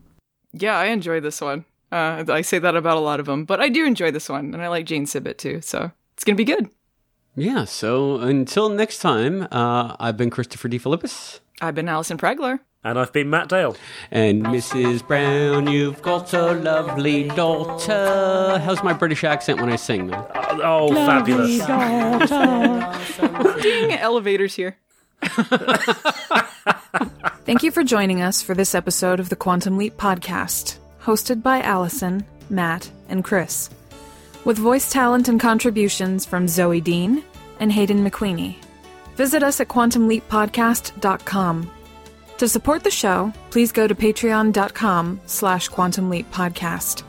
Yeah, 0.52 0.78
I 0.78 0.86
enjoy 0.86 1.18
this 1.18 1.40
one. 1.40 1.64
Uh, 1.90 2.24
I 2.28 2.42
say 2.42 2.58
that 2.58 2.76
about 2.76 2.96
a 2.96 3.00
lot 3.00 3.20
of 3.20 3.26
them, 3.26 3.44
but 3.44 3.60
I 3.60 3.68
do 3.68 3.86
enjoy 3.86 4.10
this 4.10 4.28
one, 4.28 4.52
and 4.52 4.62
I 4.62 4.68
like 4.68 4.86
Jane 4.86 5.06
Sibbett 5.06 5.38
too, 5.38 5.60
so 5.60 5.90
it's 6.14 6.24
gonna 6.24 6.36
be 6.36 6.44
good. 6.44 6.68
Yeah. 7.34 7.64
So 7.64 8.18
until 8.18 8.68
next 8.68 8.98
time, 8.98 9.46
uh, 9.52 9.94
I've 10.00 10.16
been 10.16 10.30
Christopher 10.30 10.68
DeFilippis. 10.68 11.40
I've 11.60 11.74
been 11.74 11.88
Allison 11.88 12.18
Pregler. 12.18 12.60
And 12.84 12.98
I've 12.98 13.12
been 13.12 13.28
Matt 13.28 13.48
Dale. 13.48 13.76
And 14.10 14.44
Mrs. 14.46 15.06
Brown, 15.06 15.66
you've 15.66 16.00
got 16.00 16.32
a 16.32 16.52
lovely 16.52 17.24
daughter. 17.28 18.60
How's 18.64 18.82
my 18.84 18.92
British 18.92 19.24
accent 19.24 19.60
when 19.60 19.70
I 19.70 19.76
sing, 19.76 20.06
man? 20.06 20.24
Uh, 20.34 20.58
oh, 20.62 20.94
fabulous. 20.94 21.58
Ding! 23.62 23.92
Elevators 23.92 24.54
here. 24.54 24.76
Thank 27.44 27.62
you 27.64 27.72
for 27.72 27.82
joining 27.82 28.22
us 28.22 28.42
for 28.42 28.54
this 28.54 28.74
episode 28.74 29.18
of 29.18 29.28
the 29.28 29.36
Quantum 29.36 29.76
Leap 29.76 29.96
podcast, 29.96 30.77
hosted 31.02 31.42
by 31.42 31.60
Allison, 31.62 32.24
Matt, 32.50 32.90
and 33.08 33.24
Chris, 33.24 33.70
with 34.44 34.58
voice 34.58 34.90
talent 34.90 35.28
and 35.28 35.40
contributions 35.40 36.24
from 36.24 36.48
Zoe 36.48 36.80
Dean 36.80 37.22
and 37.60 37.72
Hayden 37.72 38.08
McQueenie. 38.08 38.56
Visit 39.16 39.42
us 39.42 39.60
at 39.60 39.68
quantumleappodcast.com. 39.68 41.70
To 42.38 42.48
support 42.48 42.84
the 42.84 42.90
show, 42.90 43.32
please 43.50 43.72
go 43.72 43.88
to 43.88 43.94
patreon.com 43.94 45.20
slash 45.26 45.68
quantum 45.68 46.08
leap 46.08 46.30
podcast. 46.30 47.02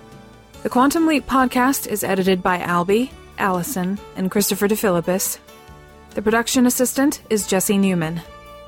The 0.63 0.69
Quantum 0.69 1.07
Leap 1.07 1.25
podcast 1.25 1.87
is 1.87 2.03
edited 2.03 2.43
by 2.43 2.59
Albie, 2.59 3.11
Allison, 3.37 3.97
and 4.17 4.29
Christopher 4.29 4.67
DeFilippis. 4.67 5.39
The 6.15 6.21
production 6.21 6.65
assistant 6.65 7.21
is 7.29 7.47
Jesse 7.47 7.77
Newman. 7.77 8.21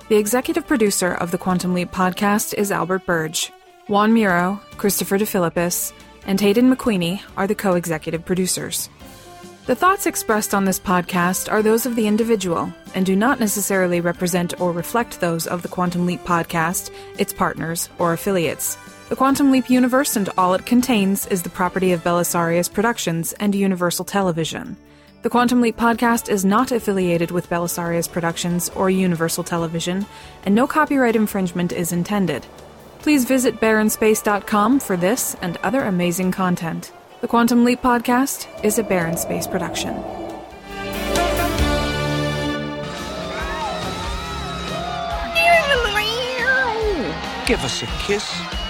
The 0.07 0.15
executive 0.15 0.65
producer 0.65 1.13
of 1.13 1.31
the 1.31 1.37
Quantum 1.37 1.73
Leap 1.73 1.91
podcast 1.91 2.53
is 2.53 2.71
Albert 2.71 3.05
Burge. 3.05 3.51
Juan 3.91 4.13
Muro, 4.13 4.57
Christopher 4.77 5.17
DeFilippis, 5.17 5.91
and 6.25 6.39
Hayden 6.39 6.73
McQueenie 6.73 7.21
are 7.35 7.45
the 7.45 7.53
co 7.53 7.73
executive 7.73 8.23
producers. 8.23 8.89
The 9.65 9.75
thoughts 9.75 10.05
expressed 10.05 10.53
on 10.53 10.63
this 10.63 10.79
podcast 10.79 11.51
are 11.51 11.61
those 11.61 11.85
of 11.85 11.97
the 11.97 12.07
individual 12.07 12.71
and 12.95 13.05
do 13.05 13.17
not 13.17 13.41
necessarily 13.41 13.99
represent 13.99 14.61
or 14.61 14.71
reflect 14.71 15.19
those 15.19 15.45
of 15.45 15.61
the 15.61 15.67
Quantum 15.67 16.05
Leap 16.05 16.23
podcast, 16.23 16.89
its 17.17 17.33
partners, 17.33 17.89
or 17.99 18.13
affiliates. 18.13 18.77
The 19.09 19.17
Quantum 19.17 19.51
Leap 19.51 19.69
universe 19.69 20.15
and 20.15 20.29
all 20.37 20.53
it 20.53 20.65
contains 20.65 21.27
is 21.27 21.43
the 21.43 21.49
property 21.49 21.91
of 21.91 22.01
Belisarius 22.01 22.71
Productions 22.71 23.33
and 23.41 23.53
Universal 23.53 24.05
Television. 24.05 24.77
The 25.23 25.29
Quantum 25.29 25.59
Leap 25.59 25.75
podcast 25.75 26.29
is 26.29 26.45
not 26.45 26.71
affiliated 26.71 27.31
with 27.31 27.49
Belisarius 27.49 28.09
Productions 28.09 28.69
or 28.69 28.89
Universal 28.89 29.43
Television, 29.43 30.05
and 30.45 30.55
no 30.55 30.65
copyright 30.65 31.17
infringement 31.17 31.73
is 31.73 31.91
intended. 31.91 32.47
Please 33.01 33.25
visit 33.25 33.59
barrenspace.com 33.59 34.79
for 34.79 34.95
this 34.95 35.35
and 35.41 35.57
other 35.57 35.81
amazing 35.81 36.31
content. 36.31 36.91
The 37.21 37.27
Quantum 37.27 37.63
Leap 37.63 37.81
podcast 37.81 38.47
is 38.63 38.77
a 38.77 38.83
Barren 38.83 39.17
Space 39.17 39.47
production. 39.47 39.95
Give 47.47 47.59
us 47.65 47.83
a 47.83 47.87
kiss. 47.87 48.60